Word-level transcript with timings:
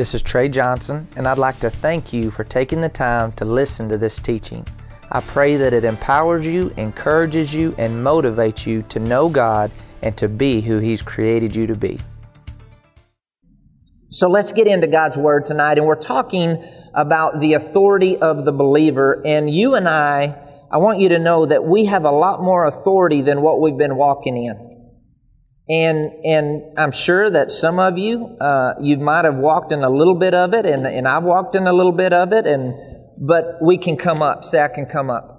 This 0.00 0.14
is 0.14 0.22
Trey 0.22 0.48
Johnson, 0.48 1.06
and 1.16 1.26
I'd 1.26 1.36
like 1.36 1.60
to 1.60 1.68
thank 1.68 2.10
you 2.10 2.30
for 2.30 2.42
taking 2.42 2.80
the 2.80 2.88
time 2.88 3.32
to 3.32 3.44
listen 3.44 3.86
to 3.90 3.98
this 3.98 4.18
teaching. 4.18 4.66
I 5.12 5.20
pray 5.20 5.56
that 5.56 5.74
it 5.74 5.84
empowers 5.84 6.46
you, 6.46 6.72
encourages 6.78 7.52
you, 7.52 7.74
and 7.76 8.02
motivates 8.02 8.64
you 8.64 8.80
to 8.84 8.98
know 8.98 9.28
God 9.28 9.70
and 10.02 10.16
to 10.16 10.26
be 10.26 10.62
who 10.62 10.78
He's 10.78 11.02
created 11.02 11.54
you 11.54 11.66
to 11.66 11.76
be. 11.76 11.98
So 14.08 14.30
let's 14.30 14.52
get 14.52 14.66
into 14.66 14.86
God's 14.86 15.18
Word 15.18 15.44
tonight, 15.44 15.76
and 15.76 15.86
we're 15.86 15.96
talking 15.96 16.64
about 16.94 17.38
the 17.40 17.52
authority 17.52 18.16
of 18.16 18.46
the 18.46 18.52
believer. 18.52 19.20
And 19.26 19.50
you 19.50 19.74
and 19.74 19.86
I, 19.86 20.34
I 20.72 20.78
want 20.78 21.00
you 21.00 21.10
to 21.10 21.18
know 21.18 21.44
that 21.44 21.66
we 21.66 21.84
have 21.84 22.06
a 22.06 22.10
lot 22.10 22.42
more 22.42 22.64
authority 22.64 23.20
than 23.20 23.42
what 23.42 23.60
we've 23.60 23.76
been 23.76 23.96
walking 23.96 24.46
in. 24.46 24.69
And, 25.70 26.24
and 26.24 26.76
I'm 26.76 26.90
sure 26.90 27.30
that 27.30 27.52
some 27.52 27.78
of 27.78 27.96
you, 27.96 28.36
uh, 28.40 28.74
you 28.80 28.98
might 28.98 29.24
have 29.24 29.36
walked 29.36 29.70
in 29.70 29.84
a 29.84 29.88
little 29.88 30.18
bit 30.18 30.34
of 30.34 30.52
it, 30.52 30.66
and, 30.66 30.84
and 30.84 31.06
I've 31.06 31.22
walked 31.22 31.54
in 31.54 31.68
a 31.68 31.72
little 31.72 31.92
bit 31.92 32.12
of 32.12 32.32
it, 32.32 32.44
and, 32.44 32.74
but 33.16 33.58
we 33.62 33.78
can 33.78 33.96
come 33.96 34.20
up. 34.20 34.44
Say, 34.44 34.60
I 34.60 34.66
can 34.66 34.86
come 34.86 35.10
up. 35.10 35.36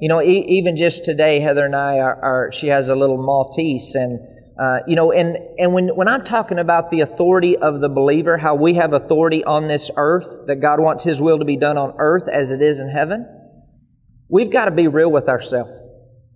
You 0.00 0.08
know, 0.08 0.22
e- 0.22 0.46
even 0.48 0.74
just 0.78 1.04
today, 1.04 1.40
Heather 1.40 1.66
and 1.66 1.76
I 1.76 1.98
are, 1.98 2.16
are 2.24 2.50
she 2.50 2.68
has 2.68 2.88
a 2.88 2.94
little 2.94 3.18
Maltese, 3.18 3.94
and, 3.94 4.20
uh, 4.58 4.78
you 4.86 4.96
know, 4.96 5.12
and, 5.12 5.36
and 5.58 5.74
when, 5.74 5.88
when 5.88 6.08
I'm 6.08 6.24
talking 6.24 6.58
about 6.58 6.90
the 6.90 7.02
authority 7.02 7.58
of 7.58 7.82
the 7.82 7.90
believer, 7.90 8.38
how 8.38 8.54
we 8.54 8.76
have 8.76 8.94
authority 8.94 9.44
on 9.44 9.68
this 9.68 9.90
earth, 9.98 10.46
that 10.46 10.62
God 10.62 10.80
wants 10.80 11.04
His 11.04 11.20
will 11.20 11.40
to 11.40 11.44
be 11.44 11.58
done 11.58 11.76
on 11.76 11.94
earth 11.98 12.24
as 12.26 12.52
it 12.52 12.62
is 12.62 12.80
in 12.80 12.88
heaven, 12.88 13.26
we've 14.30 14.50
got 14.50 14.64
to 14.64 14.70
be 14.70 14.88
real 14.88 15.12
with 15.12 15.28
ourselves. 15.28 15.85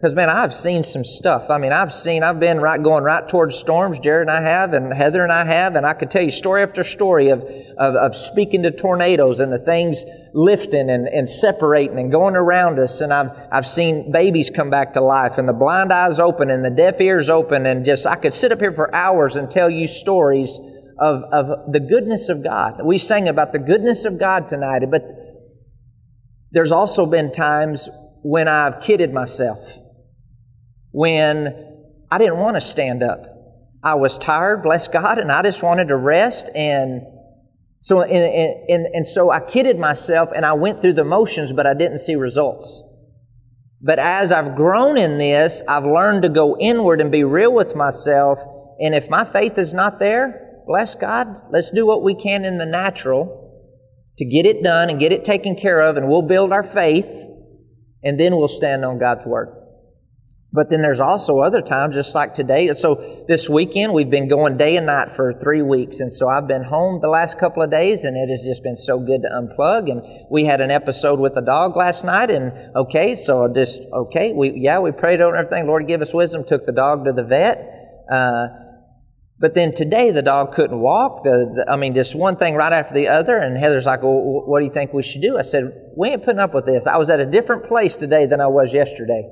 Because 0.00 0.14
man, 0.14 0.30
I've 0.30 0.54
seen 0.54 0.82
some 0.82 1.04
stuff. 1.04 1.50
I 1.50 1.58
mean, 1.58 1.74
I've 1.74 1.92
seen, 1.92 2.22
I've 2.22 2.40
been 2.40 2.58
right 2.58 2.82
going 2.82 3.04
right 3.04 3.28
towards 3.28 3.54
storms. 3.54 3.98
Jared 3.98 4.28
and 4.28 4.30
I 4.30 4.40
have, 4.40 4.72
and 4.72 4.94
Heather 4.94 5.22
and 5.22 5.30
I 5.30 5.44
have, 5.44 5.76
and 5.76 5.84
I 5.84 5.92
could 5.92 6.10
tell 6.10 6.22
you 6.22 6.30
story 6.30 6.62
after 6.62 6.82
story 6.82 7.28
of, 7.28 7.42
of, 7.42 7.96
of 7.96 8.16
speaking 8.16 8.62
to 8.62 8.70
tornadoes 8.70 9.40
and 9.40 9.52
the 9.52 9.58
things 9.58 10.06
lifting 10.32 10.88
and, 10.88 11.06
and 11.06 11.28
separating 11.28 11.98
and 11.98 12.10
going 12.10 12.34
around 12.34 12.78
us. 12.78 13.02
And 13.02 13.12
I've, 13.12 13.30
I've 13.52 13.66
seen 13.66 14.10
babies 14.10 14.48
come 14.48 14.70
back 14.70 14.94
to 14.94 15.02
life 15.02 15.36
and 15.36 15.46
the 15.46 15.52
blind 15.52 15.92
eyes 15.92 16.18
open 16.18 16.48
and 16.48 16.64
the 16.64 16.70
deaf 16.70 16.98
ears 16.98 17.28
open 17.28 17.66
and 17.66 17.84
just, 17.84 18.06
I 18.06 18.16
could 18.16 18.32
sit 18.32 18.52
up 18.52 18.60
here 18.60 18.72
for 18.72 18.94
hours 18.94 19.36
and 19.36 19.50
tell 19.50 19.68
you 19.68 19.86
stories 19.86 20.58
of, 20.98 21.24
of 21.24 21.70
the 21.74 21.80
goodness 21.80 22.30
of 22.30 22.42
God. 22.42 22.80
We 22.82 22.96
sang 22.96 23.28
about 23.28 23.52
the 23.52 23.58
goodness 23.58 24.06
of 24.06 24.18
God 24.18 24.48
tonight, 24.48 24.82
but 24.90 25.02
there's 26.52 26.72
also 26.72 27.04
been 27.04 27.32
times 27.32 27.90
when 28.22 28.48
I've 28.48 28.80
kidded 28.80 29.12
myself 29.12 29.76
when 30.92 31.48
I 32.10 32.18
didn't 32.18 32.38
want 32.38 32.56
to 32.56 32.60
stand 32.60 33.02
up. 33.02 33.26
I 33.82 33.94
was 33.94 34.18
tired, 34.18 34.62
bless 34.62 34.88
God, 34.88 35.18
and 35.18 35.32
I 35.32 35.42
just 35.42 35.62
wanted 35.62 35.88
to 35.88 35.96
rest. 35.96 36.50
And 36.54 37.02
so, 37.80 38.02
and, 38.02 38.68
and, 38.68 38.86
and 38.86 39.06
so 39.06 39.30
I 39.30 39.40
kidded 39.40 39.78
myself 39.78 40.30
and 40.34 40.44
I 40.44 40.52
went 40.52 40.82
through 40.82 40.94
the 40.94 41.04
motions, 41.04 41.52
but 41.52 41.66
I 41.66 41.74
didn't 41.74 41.98
see 41.98 42.14
results. 42.14 42.82
But 43.82 43.98
as 43.98 44.32
I've 44.32 44.56
grown 44.56 44.98
in 44.98 45.16
this, 45.16 45.62
I've 45.66 45.84
learned 45.84 46.22
to 46.22 46.28
go 46.28 46.58
inward 46.58 47.00
and 47.00 47.10
be 47.10 47.24
real 47.24 47.54
with 47.54 47.74
myself. 47.74 48.38
And 48.78 48.94
if 48.94 49.08
my 49.08 49.24
faith 49.24 49.56
is 49.56 49.72
not 49.72 49.98
there, 49.98 50.62
bless 50.66 50.94
God, 50.94 51.26
let's 51.50 51.70
do 51.70 51.86
what 51.86 52.02
we 52.02 52.14
can 52.14 52.44
in 52.44 52.58
the 52.58 52.66
natural 52.66 53.40
to 54.18 54.24
get 54.26 54.44
it 54.44 54.62
done 54.62 54.90
and 54.90 55.00
get 55.00 55.12
it 55.12 55.24
taken 55.24 55.56
care 55.56 55.80
of, 55.80 55.96
and 55.96 56.06
we'll 56.06 56.20
build 56.20 56.52
our 56.52 56.62
faith, 56.62 57.08
and 58.02 58.20
then 58.20 58.36
we'll 58.36 58.48
stand 58.48 58.84
on 58.84 58.98
God's 58.98 59.24
Word. 59.24 59.59
But 60.52 60.68
then 60.68 60.82
there's 60.82 61.00
also 61.00 61.38
other 61.38 61.62
times, 61.62 61.94
just 61.94 62.12
like 62.14 62.34
today. 62.34 62.72
So 62.72 63.24
this 63.28 63.48
weekend, 63.48 63.92
we've 63.92 64.10
been 64.10 64.26
going 64.26 64.56
day 64.56 64.76
and 64.76 64.86
night 64.86 65.12
for 65.12 65.32
three 65.32 65.62
weeks. 65.62 66.00
And 66.00 66.12
so 66.12 66.28
I've 66.28 66.48
been 66.48 66.64
home 66.64 67.00
the 67.00 67.08
last 67.08 67.38
couple 67.38 67.62
of 67.62 67.70
days, 67.70 68.02
and 68.02 68.16
it 68.16 68.28
has 68.30 68.42
just 68.42 68.64
been 68.64 68.74
so 68.74 68.98
good 68.98 69.22
to 69.22 69.28
unplug. 69.28 69.88
And 69.88 70.02
we 70.28 70.44
had 70.44 70.60
an 70.60 70.72
episode 70.72 71.20
with 71.20 71.34
the 71.34 71.40
dog 71.40 71.76
last 71.76 72.04
night, 72.04 72.32
and 72.32 72.52
okay, 72.74 73.14
so 73.14 73.46
just, 73.46 73.82
okay, 73.92 74.32
we, 74.32 74.52
yeah, 74.56 74.80
we 74.80 74.90
prayed 74.90 75.20
over 75.20 75.36
everything. 75.36 75.68
Lord, 75.68 75.86
give 75.86 76.00
us 76.00 76.12
wisdom, 76.12 76.42
took 76.44 76.66
the 76.66 76.72
dog 76.72 77.04
to 77.04 77.12
the 77.12 77.22
vet. 77.22 78.04
Uh, 78.12 78.48
but 79.38 79.54
then 79.54 79.72
today 79.72 80.10
the 80.10 80.20
dog 80.20 80.52
couldn't 80.52 80.80
walk. 80.80 81.22
The, 81.22 81.52
the, 81.54 81.70
I 81.70 81.76
mean, 81.76 81.94
just 81.94 82.16
one 82.16 82.36
thing 82.36 82.56
right 82.56 82.72
after 82.72 82.92
the 82.92 83.06
other. 83.06 83.38
And 83.38 83.56
Heather's 83.56 83.86
like, 83.86 84.02
well, 84.02 84.42
what 84.46 84.58
do 84.58 84.66
you 84.66 84.72
think 84.72 84.92
we 84.92 85.02
should 85.02 85.22
do? 85.22 85.38
I 85.38 85.42
said, 85.42 85.72
we 85.96 86.08
ain't 86.08 86.24
putting 86.24 86.40
up 86.40 86.54
with 86.54 86.66
this. 86.66 86.88
I 86.88 86.98
was 86.98 87.08
at 87.08 87.20
a 87.20 87.26
different 87.26 87.64
place 87.64 87.94
today 87.94 88.26
than 88.26 88.40
I 88.40 88.48
was 88.48 88.74
yesterday. 88.74 89.30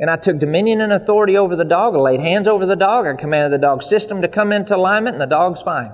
And 0.00 0.08
I 0.08 0.16
took 0.16 0.38
dominion 0.38 0.80
and 0.80 0.94
authority 0.94 1.36
over 1.36 1.54
the 1.54 1.64
dog. 1.64 1.94
I 1.94 1.98
laid 1.98 2.20
hands 2.20 2.48
over 2.48 2.64
the 2.64 2.74
dog. 2.74 3.06
I 3.06 3.20
commanded 3.20 3.52
the 3.52 3.62
dog 3.62 3.82
system 3.82 4.22
to 4.22 4.28
come 4.28 4.50
into 4.50 4.74
alignment, 4.74 5.14
and 5.14 5.20
the 5.20 5.26
dog's 5.26 5.60
fine. 5.60 5.92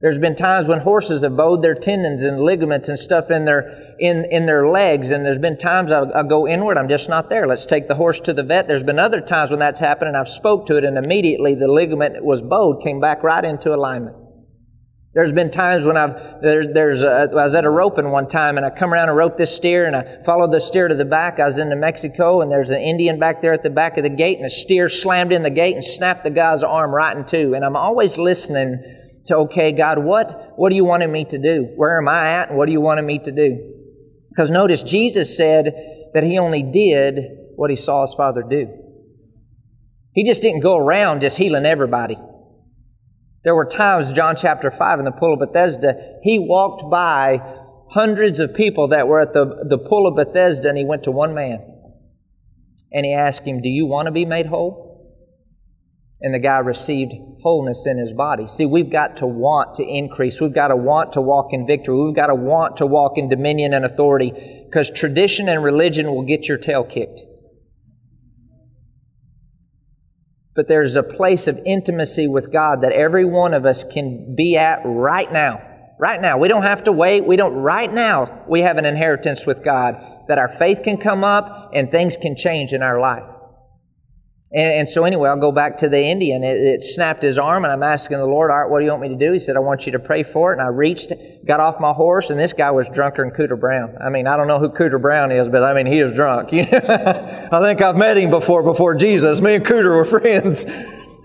There's 0.00 0.20
been 0.20 0.36
times 0.36 0.68
when 0.68 0.78
horses 0.78 1.22
have 1.22 1.36
bowed 1.36 1.60
their 1.60 1.74
tendons 1.74 2.22
and 2.22 2.40
ligaments 2.40 2.88
and 2.88 2.96
stuff 2.96 3.32
in 3.32 3.46
their 3.46 3.96
in, 3.98 4.26
in 4.30 4.46
their 4.46 4.68
legs, 4.68 5.10
and 5.10 5.26
there's 5.26 5.38
been 5.38 5.58
times 5.58 5.90
I'll, 5.90 6.12
I'll 6.14 6.22
go 6.22 6.46
inward. 6.46 6.78
I'm 6.78 6.88
just 6.88 7.08
not 7.08 7.30
there. 7.30 7.48
Let's 7.48 7.66
take 7.66 7.88
the 7.88 7.96
horse 7.96 8.20
to 8.20 8.32
the 8.32 8.44
vet. 8.44 8.68
There's 8.68 8.84
been 8.84 9.00
other 9.00 9.20
times 9.20 9.50
when 9.50 9.58
that's 9.58 9.80
happened, 9.80 10.06
and 10.06 10.16
I've 10.16 10.28
spoke 10.28 10.66
to 10.66 10.76
it, 10.76 10.84
and 10.84 10.96
immediately 10.96 11.56
the 11.56 11.66
ligament 11.66 12.22
was 12.24 12.40
bowed, 12.40 12.80
came 12.80 13.00
back 13.00 13.24
right 13.24 13.44
into 13.44 13.74
alignment. 13.74 14.17
There's 15.14 15.32
been 15.32 15.50
times 15.50 15.86
when 15.86 15.96
I've, 15.96 16.42
there, 16.42 16.70
there's 16.72 17.02
a, 17.02 17.30
I 17.32 17.44
was 17.44 17.54
at 17.54 17.64
a 17.64 17.70
roping 17.70 18.10
one 18.10 18.28
time 18.28 18.56
and 18.58 18.66
I 18.66 18.70
come 18.70 18.92
around 18.92 19.08
and 19.08 19.16
rope 19.16 19.38
this 19.38 19.54
steer 19.54 19.86
and 19.86 19.96
I 19.96 20.22
followed 20.24 20.52
the 20.52 20.60
steer 20.60 20.86
to 20.86 20.94
the 20.94 21.06
back. 21.06 21.40
I 21.40 21.44
was 21.44 21.58
in 21.58 21.70
New 21.70 21.76
Mexico 21.76 22.42
and 22.42 22.52
there's 22.52 22.70
an 22.70 22.80
Indian 22.80 23.18
back 23.18 23.40
there 23.40 23.52
at 23.52 23.62
the 23.62 23.70
back 23.70 23.96
of 23.96 24.04
the 24.04 24.10
gate 24.10 24.36
and 24.36 24.44
the 24.44 24.50
steer 24.50 24.88
slammed 24.88 25.32
in 25.32 25.42
the 25.42 25.50
gate 25.50 25.74
and 25.74 25.84
snapped 25.84 26.24
the 26.24 26.30
guy's 26.30 26.62
arm 26.62 26.90
right 26.94 27.16
in 27.16 27.24
two. 27.24 27.54
And 27.54 27.64
I'm 27.64 27.74
always 27.74 28.18
listening 28.18 28.82
to, 29.26 29.36
okay, 29.38 29.72
God, 29.72 29.98
what, 29.98 30.52
what 30.56 30.68
do 30.68 30.76
you 30.76 30.84
wanting 30.84 31.10
me 31.10 31.24
to 31.24 31.38
do? 31.38 31.72
Where 31.74 31.98
am 31.98 32.06
I 32.06 32.32
at 32.32 32.50
and 32.50 32.58
what 32.58 32.66
do 32.66 32.72
you 32.72 32.80
wanting 32.82 33.06
me 33.06 33.18
to 33.18 33.32
do? 33.32 33.74
Because 34.28 34.50
notice 34.50 34.82
Jesus 34.82 35.36
said 35.36 35.72
that 36.12 36.22
he 36.22 36.38
only 36.38 36.62
did 36.62 37.24
what 37.56 37.70
he 37.70 37.76
saw 37.76 38.02
his 38.02 38.12
father 38.14 38.42
do. 38.48 38.68
He 40.12 40.22
just 40.22 40.42
didn't 40.42 40.60
go 40.60 40.76
around 40.76 41.22
just 41.22 41.38
healing 41.38 41.64
everybody. 41.64 42.18
There 43.44 43.54
were 43.54 43.64
times, 43.64 44.12
John 44.12 44.36
chapter 44.36 44.70
5 44.70 44.98
in 44.98 45.04
the 45.04 45.12
pool 45.12 45.34
of 45.34 45.40
Bethesda, 45.40 46.18
he 46.22 46.38
walked 46.38 46.90
by 46.90 47.40
hundreds 47.90 48.40
of 48.40 48.54
people 48.54 48.88
that 48.88 49.08
were 49.08 49.20
at 49.20 49.32
the, 49.32 49.64
the 49.68 49.78
pool 49.78 50.06
of 50.06 50.16
Bethesda 50.16 50.68
and 50.68 50.76
he 50.76 50.84
went 50.84 51.04
to 51.04 51.10
one 51.10 51.34
man. 51.34 51.60
And 52.92 53.04
he 53.04 53.14
asked 53.14 53.46
him, 53.46 53.60
Do 53.60 53.68
you 53.68 53.86
want 53.86 54.06
to 54.06 54.12
be 54.12 54.24
made 54.24 54.46
whole? 54.46 54.86
And 56.20 56.34
the 56.34 56.40
guy 56.40 56.58
received 56.58 57.12
wholeness 57.42 57.86
in 57.86 57.96
his 57.96 58.12
body. 58.12 58.48
See, 58.48 58.66
we've 58.66 58.90
got 58.90 59.18
to 59.18 59.26
want 59.26 59.74
to 59.74 59.84
increase. 59.84 60.40
We've 60.40 60.54
got 60.54 60.68
to 60.68 60.76
want 60.76 61.12
to 61.12 61.20
walk 61.20 61.52
in 61.52 61.66
victory. 61.66 61.96
We've 61.96 62.16
got 62.16 62.26
to 62.26 62.34
want 62.34 62.78
to 62.78 62.86
walk 62.86 63.12
in 63.16 63.28
dominion 63.28 63.72
and 63.72 63.84
authority 63.84 64.32
because 64.68 64.90
tradition 64.90 65.48
and 65.48 65.62
religion 65.62 66.06
will 66.12 66.24
get 66.24 66.48
your 66.48 66.58
tail 66.58 66.82
kicked. 66.82 67.22
But 70.58 70.66
there's 70.66 70.96
a 70.96 71.04
place 71.04 71.46
of 71.46 71.56
intimacy 71.64 72.26
with 72.26 72.50
God 72.50 72.80
that 72.80 72.90
every 72.90 73.24
one 73.24 73.54
of 73.54 73.64
us 73.64 73.84
can 73.84 74.34
be 74.34 74.56
at 74.56 74.80
right 74.84 75.32
now. 75.32 75.62
Right 76.00 76.20
now. 76.20 76.36
We 76.36 76.48
don't 76.48 76.64
have 76.64 76.82
to 76.84 76.92
wait. 76.92 77.24
We 77.24 77.36
don't, 77.36 77.54
right 77.54 77.92
now, 77.92 78.42
we 78.48 78.62
have 78.62 78.76
an 78.76 78.84
inheritance 78.84 79.46
with 79.46 79.62
God 79.62 79.94
that 80.26 80.36
our 80.36 80.48
faith 80.48 80.80
can 80.82 80.96
come 80.96 81.22
up 81.22 81.70
and 81.74 81.92
things 81.92 82.16
can 82.16 82.34
change 82.34 82.72
in 82.72 82.82
our 82.82 82.98
life. 82.98 83.22
And, 84.50 84.72
and, 84.72 84.88
so, 84.88 85.04
anyway, 85.04 85.28
I'll 85.28 85.36
go 85.36 85.52
back 85.52 85.76
to 85.78 85.90
the 85.90 86.02
Indian. 86.02 86.42
It, 86.42 86.56
it, 86.56 86.82
snapped 86.82 87.22
his 87.22 87.36
arm, 87.36 87.64
and 87.64 87.72
I'm 87.72 87.82
asking 87.82 88.16
the 88.16 88.24
Lord, 88.24 88.50
Art, 88.50 88.70
what 88.70 88.78
do 88.78 88.86
you 88.86 88.90
want 88.90 89.02
me 89.02 89.10
to 89.10 89.14
do? 89.14 89.30
He 89.30 89.38
said, 89.38 89.56
I 89.56 89.58
want 89.58 89.84
you 89.84 89.92
to 89.92 89.98
pray 89.98 90.22
for 90.22 90.52
it. 90.52 90.58
And 90.58 90.62
I 90.62 90.68
reached, 90.68 91.12
got 91.44 91.60
off 91.60 91.78
my 91.80 91.92
horse, 91.92 92.30
and 92.30 92.40
this 92.40 92.54
guy 92.54 92.70
was 92.70 92.88
drunker 92.88 93.22
than 93.22 93.34
Cooter 93.34 93.60
Brown. 93.60 93.96
I 94.00 94.08
mean, 94.08 94.26
I 94.26 94.38
don't 94.38 94.46
know 94.46 94.58
who 94.58 94.70
Cooter 94.70 95.00
Brown 95.00 95.32
is, 95.32 95.50
but 95.50 95.62
I 95.62 95.74
mean, 95.74 95.84
he 95.84 96.02
was 96.02 96.14
drunk. 96.14 96.48
I 96.54 97.60
think 97.60 97.82
I've 97.82 97.96
met 97.96 98.16
him 98.16 98.30
before, 98.30 98.62
before 98.62 98.94
Jesus. 98.94 99.42
Me 99.42 99.56
and 99.56 99.64
Cooter 99.66 99.94
were 99.94 100.04
friends. 100.20 100.64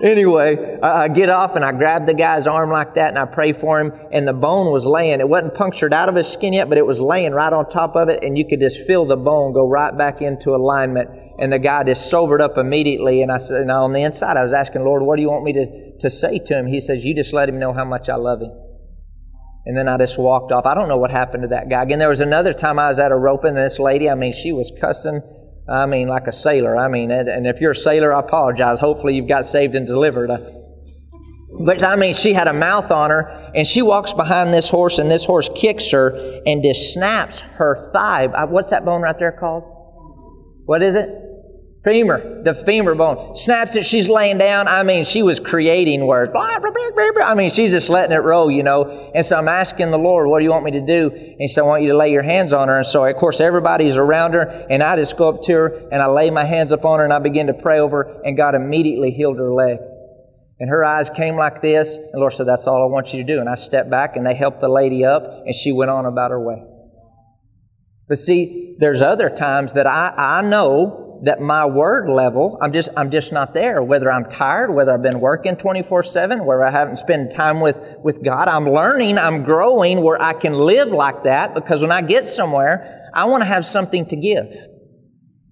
anyway, 0.02 0.78
I, 0.82 1.04
I 1.04 1.08
get 1.08 1.30
off 1.30 1.56
and 1.56 1.64
I 1.64 1.72
grab 1.72 2.06
the 2.06 2.14
guy's 2.14 2.46
arm 2.46 2.72
like 2.72 2.96
that 2.96 3.08
and 3.08 3.18
I 3.18 3.24
pray 3.24 3.54
for 3.54 3.80
him. 3.80 3.94
And 4.12 4.28
the 4.28 4.34
bone 4.34 4.74
was 4.74 4.86
laying. 4.86 5.22
It 5.22 5.30
wasn't 5.30 5.56
punctured 5.56 5.94
out 5.94 6.10
of 6.10 6.16
his 6.16 6.28
skin 6.28 6.52
yet, 6.52 6.68
but 6.68 6.78
it 6.78 6.86
was 6.86 7.00
laying 7.00 7.32
right 7.32 7.54
on 7.54 7.70
top 7.70 7.96
of 7.96 8.10
it. 8.10 8.22
And 8.22 8.38
you 8.38 8.46
could 8.46 8.60
just 8.60 8.86
feel 8.86 9.06
the 9.06 9.16
bone 9.16 9.54
go 9.54 9.66
right 9.66 9.98
back 9.98 10.22
into 10.22 10.54
alignment 10.54 11.23
and 11.44 11.52
the 11.52 11.60
guy 11.60 11.84
just 11.84 12.10
sobered 12.10 12.40
up 12.40 12.58
immediately. 12.58 13.22
And 13.22 13.30
I 13.30 13.36
said, 13.36 13.60
and 13.60 13.70
on 13.70 13.92
the 13.92 14.02
inside, 14.02 14.38
I 14.38 14.44
was 14.44 14.54
asking, 14.54 14.86
Lord, 14.86 15.04
what 15.04 15.18
do 15.18 15.22
you 15.22 15.30
want 15.30 15.44
me 15.44 15.52
to, 15.52 15.98
to 16.00 16.10
say 16.10 16.40
to 16.40 16.58
him? 16.58 16.68
He 16.68 16.80
says, 16.80 17.04
You 17.04 17.14
just 17.14 17.34
let 17.34 17.50
him 17.50 17.60
know 17.60 17.74
how 17.74 17.84
much 17.84 18.08
I 18.08 18.16
love 18.16 18.42
him. 18.42 18.52
And 19.66 19.78
then 19.78 19.90
I 19.90 19.98
just 19.98 20.18
walked 20.18 20.54
off. 20.54 20.66
I 20.66 20.74
don't 20.74 20.88
know 20.88 20.96
what 20.96 21.12
happened 21.12 21.44
to 21.44 21.50
that 21.50 21.70
guy. 21.70 21.84
Again, 21.84 22.00
there 22.00 22.08
was 22.08 22.22
another 22.22 22.54
time 22.54 22.80
I 22.80 22.88
was 22.88 22.98
at 22.98 23.12
a 23.12 23.16
rope, 23.18 23.44
and 23.44 23.58
this 23.58 23.78
lady, 23.78 24.10
I 24.10 24.16
mean, 24.16 24.32
she 24.32 24.54
was 24.54 24.72
cussing, 24.80 25.20
I 25.68 25.86
mean, 25.86 26.08
like 26.08 26.28
a 26.28 26.32
sailor. 26.32 26.78
I 26.78 26.88
mean, 26.88 27.12
and 27.12 27.46
if 27.46 27.60
you're 27.60 27.72
a 27.72 27.76
sailor, 27.76 28.14
I 28.14 28.22
apologize. 28.22 28.80
Hopefully 28.80 29.16
you've 29.16 29.28
got 29.28 29.46
saved 29.46 29.76
and 29.76 29.86
delivered. 29.86 30.32
Uh, 30.32 30.38
but 31.66 31.84
I 31.84 31.98
mean, 31.98 32.14
she 32.14 32.32
had 32.32 32.48
a 32.48 32.54
mouth 32.54 32.90
on 32.90 33.10
her, 33.10 33.52
and 33.54 33.68
she 33.68 33.82
walks 33.82 34.14
behind 34.14 34.54
this 34.54 34.70
horse, 34.70 34.98
and 34.98 35.12
this 35.12 35.26
horse 35.26 35.50
kicks 35.54 35.92
her 35.92 36.42
and 36.46 36.64
just 36.64 36.94
snaps 36.94 37.40
her 37.40 37.76
thigh. 37.92 38.28
Uh, 38.28 38.48
what's 38.48 38.70
that 38.70 38.86
bone 38.86 39.02
right 39.02 39.18
there 39.18 39.34
called? 39.34 39.64
What 40.66 40.82
is 40.82 40.96
it? 40.96 41.23
Femur, 41.84 42.42
the 42.44 42.54
femur 42.54 42.96
bone. 42.96 43.36
Snaps 43.36 43.76
it, 43.76 43.86
she's 43.86 44.08
laying 44.08 44.38
down. 44.38 44.70
I 44.70 44.84
mean, 44.84 45.04
she 45.04 45.22
was 45.22 45.42
creating 45.42 46.08
words. 46.08 46.32
I 46.34 47.34
mean, 47.36 47.50
she's 47.50 47.72
just 47.72 47.90
letting 47.90 48.14
it 48.14 48.24
roll, 48.24 48.50
you 48.50 48.64
know. 48.64 49.12
And 49.14 49.26
so 49.26 49.36
I'm 49.36 49.50
asking 49.50 49.92
the 49.92 49.98
Lord, 49.98 50.30
what 50.30 50.40
do 50.40 50.46
you 50.46 50.52
want 50.52 50.64
me 50.64 50.72
to 50.72 50.82
do? 50.82 51.10
And 51.14 51.36
he 51.40 51.48
said, 51.50 51.62
I 51.62 51.64
want 51.66 51.84
you 51.84 51.90
to 51.90 51.98
lay 51.98 52.10
your 52.10 52.24
hands 52.24 52.54
on 52.54 52.70
her. 52.70 52.78
And 52.78 52.88
so, 52.88 53.04
of 53.04 53.14
course, 53.18 53.42
everybody's 53.42 53.98
around 53.98 54.34
her. 54.34 54.66
And 54.70 54.82
I 54.82 54.96
just 54.96 55.18
go 55.18 55.28
up 55.28 55.42
to 55.44 55.54
her 55.54 55.90
and 55.92 56.02
I 56.02 56.06
lay 56.06 56.30
my 56.30 56.46
hands 56.46 56.72
upon 56.72 57.00
her 57.00 57.04
and 57.04 57.12
I 57.12 57.20
begin 57.20 57.48
to 57.48 57.54
pray 57.54 57.80
over 57.80 58.06
her. 58.06 58.22
And 58.24 58.38
God 58.38 58.56
immediately 58.56 59.12
healed 59.12 59.38
her 59.38 59.54
leg. 59.54 59.80
And 60.62 60.70
her 60.70 60.86
eyes 60.86 61.10
came 61.10 61.36
like 61.36 61.62
this. 61.62 61.98
And 61.98 62.12
the 62.14 62.20
Lord 62.20 62.32
said, 62.32 62.48
That's 62.48 62.66
all 62.66 62.82
I 62.82 62.86
want 62.86 63.14
you 63.14 63.22
to 63.22 63.28
do. 63.28 63.42
And 63.42 63.50
I 63.50 63.56
stepped 63.56 63.90
back 63.90 64.16
and 64.16 64.26
they 64.26 64.36
helped 64.36 64.62
the 64.62 64.70
lady 64.70 65.04
up 65.04 65.24
and 65.46 65.54
she 65.54 65.74
went 65.74 65.92
on 65.92 66.06
about 66.06 66.32
her 66.32 66.40
way. 66.40 66.64
But 68.08 68.20
see, 68.20 68.78
there's 68.80 69.02
other 69.02 69.30
times 69.30 69.74
that 69.74 69.86
I, 69.86 70.14
I 70.16 70.42
know 70.44 71.04
that 71.24 71.40
my 71.40 71.66
word 71.66 72.10
level, 72.10 72.58
I'm 72.62 72.74
just, 72.74 72.90
I'm 72.98 73.10
just 73.10 73.32
not 73.32 73.54
there. 73.54 73.82
Whether 73.82 74.12
I'm 74.12 74.26
tired, 74.26 74.74
whether 74.74 74.94
I've 74.94 75.02
been 75.02 75.22
working 75.22 75.56
24 75.56 76.04
7, 76.04 76.46
where 76.46 76.66
I 76.66 76.70
haven't 76.70 76.98
spent 76.98 77.32
time 77.32 77.62
with, 77.62 77.80
with 78.04 78.22
God, 78.24 78.50
I'm 78.50 78.70
learning, 78.70 79.18
I'm 79.18 79.44
growing 79.44 80.02
where 80.02 80.22
I 80.22 80.34
can 80.34 80.52
live 80.54 80.90
like 80.90 81.24
that 81.24 81.54
because 81.54 81.82
when 81.82 81.92
I 81.92 82.02
get 82.02 82.28
somewhere, 82.28 83.10
I 83.14 83.26
want 83.26 83.42
to 83.42 83.46
have 83.46 83.66
something 83.66 84.06
to 84.08 84.18
give. 84.18 84.54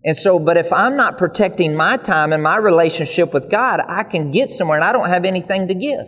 And 0.03 0.17
so, 0.17 0.39
but 0.39 0.57
if 0.57 0.73
I'm 0.73 0.97
not 0.97 1.17
protecting 1.17 1.73
my 1.73 1.95
time 1.95 2.33
and 2.33 2.43
my 2.43 2.57
relationship 2.57 3.33
with 3.33 3.49
God, 3.49 3.79
I 3.87 4.03
can 4.03 4.31
get 4.31 4.49
somewhere 4.49 4.77
and 4.77 4.83
I 4.83 4.91
don't 4.91 5.07
have 5.07 5.23
anything 5.23 5.69
to 5.69 5.73
give. 5.73 6.05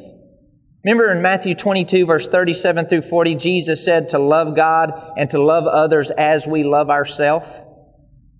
Remember 0.83 1.09
in 1.09 1.21
Matthew 1.21 1.55
22 1.55 2.05
verse 2.05 2.27
37 2.27 2.87
through 2.87 3.03
40, 3.03 3.35
Jesus 3.35 3.85
said 3.85 4.09
to 4.09 4.19
love 4.19 4.57
God 4.57 4.91
and 5.15 5.29
to 5.29 5.41
love 5.41 5.67
others 5.67 6.11
as 6.11 6.45
we 6.45 6.63
love 6.63 6.89
ourselves. 6.89 7.47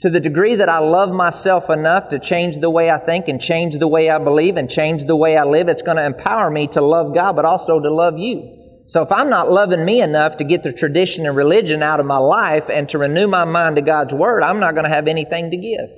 To 0.04 0.10
the 0.10 0.20
degree 0.20 0.58
that 0.58 0.68
I 0.68 0.80
love 0.80 1.14
myself 1.14 1.70
enough 1.70 2.10
to 2.10 2.20
change 2.20 2.58
the 2.58 2.70
way 2.70 2.92
I 2.92 2.98
think 2.98 3.30
and 3.30 3.40
change 3.40 3.78
the 3.78 3.88
way 3.88 4.10
I 4.10 4.18
believe 4.18 4.58
and 4.58 4.70
change 4.70 5.06
the 5.06 5.16
way 5.16 5.38
I 5.38 5.46
live, 5.46 5.70
it's 5.70 5.82
going 5.82 5.96
to 5.96 6.06
empower 6.06 6.52
me 6.52 6.68
to 6.74 6.82
love 6.82 7.16
God, 7.16 7.38
but 7.38 7.46
also 7.46 7.80
to 7.80 7.90
love 7.90 8.18
you. 8.18 8.84
So 8.88 9.02
if 9.02 9.14
I'm 9.14 9.30
not 9.30 9.50
loving 9.50 9.86
me 9.86 10.02
enough 10.02 10.36
to 10.38 10.44
get 10.44 10.62
the 10.62 10.74
tradition 10.74 11.26
and 11.26 11.38
religion 11.38 11.82
out 11.82 12.02
of 12.02 12.06
my 12.06 12.18
life 12.18 12.70
and 12.70 12.90
to 12.90 12.98
renew 12.98 13.28
my 13.28 13.46
mind 13.46 13.78
to 13.78 13.82
God's 13.82 14.14
Word, 14.14 14.44
I'm 14.44 14.60
not 14.60 14.74
going 14.74 14.84
to 14.84 14.94
have 14.94 15.08
anything 15.08 15.52
to 15.52 15.56
give. 15.56 15.90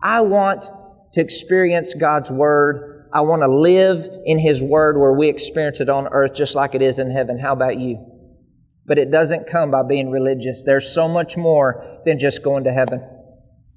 I 0.00 0.20
want 0.20 0.68
to 1.14 1.20
experience 1.20 1.94
God's 1.94 2.30
Word. 2.30 3.08
I 3.12 3.22
want 3.22 3.42
to 3.42 3.48
live 3.48 4.08
in 4.26 4.38
His 4.38 4.62
Word 4.62 4.96
where 4.96 5.12
we 5.12 5.28
experience 5.28 5.80
it 5.80 5.88
on 5.88 6.06
earth 6.06 6.34
just 6.34 6.54
like 6.54 6.76
it 6.76 6.82
is 6.82 7.00
in 7.00 7.10
heaven. 7.10 7.36
How 7.36 7.52
about 7.52 7.80
you? 7.80 8.07
But 8.88 8.98
it 8.98 9.12
doesn't 9.12 9.48
come 9.48 9.70
by 9.70 9.82
being 9.82 10.10
religious. 10.10 10.64
There's 10.64 10.92
so 10.92 11.06
much 11.06 11.36
more 11.36 12.00
than 12.04 12.18
just 12.18 12.42
going 12.42 12.64
to 12.64 12.72
heaven. 12.72 13.06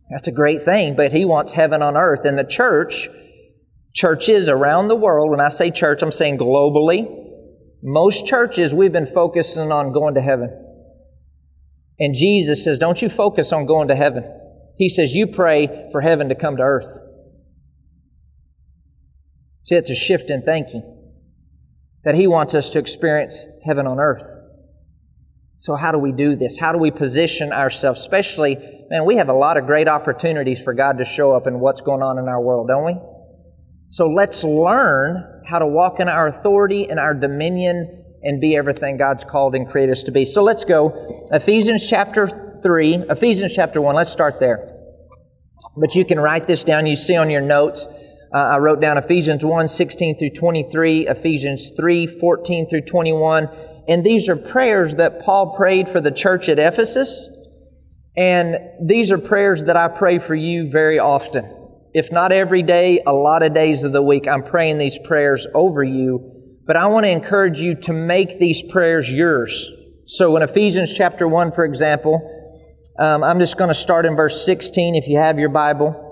That's 0.09 0.27
a 0.27 0.31
great 0.31 0.63
thing, 0.63 0.95
but 0.95 1.13
He 1.13 1.25
wants 1.25 1.51
heaven 1.51 1.81
on 1.81 1.95
earth. 1.95 2.25
And 2.25 2.39
the 2.39 2.43
church, 2.43 3.09
churches 3.93 4.49
around 4.49 4.87
the 4.87 4.95
world, 4.95 5.29
when 5.29 5.39
I 5.39 5.49
say 5.49 5.69
church, 5.69 6.01
I'm 6.01 6.11
saying 6.11 6.37
globally, 6.37 7.21
most 7.83 8.25
churches, 8.25 8.73
we've 8.73 8.91
been 8.91 9.05
focusing 9.05 9.71
on 9.71 9.91
going 9.91 10.15
to 10.15 10.21
heaven. 10.21 10.49
And 11.99 12.15
Jesus 12.15 12.63
says, 12.63 12.79
Don't 12.79 13.01
you 13.01 13.09
focus 13.09 13.53
on 13.53 13.65
going 13.65 13.89
to 13.89 13.95
heaven. 13.95 14.23
He 14.77 14.89
says, 14.89 15.13
You 15.13 15.27
pray 15.27 15.89
for 15.91 16.01
heaven 16.01 16.29
to 16.29 16.35
come 16.35 16.57
to 16.57 16.63
earth. 16.63 17.01
See, 19.63 19.75
it's 19.75 19.89
a 19.89 19.95
shift 19.95 20.29
in 20.29 20.41
thinking 20.41 20.83
that 22.03 22.15
He 22.15 22.27
wants 22.27 22.55
us 22.55 22.69
to 22.71 22.79
experience 22.79 23.45
heaven 23.63 23.87
on 23.87 23.99
earth. 23.99 24.25
So, 25.61 25.75
how 25.75 25.91
do 25.91 25.99
we 25.99 26.11
do 26.11 26.35
this? 26.35 26.57
How 26.57 26.71
do 26.71 26.79
we 26.79 26.89
position 26.89 27.53
ourselves? 27.53 27.99
Especially, 27.99 28.57
man, 28.89 29.05
we 29.05 29.17
have 29.17 29.29
a 29.29 29.33
lot 29.33 29.57
of 29.57 29.67
great 29.67 29.87
opportunities 29.87 30.59
for 30.59 30.73
God 30.73 30.97
to 30.97 31.05
show 31.05 31.33
up 31.33 31.45
in 31.45 31.59
what's 31.59 31.81
going 31.81 32.01
on 32.01 32.17
in 32.17 32.27
our 32.27 32.41
world, 32.41 32.67
don't 32.67 32.83
we? 32.83 32.95
So, 33.89 34.09
let's 34.09 34.43
learn 34.43 35.43
how 35.47 35.59
to 35.59 35.67
walk 35.67 35.99
in 35.99 36.09
our 36.09 36.27
authority 36.27 36.89
and 36.89 36.99
our 36.99 37.13
dominion 37.13 38.05
and 38.23 38.41
be 38.41 38.55
everything 38.55 38.97
God's 38.97 39.23
called 39.23 39.53
and 39.53 39.69
created 39.69 39.91
us 39.91 40.01
to 40.03 40.11
be. 40.11 40.25
So, 40.25 40.41
let's 40.41 40.65
go. 40.65 41.27
Ephesians 41.31 41.85
chapter 41.87 42.27
3, 42.63 42.95
Ephesians 43.11 43.53
chapter 43.53 43.79
1. 43.81 43.93
Let's 43.93 44.09
start 44.09 44.39
there. 44.39 44.67
But 45.77 45.93
you 45.93 46.05
can 46.05 46.19
write 46.19 46.47
this 46.47 46.63
down. 46.63 46.87
You 46.87 46.95
see 46.95 47.17
on 47.17 47.29
your 47.29 47.41
notes. 47.41 47.85
Uh, 48.33 48.37
I 48.37 48.57
wrote 48.57 48.81
down 48.81 48.97
Ephesians 48.97 49.45
1, 49.45 49.67
16 49.67 50.17
through 50.17 50.31
23, 50.31 51.07
Ephesians 51.07 51.71
3, 51.77 52.07
14 52.07 52.67
through 52.67 52.81
21, 52.81 53.47
and 53.87 54.03
these 54.03 54.29
are 54.29 54.35
prayers 54.35 54.95
that 54.95 55.21
Paul 55.21 55.55
prayed 55.55 55.89
for 55.89 56.01
the 56.01 56.11
church 56.11 56.49
at 56.49 56.59
Ephesus. 56.59 57.29
And 58.15 58.57
these 58.85 59.11
are 59.11 59.17
prayers 59.17 59.63
that 59.65 59.77
I 59.77 59.87
pray 59.87 60.19
for 60.19 60.35
you 60.35 60.69
very 60.69 60.99
often. 60.99 61.57
If 61.93 62.11
not 62.11 62.31
every 62.31 62.63
day, 62.63 63.01
a 63.05 63.13
lot 63.13 63.43
of 63.43 63.53
days 63.53 63.83
of 63.83 63.91
the 63.91 64.01
week, 64.01 64.27
I'm 64.27 64.43
praying 64.43 64.77
these 64.77 64.97
prayers 64.97 65.47
over 65.53 65.83
you. 65.83 66.59
But 66.65 66.77
I 66.77 66.87
want 66.87 67.05
to 67.05 67.09
encourage 67.09 67.59
you 67.59 67.75
to 67.81 67.93
make 67.93 68.39
these 68.39 68.61
prayers 68.61 69.11
yours. 69.11 69.69
So 70.05 70.35
in 70.35 70.43
Ephesians 70.43 70.93
chapter 70.93 71.27
1, 71.27 71.53
for 71.53 71.65
example, 71.65 72.37
um, 72.99 73.23
I'm 73.23 73.39
just 73.39 73.57
going 73.57 73.69
to 73.69 73.73
start 73.73 74.05
in 74.05 74.15
verse 74.15 74.45
16 74.45 74.95
if 74.95 75.07
you 75.07 75.17
have 75.17 75.39
your 75.39 75.49
Bible. 75.49 76.07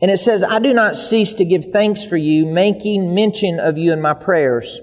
And 0.00 0.10
it 0.10 0.18
says, 0.18 0.44
I 0.44 0.60
do 0.60 0.72
not 0.72 0.96
cease 0.96 1.34
to 1.34 1.44
give 1.44 1.66
thanks 1.72 2.04
for 2.04 2.16
you, 2.16 2.46
making 2.46 3.14
mention 3.14 3.58
of 3.58 3.76
you 3.76 3.92
in 3.92 4.00
my 4.00 4.14
prayers 4.14 4.80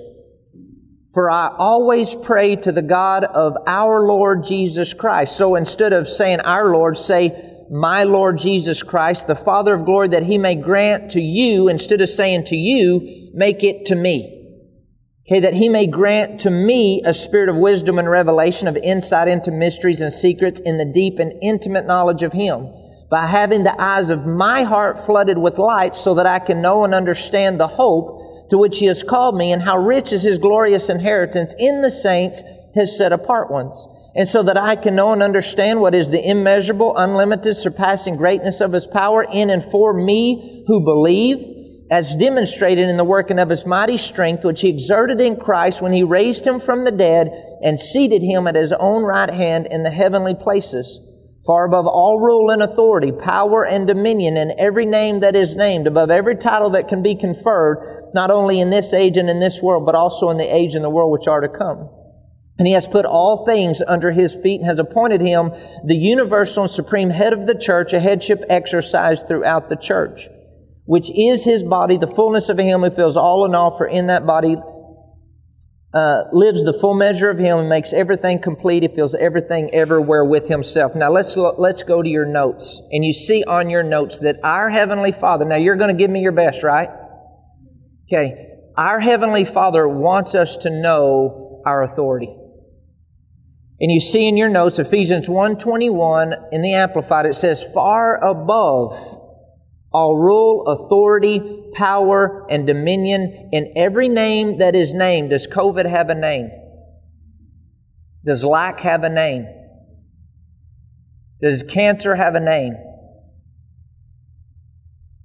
for 1.16 1.32
I 1.32 1.48
always 1.58 2.14
pray 2.14 2.58
to 2.58 2.74
the 2.74 2.82
God 2.82 3.24
of 3.24 3.56
our 3.66 4.02
Lord 4.02 4.44
Jesus 4.44 4.94
Christ. 4.94 5.38
So 5.38 5.56
instead 5.56 5.94
of 5.94 6.10
saying 6.10 6.42
our 6.42 6.68
Lord, 6.68 6.98
say, 6.98 7.54
my 7.72 8.04
Lord 8.04 8.38
Jesus 8.38 8.84
Christ, 8.84 9.26
the 9.26 9.34
Father 9.34 9.76
of 9.76 9.86
glory, 9.86 10.10
that 10.10 10.24
He 10.24 10.38
may 10.38 10.56
grant 10.56 11.12
to 11.12 11.22
you, 11.22 11.70
instead 11.70 12.02
of 12.02 12.10
saying 12.10 12.44
to 12.48 12.58
you, 12.58 13.32
make 13.34 13.64
it 13.64 13.86
to 13.86 13.96
me. 13.96 14.60
Okay, 15.26 15.40
that 15.40 15.54
He 15.54 15.70
may 15.70 15.88
grant 15.88 16.42
to 16.42 16.50
me 16.50 17.02
a 17.06 17.14
spirit 17.14 17.48
of 17.48 17.56
wisdom 17.56 17.98
and 17.98 18.10
revelation, 18.10 18.68
of 18.68 18.76
insight 18.76 19.30
into 19.30 19.52
mysteries 19.52 20.02
and 20.02 20.12
secrets 20.12 20.60
in 20.60 20.78
the 20.78 20.92
deep 20.94 21.18
and 21.20 21.32
intimate 21.42 21.88
knowledge 21.88 22.24
of 22.24 22.34
Him, 22.34 22.68
by 23.10 23.26
having 23.26 23.64
the 23.64 23.82
eyes 23.82 24.10
of 24.10 24.26
my 24.26 24.64
heart 24.64 25.00
flooded 25.00 25.38
with 25.38 25.60
light 25.60 25.96
so 25.96 26.16
that 26.16 26.26
I 26.26 26.40
can 26.40 26.62
know 26.62 26.84
and 26.84 26.94
understand 26.94 27.58
the 27.58 27.68
hope 27.68 28.22
to 28.50 28.58
which 28.58 28.80
he 28.80 28.86
has 28.86 29.04
called 29.04 29.36
me, 29.36 29.52
and 29.52 29.62
how 29.62 29.78
rich 29.78 30.12
is 30.12 30.24
his 30.24 30.38
glorious 30.38 30.90
inheritance 30.90 31.56
in 31.58 31.82
the 31.82 31.92
saints, 31.92 32.44
his 32.74 32.98
set 32.98 33.12
apart 33.12 33.52
ones. 33.52 33.88
And 34.16 34.28
so 34.28 34.44
that 34.44 34.58
I 34.58 34.76
can 34.76 34.96
know 34.96 35.12
and 35.12 35.22
understand 35.22 35.82
what 35.82 35.96
is 35.96 36.10
the 36.10 36.26
immeasurable, 36.26 36.96
unlimited, 36.96 37.56
surpassing 37.56 38.16
greatness 38.16 38.62
of 38.62 38.72
his 38.72 38.88
power 38.88 39.24
in 39.24 39.50
and 39.50 39.64
for 39.64 39.94
me 39.94 40.64
who 40.68 40.80
believe, 40.82 41.40
as 41.92 42.16
demonstrated 42.16 42.90
in 42.90 42.98
the 42.98 43.04
working 43.04 43.40
of 43.40 43.50
his 43.50 43.66
mighty 43.66 43.98
strength, 43.98 44.46
which 44.46 44.62
he 44.62 44.70
exerted 44.70 45.20
in 45.20 45.36
Christ 45.36 45.82
when 45.82 45.92
he 45.92 46.04
raised 46.04 46.48
him 46.48 46.60
from 46.60 46.86
the 46.86 46.92
dead 46.92 47.30
and 47.62 47.80
seated 47.80 48.24
him 48.24 48.48
at 48.48 48.56
his 48.56 48.74
own 48.74 49.04
right 49.04 49.30
hand 49.30 49.68
in 49.70 49.84
the 49.84 49.92
heavenly 49.92 50.34
places 50.34 51.00
far 51.46 51.66
above 51.66 51.86
all 51.86 52.20
rule 52.20 52.50
and 52.50 52.64
authority, 52.64 53.12
power 53.12 53.66
and 53.66 53.86
dominion, 53.86 54.36
and 54.36 54.54
every 54.58 54.86
name 54.86 55.20
that 55.20 55.36
is 55.36 55.56
named, 55.56 55.86
above 55.86 56.10
every 56.10 56.36
title 56.36 56.72
that 56.72 56.88
can 56.88 57.04
be 57.04 57.16
conferred, 57.16 57.95
not 58.15 58.31
only 58.31 58.60
in 58.62 58.69
this 58.69 58.93
age 58.93 59.17
and 59.17 59.29
in 59.29 59.39
this 59.39 59.62
world, 59.62 59.86
but 59.86 59.93
also 59.93 60.29
in 60.29 60.38
the 60.38 60.55
age 60.55 60.74
and 60.74 60.84
the 60.84 60.89
world 60.89 61.12
which 61.12 61.27
are 61.27 61.41
to 61.41 61.50
come. 61.50 61.89
And 62.57 62.65
he 62.65 62.74
has 62.74 62.88
put 62.88 63.05
all 63.05 63.45
things 63.45 63.84
under 63.86 64.12
his 64.12 64.34
feet 64.34 64.62
and 64.62 64.65
has 64.65 64.79
appointed 64.79 65.19
him 65.19 65.51
the 65.84 65.98
universal 65.98 66.63
and 66.63 66.72
supreme 66.72 67.10
head 67.10 67.34
of 67.34 67.45
the 67.45 67.53
church, 67.53 67.91
a 67.91 68.00
headship 68.00 68.43
exercised 68.50 69.27
throughout 69.27 69.69
the 69.69 69.75
church, 69.75 70.29
which 70.86 71.12
is 71.12 71.43
his 71.43 71.63
body, 71.63 71.98
the 71.98 72.07
fullness 72.07 72.48
of 72.48 72.57
him 72.57 72.81
who 72.81 72.89
fills 72.89 73.17
all 73.17 73.45
in 73.45 73.53
all, 73.53 73.77
for 73.77 73.86
in 73.86 74.07
that 74.07 74.25
body 74.25 74.55
uh, 75.93 76.24
lives 76.31 76.63
the 76.63 76.74
full 76.74 76.93
measure 76.93 77.29
of 77.29 77.38
him 77.38 77.57
and 77.57 77.69
makes 77.69 77.91
everything 77.91 78.41
complete. 78.41 78.84
He 78.84 78.89
fills 78.89 79.15
everything 79.15 79.69
everywhere 79.74 80.24
with 80.24 80.48
himself. 80.48 80.95
Now 80.95 81.12
let's, 81.12 81.36
let's 81.36 81.84
go 81.84 82.01
to 82.01 82.10
your 82.10 82.25
notes. 82.25 82.81
And 82.91 83.03
you 83.03 83.12
see 83.12 83.43
on 83.43 83.69
your 83.69 83.84
notes 83.84 84.19
that 84.19 84.38
our 84.43 84.69
Heavenly 84.69 85.12
Father, 85.12 85.43
now 85.43 85.57
you're 85.57 85.75
going 85.75 85.93
to 85.93 85.98
give 85.98 86.10
me 86.10 86.22
your 86.22 86.31
best, 86.31 86.63
right? 86.63 86.89
Okay, 88.08 88.50
our 88.78 89.00
Heavenly 89.00 89.46
Father 89.46 89.88
wants 89.88 90.36
us 90.36 90.58
to 90.58 90.70
know 90.70 91.62
our 91.66 91.84
authority. 91.84 92.36
And 93.80 93.92
you 93.92 94.00
see 94.00 94.28
in 94.28 94.38
your 94.38 94.50
notes, 94.50 94.80
Ephesians 94.80 95.28
1.21 95.28 96.34
in 96.52 96.62
the 96.62 96.74
Amplified, 96.74 97.26
it 97.26 97.34
says, 97.34 97.64
far 97.74 98.24
above 98.24 98.94
all 99.92 100.18
rule, 100.18 100.66
authority, 100.68 101.42
power, 101.74 102.46
and 102.50 102.68
dominion 102.68 103.50
in 103.54 103.74
every 103.78 104.10
name 104.10 104.60
that 104.60 104.76
is 104.76 104.94
named. 104.94 105.30
Does 105.30 105.48
COVID 105.48 105.90
have 105.90 106.10
a 106.10 106.16
name? 106.16 106.52
Does 108.26 108.44
lack 108.44 108.82
have 108.82 109.04
a 109.04 109.10
name? 109.10 109.48
Does 111.42 111.64
cancer 111.64 112.16
have 112.16 112.36
a 112.36 112.40
name? 112.40 112.76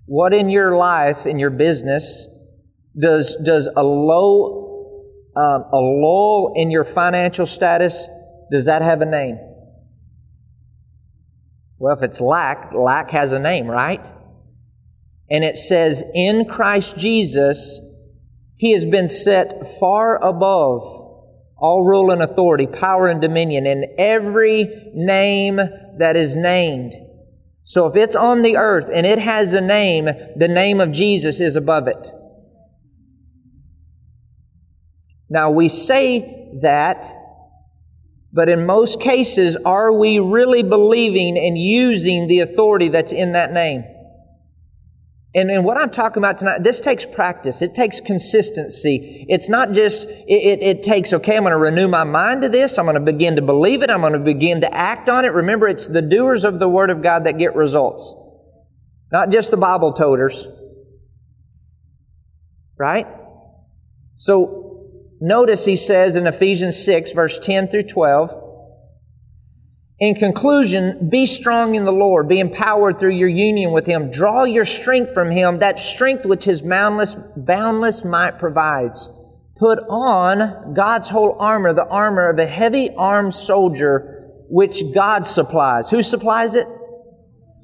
What 0.07 0.33
in 0.33 0.51
your 0.51 0.77
life, 0.77 1.27
in 1.27 1.39
your 1.39 1.51
business, 1.51 2.27
does, 2.99 3.37
does 3.45 3.69
a 3.75 3.83
low, 3.83 5.05
um, 5.37 5.65
a 5.73 5.77
lull 5.77 6.53
in 6.57 6.71
your 6.71 6.85
financial 6.85 7.47
status, 7.47 8.09
does 8.51 8.67
that 8.67 8.83
have 8.83 9.01
a 9.01 9.07
name? 9.07 9.39
Well, 11.79 11.97
if 11.97 12.03
it's 12.03 12.21
lack, 12.21 12.73
lack 12.75 13.11
has 13.11 13.33
a 13.33 13.39
name, 13.39 13.67
right? 13.67 14.07
And 15.31 15.45
it 15.45 15.57
says, 15.57 16.05
in 16.15 16.45
Christ 16.45 16.97
Jesus, 16.97 17.81
He 18.57 18.73
has 18.73 18.85
been 18.85 19.09
set 19.09 19.79
far 19.79 20.23
above 20.23 20.83
all 21.57 21.85
rule 21.85 22.11
and 22.11 22.23
authority, 22.23 22.67
power 22.67 23.07
and 23.07 23.21
dominion, 23.21 23.67
in 23.67 23.85
every 23.99 24.91
name 24.95 25.57
that 25.99 26.17
is 26.17 26.35
named. 26.35 26.95
So 27.65 27.87
if 27.87 27.97
it's 27.97 28.17
on 28.17 28.43
the 28.43 28.57
earth 28.57 28.89
and 28.93 29.07
it 29.07 29.19
has 29.19 29.55
a 29.55 29.61
name, 29.61 30.07
the 30.37 30.49
name 30.49 30.81
of 30.81 30.91
Jesus 30.91 31.41
is 31.41 31.57
above 31.57 31.87
it. 31.87 32.11
Now 35.31 35.51
we 35.53 35.69
say 35.69 36.59
that 36.61 37.07
but 38.33 38.49
in 38.49 38.65
most 38.65 39.01
cases, 39.01 39.57
are 39.57 39.93
we 39.93 40.21
really 40.21 40.63
believing 40.63 41.37
and 41.37 41.59
using 41.59 42.29
the 42.29 42.41
authority 42.41 42.89
that's 42.89 43.13
in 43.13 43.33
that 43.33 43.53
name? 43.53 43.85
And, 45.35 45.51
and 45.51 45.65
what 45.65 45.77
I'm 45.77 45.91
talking 45.91 46.19
about 46.21 46.39
tonight, 46.39 46.63
this 46.63 46.81
takes 46.81 47.07
practice. 47.07 47.63
It 47.63 47.75
takes 47.75 48.01
consistency. 48.01 49.27
It's 49.29 49.49
not 49.49 49.73
just, 49.73 50.09
it, 50.09 50.25
it, 50.29 50.63
it 50.63 50.83
takes, 50.83 51.13
okay, 51.13 51.37
I'm 51.37 51.43
going 51.43 51.53
to 51.53 51.57
renew 51.57 51.89
my 51.89 52.05
mind 52.05 52.43
to 52.43 52.49
this. 52.49 52.79
I'm 52.79 52.85
going 52.85 52.95
to 52.95 53.01
begin 53.13 53.37
to 53.37 53.43
believe 53.43 53.83
it. 53.83 53.91
I'm 53.91 54.01
going 54.01 54.13
to 54.13 54.19
begin 54.19 54.61
to 54.63 54.73
act 54.73 55.09
on 55.09 55.25
it. 55.25 55.33
Remember, 55.33 55.69
it's 55.69 55.87
the 55.87 56.03
doers 56.03 56.45
of 56.45 56.59
the 56.59 56.69
Word 56.69 56.91
of 56.91 57.03
God 57.03 57.25
that 57.25 57.39
get 57.39 57.55
results. 57.55 58.15
Not 59.13 59.31
just 59.31 59.51
the 59.51 59.57
Bible 59.57 59.93
toters. 59.93 60.47
Right? 62.77 63.07
So, 64.17 64.70
Notice 65.21 65.65
he 65.67 65.77
says 65.77 66.17
in 66.17 66.27
Ephesians 66.27 66.83
6, 66.85 67.13
verse 67.13 67.39
10 67.39 67.69
through 67.69 67.83
12, 67.83 68.51
in 70.01 70.15
conclusion, 70.15 71.11
be 71.11 71.27
strong 71.27 71.75
in 71.75 71.85
the 71.85 71.93
Lord, 71.93 72.27
be 72.27 72.41
empowered 72.41 72.99
through 72.99 73.17
your 73.17 73.29
union 73.29 73.71
with 73.71 73.87
Him. 73.87 74.11
Draw 74.11 74.45
your 74.45 74.65
strength 74.65 75.13
from 75.13 75.31
Him, 75.31 75.59
that 75.59 75.79
strength 75.79 76.25
which 76.25 76.45
His 76.45 76.63
boundless, 76.63 77.15
boundless 77.37 78.03
might 78.03 78.39
provides. 78.39 79.11
Put 79.59 79.79
on 79.91 80.73
God's 80.73 81.11
whole 81.11 81.37
armor, 81.39 81.75
the 81.75 81.87
armor 81.87 82.31
of 82.31 82.39
a 82.39 82.47
heavy 82.47 82.89
armed 82.97 83.35
soldier, 83.35 84.31
which 84.49 84.83
God 84.95 85.27
supplies. 85.27 85.91
Who 85.91 86.03
supplies 86.03 86.55
it? 86.55 86.67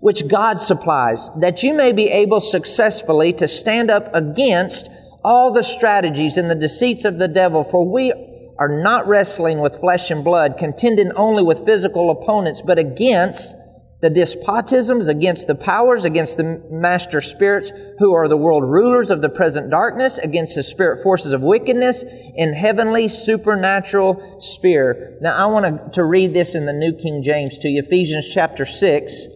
Which 0.01 0.29
God 0.29 0.59
supplies, 0.59 1.31
that 1.39 1.63
you 1.63 1.73
may 1.73 1.93
be 1.93 2.11
able 2.11 2.41
successfully 2.41 3.33
to 3.33 3.49
stand 3.49 3.91
up 3.91 4.15
against 4.15 4.91
all 5.26 5.50
the 5.50 5.62
strategies 5.64 6.37
and 6.37 6.49
the 6.49 6.54
deceits 6.54 7.04
of 7.04 7.18
the 7.18 7.26
devil, 7.26 7.64
for 7.64 7.85
we 7.85 8.12
are 8.61 8.80
not 8.80 9.09
wrestling 9.09 9.59
with 9.59 9.76
flesh 9.80 10.09
and 10.12 10.23
blood, 10.23 10.56
contending 10.56 11.11
only 11.16 11.42
with 11.42 11.64
physical 11.64 12.11
opponents, 12.12 12.62
but 12.64 12.78
against 12.78 13.56
the 14.02 14.09
despotisms, 14.09 15.09
against 15.09 15.49
the 15.49 15.54
powers, 15.56 16.04
against 16.04 16.37
the 16.37 16.62
master 16.71 17.21
spirits 17.21 17.73
who 17.99 18.14
are 18.14 18.28
the 18.28 18.37
world 18.37 18.62
rulers 18.62 19.11
of 19.11 19.21
the 19.21 19.28
present 19.28 19.68
darkness, 19.68 20.18
against 20.18 20.54
the 20.54 20.62
spirit 20.62 21.02
forces 21.02 21.33
of 21.33 21.42
wickedness 21.42 22.04
in 22.37 22.52
heavenly 22.52 23.09
supernatural 23.09 24.38
sphere. 24.38 25.18
Now 25.21 25.35
I 25.37 25.47
want 25.47 25.92
to 25.95 26.04
read 26.04 26.35
this 26.35 26.54
in 26.54 26.66
the 26.66 26.73
New 26.73 26.92
King 26.92 27.25
James 27.25 27.59
to 27.59 27.68
you, 27.68 27.83
Ephesians 27.83 28.33
chapter 28.33 28.64
6 28.64 29.26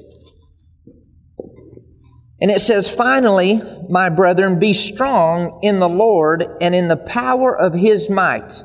and 2.40 2.50
it 2.50 2.60
says, 2.60 2.88
finally, 2.88 3.60
my 3.88 4.08
brethren, 4.08 4.58
be 4.58 4.72
strong 4.72 5.60
in 5.62 5.78
the 5.78 5.88
Lord 5.88 6.46
and 6.60 6.74
in 6.74 6.88
the 6.88 6.96
power 6.96 7.56
of 7.56 7.74
His 7.74 8.08
might. 8.08 8.64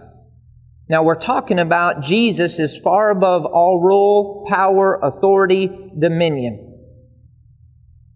Now 0.88 1.04
we're 1.04 1.16
talking 1.16 1.60
about 1.60 2.02
Jesus 2.02 2.60
is 2.60 2.78
far 2.78 3.10
above 3.10 3.46
all 3.46 3.82
rule, 3.82 4.46
power, 4.48 5.00
authority, 5.02 5.68
dominion. 5.98 6.62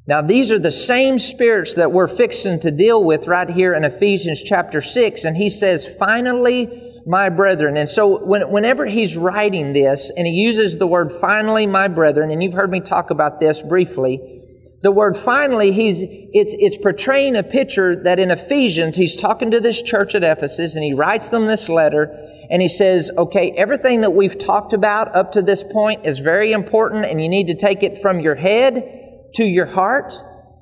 Now 0.07 0.21
these 0.21 0.51
are 0.51 0.59
the 0.59 0.71
same 0.71 1.19
spirits 1.19 1.75
that 1.75 1.91
we're 1.91 2.07
fixing 2.07 2.59
to 2.61 2.71
deal 2.71 3.03
with 3.03 3.27
right 3.27 3.49
here 3.49 3.73
in 3.73 3.83
Ephesians 3.83 4.41
chapter 4.41 4.81
6. 4.81 5.25
And 5.25 5.35
he 5.35 5.49
says, 5.49 5.85
finally, 5.85 7.01
my 7.05 7.29
brethren. 7.29 7.75
And 7.75 7.89
so 7.89 8.23
when, 8.23 8.49
whenever 8.51 8.85
he's 8.85 9.17
writing 9.17 9.73
this 9.73 10.11
and 10.15 10.27
he 10.27 10.33
uses 10.33 10.77
the 10.77 10.87
word 10.87 11.11
finally, 11.11 11.65
my 11.65 11.87
brethren, 11.87 12.31
and 12.31 12.41
you've 12.41 12.53
heard 12.53 12.71
me 12.71 12.81
talk 12.81 13.09
about 13.09 13.39
this 13.39 13.63
briefly, 13.63 14.38
the 14.81 14.91
word 14.91 15.17
finally, 15.17 15.71
he's, 15.71 16.01
it's, 16.03 16.55
it's 16.57 16.77
portraying 16.77 17.35
a 17.35 17.43
picture 17.43 17.95
that 18.03 18.19
in 18.19 18.31
Ephesians, 18.31 18.95
he's 18.95 19.15
talking 19.15 19.51
to 19.51 19.59
this 19.59 19.81
church 19.81 20.15
at 20.15 20.23
Ephesus 20.23 20.75
and 20.75 20.83
he 20.83 20.93
writes 20.93 21.29
them 21.29 21.47
this 21.47 21.67
letter 21.67 22.15
and 22.49 22.61
he 22.61 22.67
says, 22.67 23.11
okay, 23.17 23.51
everything 23.51 24.01
that 24.01 24.11
we've 24.11 24.37
talked 24.37 24.73
about 24.73 25.13
up 25.15 25.33
to 25.33 25.41
this 25.41 25.63
point 25.63 26.05
is 26.05 26.19
very 26.19 26.53
important 26.53 27.05
and 27.05 27.21
you 27.21 27.27
need 27.27 27.47
to 27.47 27.55
take 27.55 27.83
it 27.83 28.01
from 28.01 28.21
your 28.21 28.35
head 28.35 29.29
to 29.35 29.43
your 29.43 29.65
heart 29.65 30.13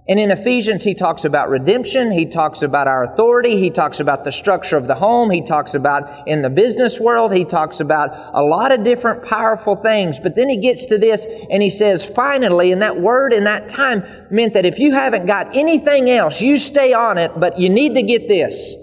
and 0.10 0.20
in 0.22 0.32
Ephesians, 0.32 0.86
he 0.86 0.94
talks 0.94 1.26
about 1.26 1.50
redemption. 1.50 2.12
He 2.12 2.26
talks 2.26 2.62
about 2.62 2.88
our 2.88 3.04
authority. 3.04 3.60
He 3.60 3.70
talks 3.70 4.00
about 4.00 4.24
the 4.24 4.32
structure 4.32 4.78
of 4.78 4.88
the 4.88 4.96
home. 4.96 5.30
He 5.30 5.42
talks 5.42 5.74
about 5.74 6.26
in 6.30 6.42
the 6.42 6.50
business 6.50 6.98
world. 6.98 7.34
He 7.34 7.44
talks 7.44 7.82
about 7.82 8.12
a 8.34 8.42
lot 8.42 8.72
of 8.72 8.84
different 8.84 9.26
powerful 9.26 9.76
things. 9.76 10.18
But 10.18 10.36
then 10.36 10.48
he 10.48 10.62
gets 10.62 10.86
to 10.86 10.98
this 10.98 11.28
and 11.50 11.62
he 11.62 11.70
says, 11.70 12.10
finally, 12.10 12.72
and 12.72 12.82
that 12.84 13.02
word 13.02 13.34
in 13.34 13.44
that 13.44 13.68
time 13.68 14.02
meant 14.32 14.54
that 14.54 14.66
if 14.66 14.80
you 14.80 14.94
haven't 14.94 15.26
got 15.26 15.54
anything 15.54 16.10
else, 16.10 16.42
you 16.42 16.56
stay 16.56 16.94
on 16.94 17.18
it, 17.18 17.38
but 17.38 17.60
you 17.60 17.70
need 17.70 17.96
to 17.96 18.02
get 18.02 18.30
this. 18.30 18.76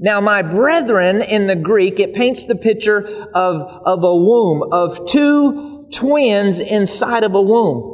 Now, 0.00 0.20
my 0.20 0.42
brethren, 0.42 1.22
in 1.22 1.46
the 1.46 1.54
Greek, 1.54 2.00
it 2.00 2.12
paints 2.12 2.46
the 2.46 2.56
picture 2.56 3.06
of, 3.34 3.62
of 3.62 4.02
a 4.02 4.16
womb, 4.16 4.64
of 4.72 5.06
two 5.06 5.86
twins 5.92 6.58
inside 6.58 7.22
of 7.22 7.36
a 7.36 7.40
womb. 7.40 7.93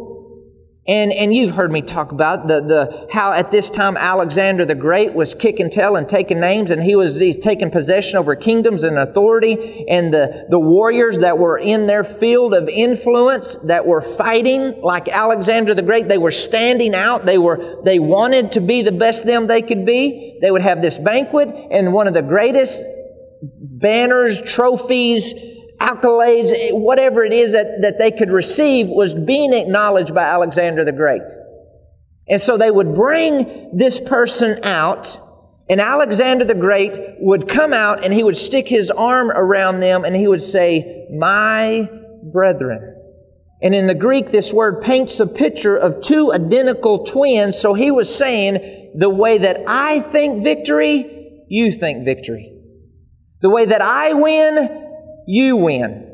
And, 0.89 1.13
and 1.13 1.33
you've 1.33 1.55
heard 1.55 1.71
me 1.71 1.83
talk 1.83 2.11
about 2.11 2.49
the, 2.49 2.61
the, 2.63 3.09
how 3.13 3.33
at 3.33 3.51
this 3.51 3.69
time 3.69 3.99
Alexander 3.99 4.65
the 4.65 4.75
Great 4.75 5.13
was 5.13 5.35
kicking 5.35 5.69
tail 5.69 5.95
and 5.97 6.09
taking 6.09 6.41
names 6.41 6.71
and 6.71 6.83
he 6.83 6.97
was 6.97 7.21
he's 7.21 7.37
taking 7.37 7.71
possession 7.71 8.19
over 8.19 8.35
kingdoms 8.35 8.83
and 8.83 8.99
authority 8.99 9.87
and 9.89 10.13
the, 10.13 10.47
the 10.49 10.59
warriors 10.59 11.19
that 11.19 11.39
were 11.39 11.59
in 11.59 11.87
their 11.87 12.03
field 12.03 12.55
of 12.55 12.67
influence 12.69 13.57
that 13.57 13.85
were 13.85 14.01
fighting 14.01 14.81
like 14.83 15.09
Alexander 15.09 15.75
the 15.75 15.83
Great, 15.83 16.09
they 16.09 16.19
were 16.19 16.31
standing 16.31 16.95
out. 16.95 17.27
They 17.27 17.39
were, 17.39 17.83
they 17.85 17.99
wanted 17.99 18.53
to 18.53 18.61
be 18.61 18.81
the 18.81 18.93
best 18.93 19.27
them 19.27 19.47
they 19.47 19.61
could 19.61 19.85
be. 19.85 20.39
They 20.41 20.51
would 20.51 20.63
have 20.63 20.81
this 20.81 20.99
banquet 20.99 21.51
and 21.71 21.93
one 21.93 22.09
of 22.09 22.15
the 22.15 22.23
greatest 22.23 22.83
banners, 23.43 24.41
trophies, 24.41 25.35
accolades, 25.81 26.53
whatever 26.73 27.25
it 27.25 27.33
is 27.33 27.53
that, 27.53 27.83
that 27.83 27.99
they 27.99 28.11
could 28.11 28.31
receive 28.31 28.89
was 28.89 29.15
being 29.15 29.53
acknowledged 29.53 30.15
by 30.15 30.25
Alexander 30.25 30.85
the 30.85 30.93
Great. 30.93 31.23
And 32.29 32.41
so 32.41 32.57
they 32.57 32.71
would 32.71 32.95
bring 32.95 33.77
this 33.77 33.99
person 33.99 34.61
out, 34.63 35.19
and 35.69 35.81
Alexander 35.81 36.45
the 36.45 36.55
Great 36.55 36.97
would 37.19 37.49
come 37.49 37.73
out 37.73 38.05
and 38.05 38.13
he 38.13 38.23
would 38.23 38.37
stick 38.37 38.69
his 38.69 38.91
arm 38.91 39.31
around 39.31 39.81
them 39.81 40.05
and 40.05 40.15
he 40.15 40.29
would 40.29 40.43
say, 40.43 41.07
My 41.11 41.89
brethren. 42.33 42.97
And 43.63 43.75
in 43.75 43.87
the 43.87 43.95
Greek, 43.95 44.31
this 44.31 44.53
word 44.55 44.81
paints 44.81 45.21
a 45.21 45.27
picture 45.27 45.77
of 45.77 46.01
two 46.03 46.33
identical 46.33 47.05
twins. 47.05 47.59
So 47.59 47.75
he 47.75 47.91
was 47.91 48.13
saying, 48.15 48.93
the 48.95 49.11
way 49.11 49.39
that 49.39 49.65
I 49.67 50.01
think 50.01 50.43
victory, 50.43 51.45
you 51.49 51.73
think 51.73 52.05
victory. 52.05 52.53
The 53.43 53.51
way 53.51 53.67
that 53.67 53.83
I 53.83 54.15
win, 54.15 54.90
you 55.27 55.57
win. 55.57 56.10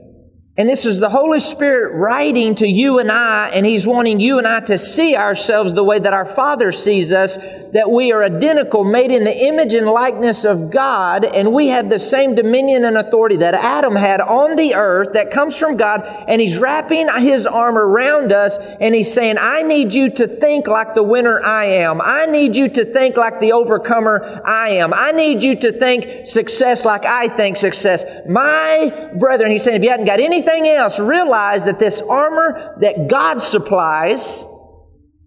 And 0.59 0.71
this 0.71 0.87
is 0.87 1.01
the 1.01 1.11
Holy 1.11 1.39
Spirit 1.39 1.93
writing 1.97 2.55
to 2.55 2.67
you 2.67 2.99
and 2.99 3.13
I, 3.13 3.51
and 3.51 3.67
He's 3.67 3.87
wanting 3.87 4.21
you 4.21 4.39
and 4.39 4.49
I 4.49 4.61
to 4.61 4.79
see 4.79 5.15
ourselves 5.15 5.75
the 5.75 5.85
way 5.85 5.99
that 5.99 6.15
our 6.15 6.25
Father 6.25 6.73
sees 6.73 7.13
us, 7.13 7.37
that 7.73 7.91
we 7.91 8.11
are 8.13 8.25
identical, 8.25 8.83
made 8.83 9.11
in 9.11 9.25
the 9.25 9.37
image 9.37 9.75
and 9.75 9.87
likeness 9.87 10.47
of 10.47 10.71
God, 10.71 11.27
and 11.27 11.53
we 11.53 11.69
have 11.69 11.91
the 11.91 11.99
same 11.99 12.35
dominion 12.35 12.87
and 12.87 12.97
authority 12.97 13.37
that 13.37 13.53
Adam 13.53 13.95
had 13.95 14.23
on 14.23 14.57
the 14.57 14.77
earth 14.77 15.13
that 15.13 15.31
comes 15.31 15.59
from 15.59 15.77
God, 15.77 16.01
and 16.27 16.41
He's 16.41 16.57
wrapping 16.57 17.07
His 17.19 17.47
arm 17.47 17.77
around 17.77 18.33
us, 18.33 18.57
and 18.81 18.95
He's 18.95 19.13
saying, 19.13 19.37
I 19.39 19.63
need 19.63 19.93
you 19.93 20.09
to 20.09 20.27
think 20.27 20.69
like 20.69 20.95
the 20.95 21.03
winner 21.03 21.39
I 21.45 21.67
am. 21.67 22.01
I 22.01 22.25
need 22.25 22.57
you 22.57 22.67
to 22.71 22.85
think 22.87 23.19
like 23.19 23.41
the 23.41 23.53
overcomer 23.53 24.41
I 24.47 24.71
am. 24.71 24.95
I 24.95 25.13
need 25.13 25.45
you 25.45 25.55
to 25.57 25.73
think 25.73 26.27
success 26.27 26.87
like 26.87 27.05
I 27.05 27.29
think 27.29 27.59
success. 27.59 28.07
My 28.27 29.11
brethren, 29.19 29.51
He's 29.51 29.63
saying, 29.63 29.77
if 29.77 29.85
you 29.85 29.91
hadn't 29.91 30.07
got 30.07 30.19
anything 30.19 30.46
anything 30.47 30.71
else, 30.71 30.99
realize 30.99 31.65
that 31.65 31.79
this 31.79 32.03
armor 32.03 32.77
that 32.81 33.09
God 33.09 33.41
supplies 33.41 34.47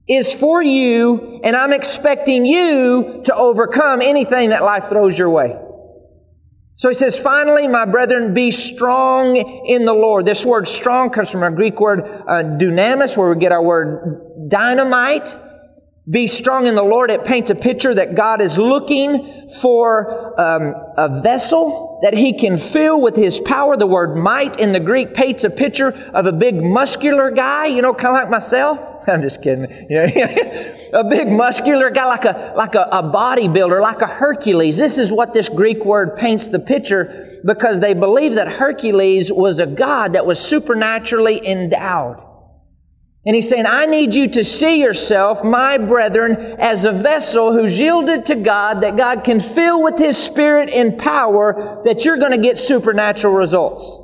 is 0.08 0.34
for 0.34 0.62
you, 0.64 1.40
and 1.44 1.56
I'm 1.56 1.74
expecting 1.74 2.46
you 2.46 3.22
to 3.26 3.36
overcome 3.36 4.02
anything 4.02 4.50
that 4.50 4.64
life 4.64 4.88
throws 4.88 5.18
your 5.18 5.30
way. 5.30 5.56
So 6.76 6.90
he 6.90 6.96
says, 6.96 7.22
finally, 7.22 7.68
my 7.68 7.86
brethren, 7.86 8.34
be 8.34 8.52
strong 8.52 9.36
in 9.36 9.86
the 9.86 9.94
Lord. 9.94 10.26
This 10.26 10.46
word 10.46 10.68
strong 10.68 11.10
comes 11.10 11.30
from 11.30 11.44
a 11.44 11.52
Greek 11.52 11.80
word 11.80 12.00
uh, 12.00 12.58
dunamis, 12.58 13.18
where 13.18 13.34
we 13.34 13.40
get 13.40 13.52
our 13.52 13.62
word 13.62 14.50
dynamite. 14.50 15.38
Be 16.10 16.25
strong 16.25 16.66
in 16.66 16.74
the 16.74 16.84
Lord. 16.84 17.12
It 17.12 17.24
paints 17.24 17.51
a 17.51 17.56
picture 17.56 17.94
that 17.94 18.16
God 18.16 18.42
is 18.42 18.58
looking 18.58 19.50
for 19.62 20.34
um, 20.42 20.74
a 20.98 21.22
vessel 21.22 22.00
that 22.01 22.16
He 22.16 22.34
can 22.34 22.58
fill 22.58 23.00
with 23.00 23.16
His 23.16 23.39
power. 23.39 23.78
The 23.78 23.86
word 23.86 24.16
might 24.16 24.58
in 24.60 24.72
the 24.72 24.80
Greek 24.80 25.13
paints 25.13 25.44
a 25.44 25.51
picture 25.51 25.89
of 26.13 26.25
a 26.25 26.32
big 26.32 26.63
muscular 26.63 27.30
guy, 27.30 27.68
you 27.68 27.84
know, 27.84 27.94
kind 27.94 28.18
of 28.18 28.24
like 28.24 28.30
myself. 28.32 28.80
I'm 29.08 29.22
just 29.22 29.44
kidding. 29.44 29.66
a 30.94 31.04
big 31.04 31.28
muscular 31.32 31.92
guy, 31.92 32.06
like 32.06 32.25
a 32.25 32.54
like 32.56 32.74
a, 32.74 32.88
a 32.92 33.04
bodybuilder, 33.04 33.80
like 33.80 34.01
a 34.01 34.08
Hercules. 34.08 34.78
This 34.78 34.98
is 34.98 35.13
what 35.13 35.34
this 35.34 35.48
Greek 35.48 35.86
word 35.86 36.16
paints 36.16 36.48
the 36.48 36.60
picture 36.60 37.39
because 37.46 37.82
they 37.82 37.94
believe 37.94 38.34
that 38.34 38.48
Hercules 38.48 39.32
was 39.32 39.60
a 39.60 39.68
god 39.68 40.13
that 40.13 40.25
was 40.25 40.39
supernaturally 40.39 41.46
endowed. 41.46 42.29
And 43.26 43.36
he's 43.36 43.50
saying, 43.50 43.66
I 43.68 43.86
need 43.86 44.16
you 44.16 44.28
to 44.30 44.44
see 44.44 44.82
yourself, 44.82 45.44
my 45.44 45.78
brethren, 45.78 46.38
as 46.58 46.86
a 46.86 46.92
vessel 46.92 47.52
who's 47.52 47.80
yielded 47.80 48.26
to 48.28 48.36
God, 48.36 48.82
that 48.82 48.96
God 48.96 49.24
can 49.24 49.42
fill 49.42 49.84
with 49.84 49.98
His 49.98 50.18
Spirit 50.18 50.70
and 50.70 50.98
power, 50.98 51.82
that 51.84 52.06
you're 52.06 52.18
going 52.18 52.32
to 52.32 52.38
get 52.38 52.58
supernatural 52.58 53.34
results. 53.34 54.00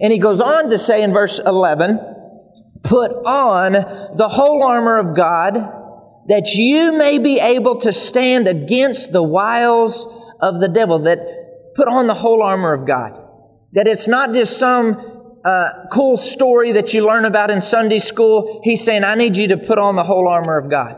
And 0.00 0.12
he 0.12 0.18
goes 0.18 0.40
on 0.40 0.68
to 0.70 0.78
say 0.78 1.02
in 1.02 1.12
verse 1.12 1.40
11, 1.44 1.98
put 2.84 3.10
on 3.10 3.72
the 4.16 4.28
whole 4.28 4.62
armor 4.62 4.98
of 4.98 5.16
God, 5.16 5.54
that 6.28 6.54
you 6.54 6.92
may 6.96 7.18
be 7.18 7.40
able 7.40 7.80
to 7.80 7.92
stand 7.92 8.46
against 8.46 9.12
the 9.12 9.22
wiles 9.22 10.06
of 10.40 10.60
the 10.60 10.68
devil. 10.68 11.00
That 11.00 11.18
put 11.74 11.88
on 11.88 12.06
the 12.06 12.14
whole 12.14 12.42
armor 12.42 12.74
of 12.74 12.86
God. 12.86 13.18
That 13.72 13.88
it's 13.88 14.08
not 14.08 14.34
just 14.34 14.58
some 14.58 15.17
uh, 15.48 15.86
cool 15.90 16.18
story 16.18 16.72
that 16.72 16.92
you 16.92 17.06
learn 17.06 17.24
about 17.24 17.50
in 17.50 17.60
Sunday 17.62 17.98
school. 17.98 18.60
He's 18.64 18.84
saying, 18.84 19.02
I 19.02 19.14
need 19.14 19.34
you 19.34 19.48
to 19.48 19.56
put 19.56 19.78
on 19.78 19.96
the 19.96 20.04
whole 20.04 20.28
armor 20.28 20.58
of 20.58 20.70
God. 20.70 20.96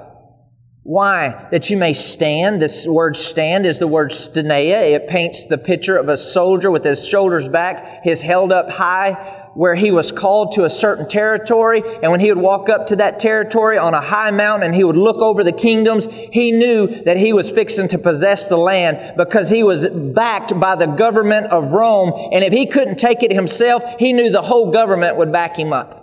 Why? 0.83 1.47
That 1.53 1.71
you 1.71 1.77
may 1.77 1.93
stand. 1.93 2.61
This 2.61 2.85
word 2.85 3.17
stand 3.17 3.65
is 3.65 3.79
the 3.79 3.87
word 3.87 4.11
stenea. 4.11 4.93
It 4.93 5.07
paints 5.07 5.47
the 5.47 5.57
picture 5.57 5.97
of 5.97 6.09
a 6.09 6.17
soldier 6.17 6.69
with 6.69 6.83
his 6.83 7.07
shoulders 7.07 7.47
back, 7.47 8.03
his 8.03 8.23
held 8.23 8.51
up 8.51 8.69
high, 8.69 9.40
where 9.55 9.75
he 9.75 9.91
was 9.91 10.13
called 10.13 10.53
to 10.53 10.65
a 10.65 10.71
certain 10.71 11.09
territory. 11.09 11.83
And 12.03 12.11
when 12.11 12.21
he 12.21 12.33
would 12.33 12.43
walk 12.43 12.69
up 12.69 12.87
to 12.89 12.97
that 12.97 13.19
territory 13.19 13.79
on 13.79 13.95
a 13.95 14.01
high 14.01 14.31
mountain 14.31 14.67
and 14.67 14.75
he 14.75 14.85
would 14.85 14.97
look 14.97 15.17
over 15.17 15.45
the 15.45 15.53
kingdoms, 15.53 16.07
he 16.07 16.53
knew 16.53 16.87
that 17.05 17.17
he 17.17 17.33
was 17.33 17.51
fixing 17.51 17.89
to 17.89 17.99
possess 17.99 18.49
the 18.49 18.57
land 18.57 19.17
because 19.17 19.49
he 19.49 19.63
was 19.63 19.87
backed 19.89 20.59
by 20.59 20.77
the 20.77 20.87
government 20.87 21.47
of 21.49 21.73
Rome. 21.73 22.31
And 22.33 22.45
if 22.45 22.53
he 22.53 22.67
couldn't 22.67 22.97
take 22.97 23.23
it 23.23 23.33
himself, 23.33 23.83
he 23.99 24.13
knew 24.13 24.31
the 24.31 24.43
whole 24.43 24.71
government 24.71 25.17
would 25.17 25.33
back 25.33 25.59
him 25.59 25.73
up. 25.73 26.00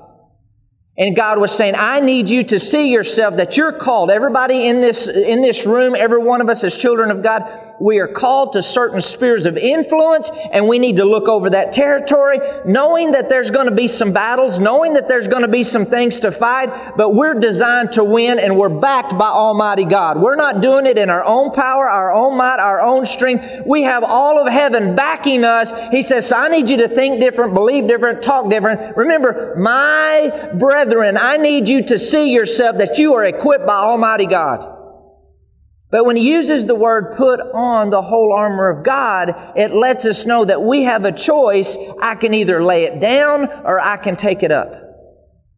And 1.00 1.16
God 1.16 1.38
was 1.38 1.52
saying, 1.52 1.76
I 1.78 2.00
need 2.00 2.28
you 2.28 2.42
to 2.42 2.58
see 2.58 2.92
yourself 2.92 3.38
that 3.38 3.56
you're 3.56 3.72
called. 3.72 4.10
Everybody 4.10 4.68
in 4.68 4.82
this, 4.82 5.08
in 5.08 5.44
this 5.44 5.68
room, 5.68 5.96
every 5.96 6.18
one 6.18 6.42
of 6.42 6.50
us 6.50 6.64
as 6.64 6.76
children 6.76 7.12
of 7.12 7.22
God, 7.22 7.76
we 7.80 8.00
are 8.00 8.08
called 8.08 8.54
to 8.54 8.64
certain 8.64 9.00
spheres 9.00 9.46
of 9.46 9.58
influence 9.58 10.32
and 10.52 10.68
we 10.68 10.80
need 10.80 10.98
to 10.98 11.06
look 11.06 11.28
over 11.28 11.52
that 11.52 11.72
territory, 11.72 12.40
knowing 12.66 13.12
that 13.12 13.30
there's 13.30 13.52
going 13.52 13.68
to 13.68 13.76
be 13.76 13.88
some 13.88 14.12
battles, 14.12 14.60
knowing 14.60 14.94
that 14.94 15.08
there's 15.08 15.28
going 15.28 15.44
to 15.44 15.48
be 15.48 15.62
some 15.62 15.86
things 15.86 16.20
to 16.22 16.32
fight, 16.32 16.96
but 16.98 17.14
we're 17.14 17.36
designed 17.36 17.92
to 17.92 18.04
win 18.04 18.40
and 18.40 18.58
we're 18.58 18.68
backed 18.68 19.16
by 19.20 19.28
Almighty 19.28 19.86
God. 19.86 20.20
We're 20.20 20.36
not 20.36 20.64
doing 20.64 20.88
it 20.88 20.98
in 20.98 21.12
our 21.12 21.24
own 21.24 21.52
power, 21.52 21.88
our 21.88 22.12
own 22.12 22.36
might, 22.36 22.60
our 22.60 22.82
own 22.82 23.06
strength. 23.06 23.62
We 23.68 23.84
have 23.84 24.04
all 24.04 24.42
of 24.42 24.52
heaven 24.52 24.96
backing 24.96 25.44
us. 25.44 25.72
He 25.92 26.02
says, 26.02 26.28
so 26.28 26.38
I 26.38 26.48
need 26.48 26.72
you 26.72 26.78
to 26.78 26.88
think 26.88 27.20
different, 27.20 27.54
believe 27.54 27.88
different, 27.88 28.24
talk 28.24 28.50
different. 28.50 28.98
Remember, 28.98 29.54
my 29.58 30.50
brethren 30.56 30.87
brethren, 30.88 31.18
I 31.20 31.38
need 31.38 31.68
you 31.68 31.84
to 31.88 32.00
see 32.00 32.32
yourself 32.32 32.78
that 32.78 32.98
you 32.98 33.16
are 33.16 33.26
equipped 33.26 33.66
by 33.66 33.76
Almighty 33.76 34.26
God. 34.26 34.76
But 35.90 36.06
when 36.06 36.16
he 36.16 36.30
uses 36.30 36.66
the 36.66 36.76
word 36.76 37.16
put 37.16 37.40
on 37.40 37.90
the 37.90 38.02
whole 38.02 38.34
armor 38.34 38.70
of 38.70 38.86
God, 38.86 39.54
it 39.56 39.74
lets 39.74 40.06
us 40.06 40.26
know 40.26 40.44
that 40.44 40.62
we 40.62 40.84
have 40.84 41.06
a 41.06 41.12
choice. 41.12 41.78
I 42.02 42.16
can 42.16 42.34
either 42.34 42.64
lay 42.64 42.84
it 42.84 43.00
down 43.00 43.48
or 43.48 43.80
I 43.80 43.98
can 43.98 44.18
take 44.18 44.44
it 44.44 44.52
up. 44.52 44.74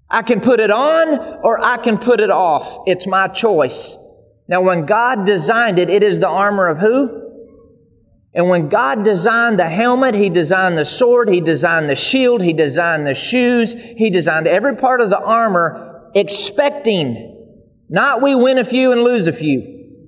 I 0.10 0.22
can 0.22 0.42
put 0.42 0.60
it 0.60 0.72
on 0.72 1.40
or 1.44 1.64
I 1.64 1.78
can 1.78 1.98
put 1.98 2.20
it 2.20 2.30
off. 2.30 2.84
It's 2.86 3.08
my 3.08 3.28
choice. 3.28 3.98
Now, 4.48 4.62
when 4.62 4.86
God 4.86 5.26
designed 5.26 5.78
it, 5.80 5.90
it 5.90 6.04
is 6.04 6.20
the 6.20 6.30
armor 6.30 6.68
of 6.68 6.80
who? 6.80 7.29
And 8.34 8.48
when 8.48 8.70
God 8.70 9.04
designed 9.04 9.60
the 9.60 9.70
helmet, 9.70 10.16
He 10.16 10.30
designed 10.30 10.78
the 10.78 10.86
sword, 10.86 11.30
He 11.30 11.42
designed 11.42 11.90
the 11.90 11.96
shield, 11.96 12.42
He 12.42 12.54
designed 12.54 13.08
the 13.08 13.16
shoes, 13.16 13.74
He 13.74 14.10
designed 14.10 14.48
every 14.48 14.76
part 14.76 15.02
of 15.02 15.10
the 15.10 15.20
armor 15.20 15.90
expecting, 16.16 17.36
not 17.90 18.22
we 18.22 18.36
win 18.36 18.58
a 18.58 18.66
few 18.66 18.92
and 18.92 19.02
lose 19.02 19.28
a 19.28 19.34
few, 19.34 20.08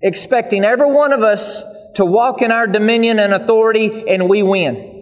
expecting 0.00 0.64
every 0.64 0.90
one 0.90 1.12
of 1.12 1.22
us 1.22 1.62
to 1.94 2.04
walk 2.04 2.42
in 2.42 2.52
our 2.52 2.66
dominion 2.66 3.18
and 3.18 3.32
authority 3.32 4.04
and 4.08 4.28
we 4.28 4.42
win. 4.42 4.92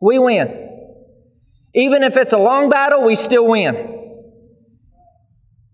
We 0.00 0.18
win. 0.18 0.60
Even 1.74 2.02
if 2.02 2.16
it's 2.16 2.32
a 2.32 2.38
long 2.38 2.68
battle, 2.68 3.02
we 3.02 3.16
still 3.16 3.48
win. 3.48 3.90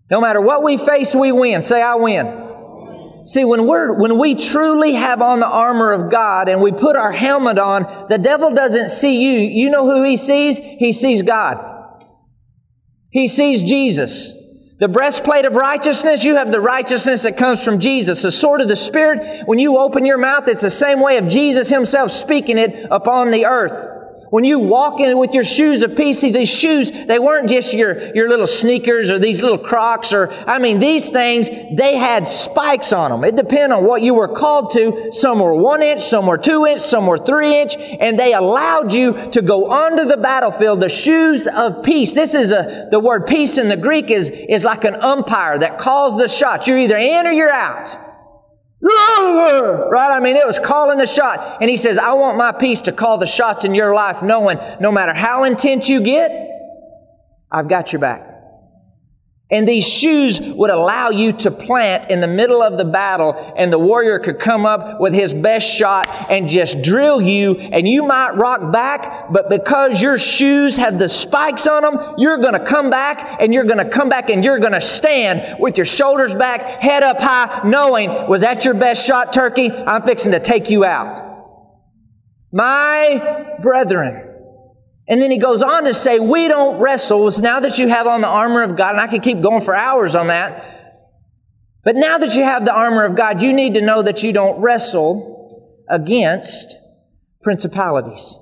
No 0.09 0.19
matter 0.19 0.41
what 0.41 0.63
we 0.63 0.77
face, 0.77 1.15
we 1.15 1.31
win. 1.31 1.61
Say, 1.61 1.81
I 1.81 1.95
win. 1.95 2.40
See, 3.31 3.45
when 3.45 3.65
we're, 3.65 3.93
when 3.93 4.19
we 4.19 4.35
truly 4.35 4.91
have 4.91 5.21
on 5.21 5.39
the 5.39 5.47
armor 5.47 5.93
of 5.93 6.11
God 6.11 6.49
and 6.49 6.61
we 6.61 6.73
put 6.73 6.97
our 6.97 7.13
helmet 7.13 7.57
on, 7.57 8.07
the 8.09 8.17
devil 8.17 8.53
doesn't 8.53 8.89
see 8.89 9.23
you. 9.23 9.39
You 9.47 9.69
know 9.69 9.89
who 9.89 10.03
he 10.03 10.17
sees? 10.17 10.57
He 10.57 10.91
sees 10.91 11.21
God. 11.21 11.65
He 13.09 13.29
sees 13.29 13.63
Jesus. 13.63 14.33
The 14.79 14.89
breastplate 14.89 15.45
of 15.45 15.55
righteousness, 15.55 16.25
you 16.25 16.35
have 16.35 16.51
the 16.51 16.59
righteousness 16.59 17.23
that 17.23 17.37
comes 17.37 17.63
from 17.63 17.79
Jesus. 17.79 18.21
The 18.21 18.31
sword 18.31 18.59
of 18.59 18.67
the 18.67 18.75
Spirit, 18.75 19.47
when 19.47 19.59
you 19.59 19.77
open 19.77 20.05
your 20.05 20.17
mouth, 20.17 20.49
it's 20.49 20.59
the 20.59 20.69
same 20.69 20.99
way 20.99 21.15
of 21.17 21.29
Jesus 21.29 21.69
Himself 21.69 22.11
speaking 22.11 22.57
it 22.57 22.85
upon 22.91 23.31
the 23.31 23.45
earth. 23.45 24.00
When 24.31 24.45
you 24.45 24.59
walk 24.59 25.01
in 25.01 25.17
with 25.17 25.33
your 25.33 25.43
shoes 25.43 25.83
of 25.83 25.97
peace, 25.97 26.19
see, 26.19 26.31
these 26.31 26.47
shoes, 26.47 26.89
they 26.89 27.19
weren't 27.19 27.49
just 27.49 27.73
your, 27.73 28.15
your 28.15 28.29
little 28.29 28.47
sneakers 28.47 29.11
or 29.11 29.19
these 29.19 29.41
little 29.41 29.57
crocs 29.57 30.13
or, 30.13 30.31
I 30.47 30.57
mean, 30.57 30.79
these 30.79 31.09
things, 31.09 31.49
they 31.49 31.97
had 31.97 32.25
spikes 32.25 32.93
on 32.93 33.11
them. 33.11 33.25
It 33.25 33.35
depended 33.35 33.71
on 33.71 33.83
what 33.83 34.01
you 34.01 34.13
were 34.13 34.29
called 34.29 34.71
to. 34.71 35.11
Some 35.11 35.39
were 35.39 35.53
one 35.53 35.83
inch, 35.83 35.99
some 35.99 36.27
were 36.27 36.37
two 36.37 36.65
inch, 36.65 36.79
some 36.79 37.07
were 37.07 37.17
three 37.17 37.59
inch, 37.59 37.75
and 37.75 38.17
they 38.17 38.33
allowed 38.33 38.93
you 38.93 39.11
to 39.31 39.41
go 39.41 39.69
onto 39.69 40.05
the 40.05 40.15
battlefield, 40.15 40.79
the 40.79 40.87
shoes 40.87 41.45
of 41.45 41.83
peace. 41.83 42.13
This 42.13 42.33
is 42.33 42.53
a, 42.53 42.87
the 42.89 43.01
word 43.01 43.27
peace 43.27 43.57
in 43.57 43.67
the 43.67 43.75
Greek 43.75 44.09
is, 44.09 44.29
is 44.29 44.63
like 44.63 44.85
an 44.85 44.95
umpire 44.95 45.59
that 45.59 45.77
calls 45.77 46.15
the 46.15 46.29
shots. 46.29 46.67
You're 46.67 46.79
either 46.79 46.95
in 46.95 47.27
or 47.27 47.33
you're 47.33 47.51
out. 47.51 48.10
Right? 48.81 50.15
I 50.15 50.19
mean, 50.19 50.35
it 50.35 50.45
was 50.45 50.57
calling 50.57 50.97
the 50.97 51.05
shot. 51.05 51.57
And 51.61 51.69
he 51.69 51.77
says, 51.77 51.97
I 51.97 52.13
want 52.13 52.37
my 52.37 52.51
peace 52.51 52.81
to 52.81 52.91
call 52.91 53.17
the 53.17 53.27
shots 53.27 53.63
in 53.65 53.75
your 53.75 53.93
life, 53.93 54.23
knowing 54.23 54.57
no 54.79 54.91
matter 54.91 55.13
how 55.13 55.43
intense 55.43 55.87
you 55.87 56.01
get, 56.01 56.31
I've 57.51 57.67
got 57.67 57.93
your 57.93 57.99
back. 57.99 58.30
And 59.51 59.67
these 59.67 59.85
shoes 59.85 60.39
would 60.39 60.69
allow 60.69 61.09
you 61.09 61.33
to 61.33 61.51
plant 61.51 62.09
in 62.09 62.21
the 62.21 62.27
middle 62.27 62.63
of 62.63 62.77
the 62.77 62.85
battle, 62.85 63.53
and 63.57 63.71
the 63.71 63.77
warrior 63.77 64.19
could 64.19 64.39
come 64.39 64.65
up 64.65 65.01
with 65.01 65.13
his 65.13 65.33
best 65.33 65.67
shot 65.67 66.07
and 66.29 66.47
just 66.47 66.81
drill 66.81 67.21
you, 67.21 67.55
and 67.55 67.87
you 67.87 68.07
might 68.07 68.35
rock 68.35 68.71
back, 68.71 69.31
but 69.31 69.49
because 69.49 70.01
your 70.01 70.17
shoes 70.17 70.77
have 70.77 70.97
the 70.97 71.09
spikes 71.09 71.67
on 71.67 71.83
them, 71.83 72.15
you're 72.17 72.37
going 72.37 72.53
to 72.53 72.65
come 72.65 72.89
back, 72.89 73.37
and 73.41 73.53
you're 73.53 73.65
going 73.65 73.77
to 73.77 73.89
come 73.89 74.07
back, 74.07 74.29
and 74.29 74.45
you're 74.45 74.59
going 74.59 74.71
to 74.71 74.79
stand 74.79 75.59
with 75.59 75.77
your 75.77 75.85
shoulders 75.85 76.33
back, 76.33 76.61
head 76.79 77.03
up 77.03 77.19
high, 77.19 77.67
knowing, 77.67 78.09
was 78.29 78.41
that 78.41 78.63
your 78.63 78.73
best 78.73 79.05
shot, 79.05 79.33
turkey? 79.33 79.69
I'm 79.69 80.03
fixing 80.03 80.31
to 80.31 80.39
take 80.39 80.69
you 80.69 80.85
out. 80.85 81.27
My 82.53 83.57
brethren, 83.61 84.30
and 85.07 85.21
then 85.21 85.31
he 85.31 85.37
goes 85.37 85.61
on 85.61 85.85
to 85.85 85.93
say, 85.93 86.19
We 86.19 86.47
don't 86.47 86.79
wrestle. 86.79 87.29
Now 87.41 87.59
that 87.59 87.77
you 87.77 87.87
have 87.87 88.07
on 88.07 88.21
the 88.21 88.27
armor 88.27 88.61
of 88.63 88.77
God, 88.77 88.91
and 88.91 89.01
I 89.01 89.07
could 89.07 89.23
keep 89.23 89.41
going 89.41 89.61
for 89.61 89.75
hours 89.75 90.15
on 90.15 90.27
that, 90.27 90.71
but 91.83 91.95
now 91.95 92.19
that 92.19 92.35
you 92.35 92.43
have 92.43 92.65
the 92.65 92.73
armor 92.73 93.05
of 93.05 93.15
God, 93.15 93.41
you 93.41 93.53
need 93.53 93.73
to 93.73 93.81
know 93.81 94.01
that 94.01 94.23
you 94.23 94.31
don't 94.31 94.61
wrestle 94.61 95.85
against 95.89 96.77
principalities, 97.41 98.37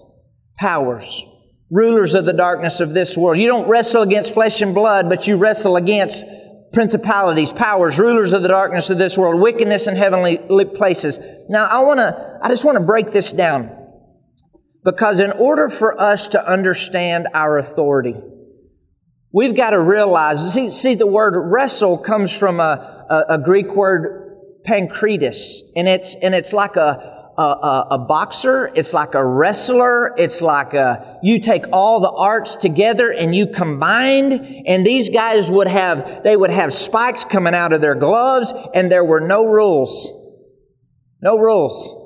powers, 0.58 1.24
rulers 1.72 2.15
of 2.15 2.26
the 2.26 2.34
darkness 2.34 2.82
of 2.82 2.93
this 2.93 3.15
world. 3.15 3.38
You 3.38 3.48
don't 3.48 3.69
wrestle 3.69 4.02
against 4.02 4.34
flesh 4.34 4.62
and 4.62 4.76
blood, 4.76 5.08
but 5.08 5.28
you 5.28 5.38
wrestle 5.38 5.78
against 5.78 6.26
principalities, 6.74 7.54
powers, 7.54 7.98
rulers 7.98 8.34
of 8.34 8.41
the 8.41 8.50
darkness 8.50 8.89
of 8.89 8.98
this 8.98 9.17
world, 9.17 9.41
wickedness 9.41 9.88
in 9.88 9.95
heavenly 9.95 10.38
places. 10.76 11.17
Now, 11.48 11.65
I 11.65 11.80
want 11.80 12.00
to, 12.00 12.39
I 12.43 12.50
just 12.50 12.65
want 12.65 12.78
to 12.78 12.84
break 12.84 13.12
this 13.12 13.32
down. 13.32 13.78
Because 14.83 15.19
in 15.19 15.31
order 15.31 15.69
for 15.69 15.99
us 15.99 16.29
to 16.29 16.45
understand 16.45 17.27
our 17.33 17.57
authority, 17.57 18.15
we've 19.31 19.55
got 19.55 19.71
to 19.71 19.79
realize, 19.79 20.53
see, 20.53 20.69
see 20.69 20.95
the 20.95 21.07
word 21.07 21.33
wrestle 21.37 21.97
comes 21.97 22.35
from 22.35 22.59
a, 22.59 23.05
a, 23.09 23.33
a 23.35 23.37
Greek 23.37 23.75
word 23.75 24.37
pankritis, 24.67 25.61
and 25.75 25.87
it's, 25.87 26.15
and 26.15 26.33
it's 26.33 26.53
like 26.53 26.77
a, 26.77 27.31
a, 27.37 27.41
a, 27.41 27.87
a, 27.91 27.97
boxer, 27.97 28.71
it's 28.75 28.93
like 28.93 29.15
a 29.15 29.25
wrestler, 29.25 30.13
it's 30.17 30.41
like 30.41 30.73
a, 30.73 31.19
you 31.23 31.39
take 31.39 31.65
all 31.71 32.01
the 32.01 32.11
arts 32.11 32.55
together 32.55 33.11
and 33.11 33.33
you 33.35 33.47
combined, 33.47 34.33
and 34.65 34.85
these 34.85 35.09
guys 35.09 35.49
would 35.49 35.67
have, 35.67 36.23
they 36.23 36.35
would 36.35 36.51
have 36.51 36.73
spikes 36.73 37.25
coming 37.25 37.53
out 37.53 37.73
of 37.73 37.81
their 37.81 37.95
gloves, 37.95 38.53
and 38.73 38.91
there 38.91 39.03
were 39.03 39.21
no 39.21 39.45
rules. 39.45 40.09
No 41.21 41.37
rules. 41.37 41.98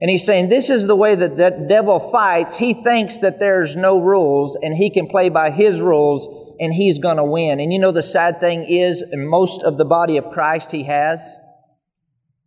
And 0.00 0.10
he's 0.10 0.24
saying 0.24 0.48
this 0.48 0.70
is 0.70 0.86
the 0.86 0.94
way 0.94 1.14
that 1.14 1.36
the 1.36 1.66
devil 1.68 1.98
fights. 1.98 2.56
He 2.56 2.72
thinks 2.74 3.18
that 3.18 3.40
there's 3.40 3.74
no 3.74 3.98
rules 3.98 4.56
and 4.60 4.74
he 4.74 4.90
can 4.90 5.08
play 5.08 5.28
by 5.28 5.50
his 5.50 5.80
rules 5.80 6.28
and 6.60 6.72
he's 6.72 6.98
going 6.98 7.16
to 7.16 7.24
win. 7.24 7.58
And 7.58 7.72
you 7.72 7.80
know 7.80 7.90
the 7.90 8.02
sad 8.02 8.38
thing 8.38 8.64
is, 8.64 9.04
most 9.12 9.62
of 9.62 9.76
the 9.76 9.84
body 9.84 10.16
of 10.16 10.30
Christ, 10.30 10.70
he 10.70 10.84
has. 10.84 11.38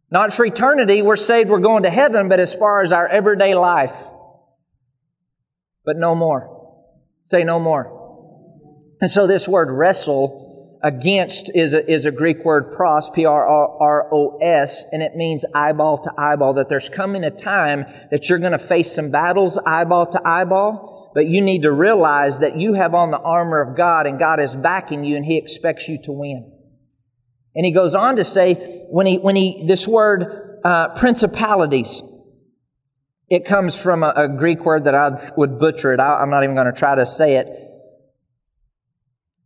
Not 0.10 0.34
for 0.34 0.46
eternity, 0.46 1.02
we're 1.02 1.16
saved, 1.18 1.50
we're 1.50 1.60
going 1.60 1.84
to 1.84 1.90
heaven, 1.90 2.30
but 2.30 2.40
as 2.40 2.56
far 2.56 2.82
as 2.84 2.92
our 2.92 3.08
everyday 3.08 3.56
life. 3.56 3.96
But 5.86 5.98
no 5.98 6.16
more. 6.16 6.80
Say 7.24 7.44
no 7.44 7.60
more. 7.60 7.98
And 9.02 9.10
so 9.10 9.28
this 9.28 9.48
word 9.48 9.70
wrestle 9.72 10.41
against 10.84 11.52
is 11.54 11.74
a, 11.74 11.92
is 11.92 12.06
a 12.06 12.12
Greek 12.12 12.44
word 12.44 12.74
pros, 12.74 13.10
P-R-R-O-S, 13.10 14.86
and 14.92 15.04
it 15.04 15.16
means 15.16 15.46
eyeball 15.54 16.00
to 16.00 16.12
eyeball, 16.18 16.56
that 16.56 16.70
there's 16.70 16.90
coming 16.90 17.24
a 17.24 17.32
time 17.32 17.86
that 18.10 18.30
you're 18.30 18.40
going 18.40 18.52
to 18.52 18.60
face 18.60 18.92
some 18.92 19.12
battles 19.12 19.58
eyeball 19.66 20.08
to 20.08 20.28
eyeball, 20.28 21.12
but 21.14 21.28
you 21.28 21.42
need 21.42 21.64
to 21.64 21.72
realize 21.72 22.40
that 22.40 22.60
you 22.60 22.74
have 22.74 22.94
on 22.94 23.12
the 23.12 23.20
armor 23.20 23.62
of 23.62 23.78
God 23.78 24.08
and 24.08 24.18
God 24.18 24.40
is 24.40 24.56
backing 24.56 25.04
you 25.04 25.16
and 25.16 25.26
He 25.26 25.38
expects 25.38 25.88
you 25.88 25.98
to 26.04 26.12
win. 26.12 26.52
And 27.56 27.66
he 27.66 27.72
goes 27.72 27.96
on 27.96 28.16
to 28.16 28.24
say, 28.24 28.56
when 28.90 29.06
he, 29.06 29.18
when 29.18 29.36
he, 29.36 29.66
this 29.66 29.88
word, 29.88 30.60
uh, 30.64 30.90
principalities, 30.96 32.02
it 33.30 33.46
comes 33.46 33.80
from 33.80 34.04
a, 34.04 34.14
a, 34.16 34.28
Greek 34.28 34.64
word 34.64 34.86
that 34.86 34.96
I 34.96 35.32
would 35.36 35.60
butcher 35.60 35.94
it. 35.94 36.00
I, 36.00 36.22
am 36.22 36.30
not 36.30 36.44
even 36.44 36.56
going 36.56 36.68
to 36.68 36.78
try 36.78 36.96
to 36.96 37.06
say 37.06 37.36
it. 37.36 37.48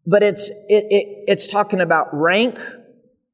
But 0.05 0.23
it's, 0.23 0.49
it, 0.49 0.85
it, 0.89 1.23
it's 1.27 1.47
talking 1.47 1.81
about 1.81 2.07
rank. 2.13 2.57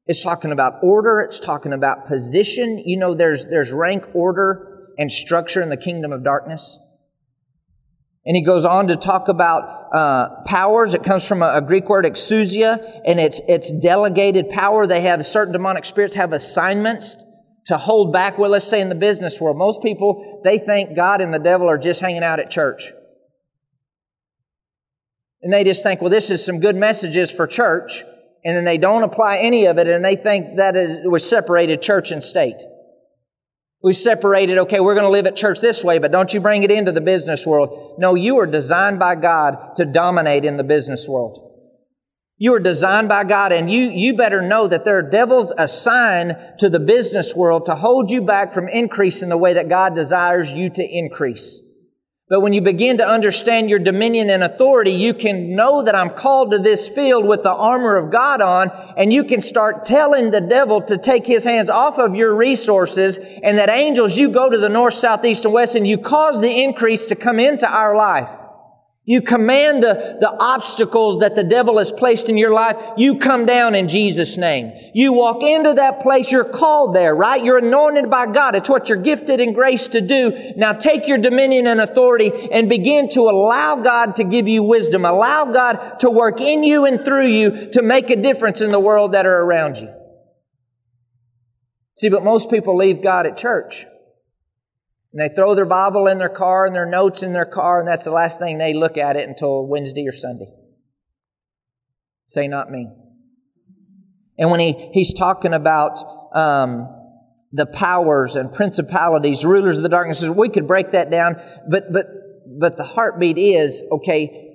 It's 0.06 0.22
talking 0.22 0.52
about 0.52 0.82
order. 0.82 1.20
It's 1.20 1.38
talking 1.38 1.72
about 1.72 2.08
position. 2.08 2.78
You 2.78 2.96
know, 2.96 3.14
there's, 3.14 3.46
there's 3.46 3.72
rank, 3.72 4.04
order, 4.14 4.88
and 4.98 5.10
structure 5.10 5.62
in 5.62 5.68
the 5.68 5.76
kingdom 5.76 6.12
of 6.12 6.24
darkness. 6.24 6.78
And 8.24 8.36
he 8.36 8.42
goes 8.42 8.64
on 8.64 8.88
to 8.88 8.96
talk 8.96 9.28
about 9.28 9.88
uh, 9.92 10.42
powers. 10.44 10.94
It 10.94 11.02
comes 11.02 11.26
from 11.26 11.42
a, 11.42 11.54
a, 11.56 11.60
Greek 11.60 11.88
word 11.88 12.04
exousia, 12.04 13.00
and 13.04 13.18
it's 13.18 13.40
it's 13.48 13.72
delegated 13.72 14.48
power. 14.50 14.86
They 14.86 15.00
have 15.02 15.26
certain 15.26 15.52
demonic 15.52 15.84
spirits 15.84 16.14
have 16.14 16.32
assignments 16.32 17.16
to 17.66 17.76
hold 17.76 18.12
back. 18.12 18.38
Well, 18.38 18.50
let's 18.50 18.66
say 18.66 18.80
in 18.80 18.88
the 18.88 18.94
business 18.94 19.40
world, 19.40 19.56
most 19.56 19.82
people 19.82 20.40
they 20.44 20.58
think 20.58 20.94
God 20.94 21.20
and 21.20 21.34
the 21.34 21.40
devil 21.40 21.68
are 21.68 21.78
just 21.78 22.00
hanging 22.00 22.22
out 22.22 22.38
at 22.38 22.48
church, 22.48 22.92
and 25.42 25.52
they 25.52 25.64
just 25.64 25.82
think, 25.82 26.00
well, 26.00 26.10
this 26.10 26.30
is 26.30 26.44
some 26.44 26.60
good 26.60 26.76
messages 26.76 27.30
for 27.30 27.46
church, 27.46 28.04
and 28.44 28.56
then 28.56 28.64
they 28.64 28.78
don't 28.78 29.02
apply 29.02 29.38
any 29.38 29.66
of 29.66 29.78
it, 29.78 29.88
and 29.88 30.04
they 30.04 30.16
think 30.16 30.58
that 30.58 30.76
is 30.76 31.00
we're 31.04 31.18
separated 31.18 31.82
church 31.82 32.10
and 32.10 32.22
state. 32.22 32.60
We 33.82 33.92
separated, 33.92 34.58
okay, 34.58 34.78
we're 34.78 34.94
going 34.94 35.06
to 35.06 35.10
live 35.10 35.26
at 35.26 35.34
church 35.34 35.60
this 35.60 35.82
way, 35.82 35.98
but 35.98 36.12
don't 36.12 36.32
you 36.32 36.40
bring 36.40 36.62
it 36.62 36.70
into 36.70 36.92
the 36.92 37.00
business 37.00 37.44
world. 37.44 37.96
No, 37.98 38.14
you 38.14 38.38
are 38.38 38.46
designed 38.46 39.00
by 39.00 39.16
God 39.16 39.74
to 39.76 39.84
dominate 39.84 40.44
in 40.44 40.56
the 40.56 40.62
business 40.62 41.08
world. 41.08 41.52
You 42.42 42.54
are 42.54 42.60
designed 42.60 43.08
by 43.08 43.22
God 43.22 43.52
and 43.52 43.70
you, 43.70 43.90
you 43.90 44.16
better 44.16 44.42
know 44.42 44.66
that 44.66 44.84
there 44.84 44.98
are 44.98 45.10
devils 45.10 45.52
assigned 45.56 46.36
to 46.58 46.68
the 46.68 46.80
business 46.80 47.36
world 47.36 47.66
to 47.66 47.76
hold 47.76 48.10
you 48.10 48.22
back 48.22 48.52
from 48.52 48.68
increasing 48.68 49.28
the 49.28 49.36
way 49.36 49.54
that 49.54 49.68
God 49.68 49.94
desires 49.94 50.50
you 50.50 50.68
to 50.70 50.82
increase. 50.84 51.61
But 52.32 52.40
when 52.40 52.54
you 52.54 52.62
begin 52.62 52.96
to 52.96 53.06
understand 53.06 53.68
your 53.68 53.78
dominion 53.78 54.30
and 54.30 54.42
authority, 54.42 54.92
you 54.92 55.12
can 55.12 55.54
know 55.54 55.82
that 55.82 55.94
I'm 55.94 56.08
called 56.08 56.52
to 56.52 56.58
this 56.58 56.88
field 56.88 57.26
with 57.26 57.42
the 57.42 57.52
armor 57.52 57.98
of 57.98 58.10
God 58.10 58.40
on, 58.40 58.70
and 58.96 59.12
you 59.12 59.24
can 59.24 59.42
start 59.42 59.84
telling 59.84 60.30
the 60.30 60.40
devil 60.40 60.80
to 60.84 60.96
take 60.96 61.26
his 61.26 61.44
hands 61.44 61.68
off 61.68 61.98
of 61.98 62.14
your 62.14 62.34
resources, 62.34 63.18
and 63.18 63.58
that 63.58 63.68
angels, 63.68 64.16
you 64.16 64.30
go 64.30 64.48
to 64.48 64.56
the 64.56 64.70
north, 64.70 64.94
south, 64.94 65.26
east, 65.26 65.44
and 65.44 65.52
west, 65.52 65.74
and 65.74 65.86
you 65.86 65.98
cause 65.98 66.40
the 66.40 66.62
increase 66.62 67.04
to 67.04 67.16
come 67.16 67.38
into 67.38 67.70
our 67.70 67.94
life. 67.94 68.30
You 69.04 69.20
command 69.20 69.82
the, 69.82 70.18
the 70.20 70.30
obstacles 70.30 71.20
that 71.20 71.34
the 71.34 71.42
devil 71.42 71.78
has 71.78 71.90
placed 71.90 72.28
in 72.28 72.36
your 72.36 72.52
life. 72.52 72.76
You 72.96 73.18
come 73.18 73.46
down 73.46 73.74
in 73.74 73.88
Jesus' 73.88 74.36
name. 74.36 74.72
You 74.94 75.12
walk 75.12 75.42
into 75.42 75.74
that 75.74 76.02
place. 76.02 76.30
You're 76.30 76.44
called 76.44 76.94
there, 76.94 77.12
right? 77.12 77.44
You're 77.44 77.58
anointed 77.58 78.08
by 78.08 78.26
God. 78.26 78.54
It's 78.54 78.70
what 78.70 78.88
you're 78.88 79.02
gifted 79.02 79.40
in 79.40 79.54
grace 79.54 79.88
to 79.88 80.00
do. 80.00 80.52
Now 80.56 80.74
take 80.74 81.08
your 81.08 81.18
dominion 81.18 81.66
and 81.66 81.80
authority 81.80 82.30
and 82.52 82.68
begin 82.68 83.08
to 83.10 83.22
allow 83.22 83.74
God 83.74 84.16
to 84.16 84.24
give 84.24 84.46
you 84.46 84.62
wisdom. 84.62 85.04
Allow 85.04 85.46
God 85.46 85.98
to 86.00 86.10
work 86.10 86.40
in 86.40 86.62
you 86.62 86.86
and 86.86 87.04
through 87.04 87.26
you 87.26 87.70
to 87.72 87.82
make 87.82 88.08
a 88.10 88.16
difference 88.22 88.60
in 88.60 88.70
the 88.70 88.80
world 88.80 89.12
that 89.12 89.26
are 89.26 89.40
around 89.42 89.78
you. 89.78 89.92
See, 91.96 92.08
but 92.08 92.22
most 92.22 92.50
people 92.50 92.76
leave 92.76 93.02
God 93.02 93.26
at 93.26 93.36
church. 93.36 93.84
And 95.12 95.20
they 95.20 95.34
throw 95.34 95.54
their 95.54 95.66
Bible 95.66 96.06
in 96.06 96.18
their 96.18 96.30
car 96.30 96.64
and 96.64 96.74
their 96.74 96.86
notes 96.86 97.22
in 97.22 97.32
their 97.32 97.44
car, 97.46 97.78
and 97.80 97.88
that's 97.88 98.04
the 98.04 98.10
last 98.10 98.38
thing 98.38 98.58
they 98.58 98.72
look 98.72 98.96
at 98.96 99.16
it 99.16 99.28
until 99.28 99.66
Wednesday 99.66 100.08
or 100.08 100.12
Sunday. 100.12 100.52
Say, 102.28 102.48
not 102.48 102.70
me. 102.70 102.88
And 104.38 104.50
when 104.50 104.60
he, 104.60 104.90
he's 104.92 105.12
talking 105.12 105.52
about 105.52 106.02
um, 106.34 106.88
the 107.52 107.66
powers 107.66 108.36
and 108.36 108.50
principalities, 108.50 109.44
rulers 109.44 109.76
of 109.76 109.82
the 109.82 109.90
darkness, 109.90 110.26
we 110.28 110.48
could 110.48 110.66
break 110.66 110.92
that 110.92 111.10
down, 111.10 111.36
but, 111.68 111.92
but, 111.92 112.06
but 112.58 112.76
the 112.78 112.84
heartbeat 112.84 113.36
is 113.36 113.82
okay, 113.92 114.48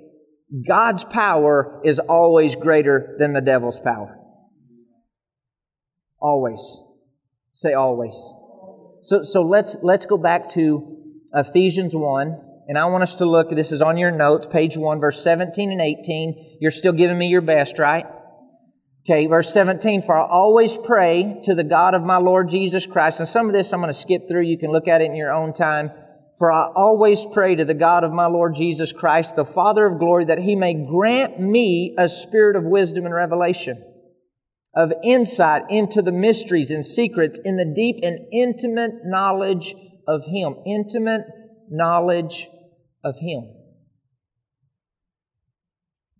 God's 0.66 1.04
power 1.04 1.80
is 1.84 2.00
always 2.00 2.56
greater 2.56 3.16
than 3.20 3.32
the 3.32 3.40
devil's 3.40 3.78
power. 3.78 4.18
Always. 6.20 6.80
Say 7.54 7.74
always. 7.74 8.34
So, 9.02 9.22
so 9.22 9.42
let's, 9.42 9.76
let's 9.82 10.06
go 10.06 10.18
back 10.18 10.48
to 10.50 10.96
Ephesians 11.34 11.94
1. 11.94 12.44
And 12.68 12.76
I 12.76 12.84
want 12.86 13.02
us 13.02 13.14
to 13.16 13.26
look, 13.26 13.50
this 13.50 13.72
is 13.72 13.80
on 13.80 13.96
your 13.96 14.10
notes, 14.10 14.46
page 14.46 14.76
1, 14.76 15.00
verse 15.00 15.22
17 15.22 15.72
and 15.72 15.80
18. 15.80 16.58
You're 16.60 16.70
still 16.70 16.92
giving 16.92 17.16
me 17.16 17.28
your 17.28 17.40
best, 17.40 17.78
right? 17.78 18.04
Okay, 19.08 19.26
verse 19.26 19.50
17, 19.54 20.02
for 20.02 20.18
I 20.18 20.28
always 20.28 20.76
pray 20.76 21.40
to 21.44 21.54
the 21.54 21.64
God 21.64 21.94
of 21.94 22.02
my 22.02 22.18
Lord 22.18 22.48
Jesus 22.50 22.86
Christ. 22.86 23.20
And 23.20 23.28
some 23.28 23.46
of 23.46 23.54
this 23.54 23.72
I'm 23.72 23.80
going 23.80 23.88
to 23.88 23.94
skip 23.94 24.28
through. 24.28 24.42
You 24.42 24.58
can 24.58 24.70
look 24.70 24.86
at 24.86 25.00
it 25.00 25.06
in 25.06 25.16
your 25.16 25.32
own 25.32 25.54
time. 25.54 25.90
For 26.38 26.52
I 26.52 26.66
always 26.76 27.24
pray 27.26 27.54
to 27.54 27.64
the 27.64 27.74
God 27.74 28.04
of 28.04 28.12
my 28.12 28.26
Lord 28.26 28.54
Jesus 28.54 28.92
Christ, 28.92 29.34
the 29.34 29.46
Father 29.46 29.86
of 29.86 29.98
glory, 29.98 30.26
that 30.26 30.38
he 30.38 30.54
may 30.54 30.74
grant 30.74 31.40
me 31.40 31.94
a 31.98 32.08
spirit 32.08 32.54
of 32.54 32.64
wisdom 32.64 33.06
and 33.06 33.14
revelation 33.14 33.82
of 34.74 34.92
insight 35.02 35.62
into 35.70 36.02
the 36.02 36.12
mysteries 36.12 36.70
and 36.70 36.84
secrets 36.84 37.38
in 37.44 37.56
the 37.56 37.72
deep 37.74 37.96
and 38.02 38.18
intimate 38.32 38.92
knowledge 39.04 39.74
of 40.06 40.22
Him. 40.24 40.56
Intimate 40.66 41.22
knowledge 41.70 42.48
of 43.04 43.16
Him. 43.16 43.54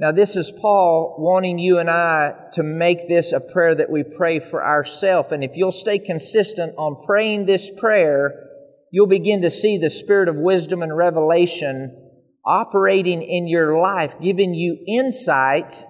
Now, 0.01 0.13
this 0.13 0.37
is 0.37 0.53
Paul 0.53 1.17
wanting 1.19 1.59
you 1.59 1.79
and 1.79 1.91
I 1.91 2.33
to 2.53 2.63
make 2.63 3.09
this 3.09 3.33
a 3.33 3.41
prayer 3.41 3.75
that 3.75 3.91
we 3.91 4.05
pray 4.05 4.39
for 4.39 4.65
ourselves. 4.65 5.33
And 5.33 5.43
if 5.43 5.53
you'll 5.55 5.73
stay 5.73 5.99
consistent 5.99 6.75
on 6.79 7.05
praying 7.05 7.47
this 7.47 7.69
prayer, 7.77 8.49
you'll 8.93 9.09
begin 9.09 9.43
to 9.43 9.51
see 9.51 9.77
the 9.77 9.91
spirit 9.91 10.29
of 10.29 10.37
wisdom 10.37 10.83
and 10.83 10.97
revelation 10.97 12.11
operating 12.45 13.23
in 13.23 13.49
your 13.49 13.81
life, 13.81 14.15
giving 14.23 14.55
you 14.55 14.79
insight 14.87 15.85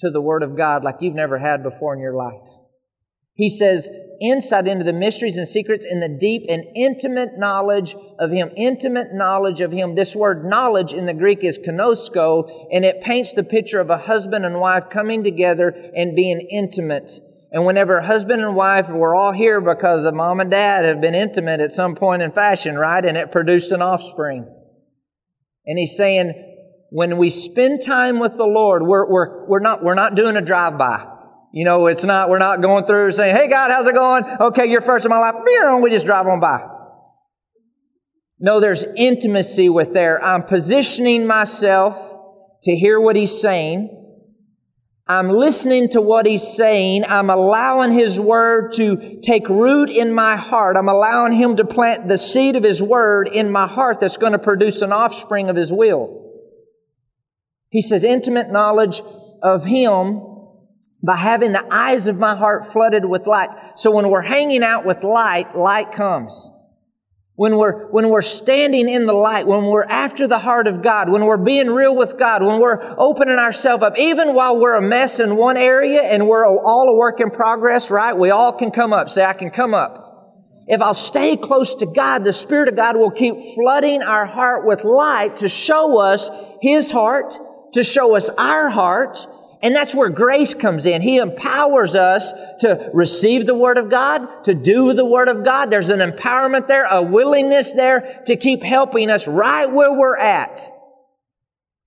to 0.00 0.10
the 0.10 0.20
Word 0.20 0.42
of 0.42 0.56
God 0.56 0.84
like 0.84 0.96
you've 1.00 1.14
never 1.14 1.38
had 1.38 1.62
before 1.62 1.94
in 1.94 2.00
your 2.00 2.14
life. 2.14 2.40
He 3.34 3.48
says, 3.48 3.88
insight 4.20 4.68
into 4.68 4.84
the 4.84 4.92
mysteries 4.92 5.38
and 5.38 5.48
secrets 5.48 5.86
in 5.88 6.00
the 6.00 6.08
deep 6.20 6.42
and 6.48 6.62
intimate 6.76 7.38
knowledge 7.38 7.96
of 8.18 8.30
Him. 8.30 8.50
Intimate 8.54 9.14
knowledge 9.14 9.62
of 9.62 9.72
Him. 9.72 9.94
This 9.94 10.14
word 10.14 10.44
knowledge 10.44 10.92
in 10.92 11.06
the 11.06 11.14
Greek 11.14 11.42
is 11.42 11.58
ginosko, 11.58 12.68
and 12.70 12.84
it 12.84 13.00
paints 13.00 13.32
the 13.32 13.44
picture 13.44 13.80
of 13.80 13.88
a 13.88 13.96
husband 13.96 14.44
and 14.44 14.60
wife 14.60 14.90
coming 14.92 15.24
together 15.24 15.68
and 15.96 16.14
being 16.14 16.40
intimate. 16.50 17.10
And 17.52 17.64
whenever 17.64 18.00
husband 18.00 18.42
and 18.42 18.54
wife 18.54 18.90
were 18.90 19.14
all 19.14 19.32
here 19.32 19.60
because 19.60 20.04
of 20.04 20.14
mom 20.14 20.40
and 20.40 20.50
dad 20.50 20.84
have 20.84 21.00
been 21.00 21.14
intimate 21.14 21.60
at 21.60 21.72
some 21.72 21.94
point 21.94 22.22
in 22.22 22.32
fashion, 22.32 22.76
right? 22.76 23.04
And 23.04 23.16
it 23.16 23.32
produced 23.32 23.72
an 23.72 23.80
offspring. 23.80 24.46
And 25.66 25.78
he's 25.78 25.96
saying, 25.96 26.49
when 26.90 27.16
we 27.16 27.30
spend 27.30 27.82
time 27.84 28.18
with 28.18 28.36
the 28.36 28.44
Lord, 28.44 28.82
we're, 28.82 29.10
we're, 29.10 29.46
we're 29.46 29.60
not, 29.60 29.82
we're 29.82 29.94
not 29.94 30.14
doing 30.14 30.36
a 30.36 30.42
drive-by. 30.42 31.06
You 31.52 31.64
know, 31.64 31.86
it's 31.86 32.04
not, 32.04 32.28
we're 32.28 32.38
not 32.38 32.60
going 32.62 32.84
through 32.84 33.12
saying, 33.12 33.34
hey 33.34 33.48
God, 33.48 33.70
how's 33.70 33.86
it 33.86 33.94
going? 33.94 34.24
Okay, 34.24 34.66
you're 34.66 34.80
first 34.80 35.04
in 35.04 35.10
my 35.10 35.18
life. 35.18 35.34
We 35.82 35.90
just 35.90 36.06
drive 36.06 36.26
on 36.26 36.40
by. 36.40 36.60
No, 38.38 38.60
there's 38.60 38.84
intimacy 38.96 39.68
with 39.68 39.92
there. 39.92 40.22
I'm 40.24 40.44
positioning 40.44 41.26
myself 41.26 42.18
to 42.64 42.76
hear 42.76 43.00
what 43.00 43.16
he's 43.16 43.40
saying. 43.40 43.96
I'm 45.06 45.28
listening 45.28 45.88
to 45.90 46.00
what 46.00 46.24
he's 46.24 46.46
saying. 46.56 47.04
I'm 47.08 47.30
allowing 47.30 47.90
his 47.90 48.20
word 48.20 48.74
to 48.74 49.20
take 49.20 49.48
root 49.48 49.90
in 49.90 50.12
my 50.14 50.36
heart. 50.36 50.76
I'm 50.76 50.88
allowing 50.88 51.32
him 51.32 51.56
to 51.56 51.64
plant 51.64 52.06
the 52.06 52.16
seed 52.16 52.54
of 52.54 52.62
his 52.62 52.80
word 52.80 53.28
in 53.28 53.50
my 53.50 53.66
heart 53.66 53.98
that's 53.98 54.16
going 54.16 54.32
to 54.32 54.38
produce 54.38 54.82
an 54.82 54.92
offspring 54.92 55.50
of 55.50 55.56
his 55.56 55.72
will. 55.72 56.29
He 57.70 57.80
says, 57.80 58.04
intimate 58.04 58.50
knowledge 58.50 59.02
of 59.42 59.64
him 59.64 60.20
by 61.02 61.16
having 61.16 61.52
the 61.52 61.66
eyes 61.72 62.06
of 62.06 62.18
my 62.18 62.36
heart 62.36 62.66
flooded 62.66 63.04
with 63.04 63.26
light. 63.26 63.48
So 63.76 63.90
when 63.90 64.10
we're 64.10 64.22
hanging 64.22 64.62
out 64.62 64.84
with 64.84 65.02
light, 65.02 65.56
light 65.56 65.92
comes 65.92 66.50
when 67.40 67.56
we're, 67.56 67.86
when 67.90 68.10
we're 68.10 68.20
standing 68.20 68.86
in 68.86 69.06
the 69.06 69.14
light, 69.14 69.46
when 69.46 69.64
we're 69.64 69.84
after 69.84 70.28
the 70.28 70.38
heart 70.38 70.68
of 70.68 70.82
God, 70.82 71.08
when 71.08 71.24
we're 71.24 71.42
being 71.42 71.68
real 71.68 71.96
with 71.96 72.18
God, 72.18 72.42
when 72.42 72.60
we're 72.60 72.94
opening 72.98 73.38
ourselves 73.38 73.82
up, 73.82 73.98
even 73.98 74.34
while 74.34 74.60
we're 74.60 74.74
a 74.74 74.82
mess 74.82 75.20
in 75.20 75.34
one 75.38 75.56
area 75.56 76.02
and 76.02 76.28
we're 76.28 76.46
all 76.46 76.86
a 76.86 76.98
work 76.98 77.18
in 77.18 77.30
progress, 77.30 77.90
right? 77.90 78.14
We 78.14 78.28
all 78.28 78.52
can 78.52 78.70
come 78.70 78.92
up. 78.92 79.08
Say, 79.08 79.24
I 79.24 79.32
can 79.32 79.48
come 79.48 79.72
up. 79.72 80.66
If 80.66 80.82
I'll 80.82 80.92
stay 80.92 81.34
close 81.38 81.76
to 81.76 81.86
God, 81.86 82.24
the 82.24 82.32
Spirit 82.34 82.68
of 82.68 82.76
God 82.76 82.94
will 82.94 83.10
keep 83.10 83.36
flooding 83.54 84.02
our 84.02 84.26
heart 84.26 84.66
with 84.66 84.84
light 84.84 85.36
to 85.36 85.48
show 85.48 85.98
us 85.98 86.28
His 86.60 86.90
heart, 86.90 87.32
to 87.72 87.84
show 87.84 88.16
us 88.16 88.28
our 88.30 88.68
heart, 88.68 89.26
and 89.62 89.76
that's 89.76 89.94
where 89.94 90.08
grace 90.08 90.54
comes 90.54 90.86
in. 90.86 91.02
He 91.02 91.18
empowers 91.18 91.94
us 91.94 92.32
to 92.60 92.90
receive 92.94 93.46
the 93.46 93.54
Word 93.54 93.78
of 93.78 93.90
God, 93.90 94.44
to 94.44 94.54
do 94.54 94.94
the 94.94 95.04
Word 95.04 95.28
of 95.28 95.44
God. 95.44 95.70
There's 95.70 95.90
an 95.90 96.00
empowerment 96.00 96.66
there, 96.66 96.84
a 96.84 97.02
willingness 97.02 97.72
there 97.72 98.22
to 98.26 98.36
keep 98.36 98.62
helping 98.62 99.10
us 99.10 99.28
right 99.28 99.70
where 99.70 99.92
we're 99.92 100.16
at 100.16 100.72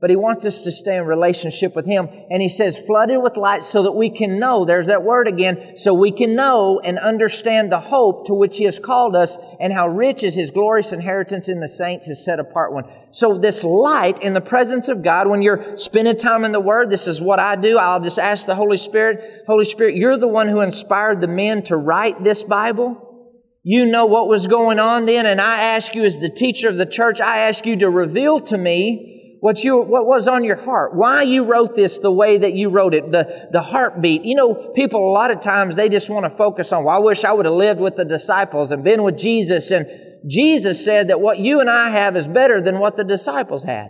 but 0.03 0.09
he 0.09 0.17
wants 0.17 0.45
us 0.45 0.59
to 0.65 0.71
stay 0.73 0.97
in 0.97 1.05
relationship 1.05 1.77
with 1.77 1.85
him. 1.85 2.09
And 2.29 2.41
he 2.41 2.49
says, 2.49 2.77
flooded 2.77 3.23
with 3.23 3.37
light 3.37 3.63
so 3.63 3.83
that 3.83 3.93
we 3.93 4.09
can 4.09 4.37
know, 4.37 4.65
there's 4.65 4.87
that 4.87 5.01
word 5.01 5.29
again, 5.29 5.77
so 5.77 5.93
we 5.93 6.11
can 6.11 6.35
know 6.35 6.81
and 6.83 6.99
understand 6.99 7.71
the 7.71 7.79
hope 7.79 8.25
to 8.27 8.33
which 8.33 8.57
he 8.57 8.65
has 8.65 8.79
called 8.79 9.15
us 9.15 9.37
and 9.61 9.71
how 9.71 9.87
rich 9.87 10.23
is 10.23 10.35
his 10.35 10.51
glorious 10.51 10.91
inheritance 10.91 11.47
in 11.47 11.61
the 11.61 11.69
saints, 11.69 12.07
his 12.07 12.21
set 12.21 12.37
apart 12.37 12.73
one. 12.73 12.83
So 13.11 13.37
this 13.37 13.63
light 13.63 14.21
in 14.21 14.33
the 14.33 14.41
presence 14.41 14.89
of 14.89 15.03
God, 15.03 15.29
when 15.29 15.41
you're 15.41 15.77
spending 15.77 16.17
time 16.17 16.43
in 16.43 16.51
the 16.51 16.59
word, 16.59 16.89
this 16.89 17.07
is 17.07 17.21
what 17.21 17.39
I 17.39 17.55
do. 17.55 17.77
I'll 17.77 18.01
just 18.01 18.19
ask 18.19 18.45
the 18.45 18.55
Holy 18.55 18.75
Spirit, 18.75 19.45
Holy 19.47 19.63
Spirit, 19.63 19.95
you're 19.95 20.17
the 20.17 20.27
one 20.27 20.49
who 20.49 20.59
inspired 20.59 21.21
the 21.21 21.29
men 21.29 21.63
to 21.63 21.77
write 21.77 22.25
this 22.25 22.43
Bible. 22.43 23.39
You 23.63 23.85
know 23.85 24.07
what 24.07 24.27
was 24.27 24.47
going 24.47 24.79
on 24.79 25.05
then, 25.05 25.25
and 25.25 25.39
I 25.39 25.61
ask 25.61 25.95
you 25.95 26.03
as 26.03 26.19
the 26.19 26.27
teacher 26.27 26.67
of 26.67 26.75
the 26.75 26.85
church, 26.85 27.21
I 27.21 27.47
ask 27.47 27.65
you 27.65 27.77
to 27.77 27.89
reveal 27.89 28.41
to 28.41 28.57
me 28.57 29.11
what 29.43 29.61
you, 29.61 29.81
what 29.81 30.07
was 30.07 30.29
on 30.29 30.45
your 30.45 30.55
heart, 30.55 30.95
why 30.95 31.21
you 31.21 31.43
wrote 31.43 31.75
this 31.75 31.99
the 31.99 32.09
way 32.09 32.37
that 32.37 32.53
you 32.53 32.69
wrote 32.69 32.93
it, 32.93 33.11
the, 33.11 33.49
the 33.51 33.61
heartbeat. 33.61 34.23
You 34.23 34.35
know, 34.35 34.71
people 34.73 35.05
a 35.05 35.11
lot 35.11 35.31
of 35.31 35.41
times 35.41 35.75
they 35.75 35.89
just 35.89 36.09
want 36.09 36.23
to 36.23 36.29
focus 36.29 36.71
on, 36.71 36.85
well, 36.85 36.95
I 36.95 36.99
wish 36.99 37.25
I 37.25 37.33
would 37.33 37.45
have 37.45 37.53
lived 37.53 37.81
with 37.81 37.97
the 37.97 38.05
disciples 38.05 38.71
and 38.71 38.85
been 38.85 39.03
with 39.03 39.17
Jesus. 39.17 39.71
And 39.71 39.85
Jesus 40.29 40.85
said 40.85 41.09
that 41.09 41.19
what 41.19 41.39
you 41.39 41.59
and 41.59 41.69
I 41.69 41.89
have 41.89 42.15
is 42.15 42.25
better 42.25 42.61
than 42.61 42.79
what 42.79 42.95
the 42.95 43.03
disciples 43.03 43.65
had. 43.65 43.89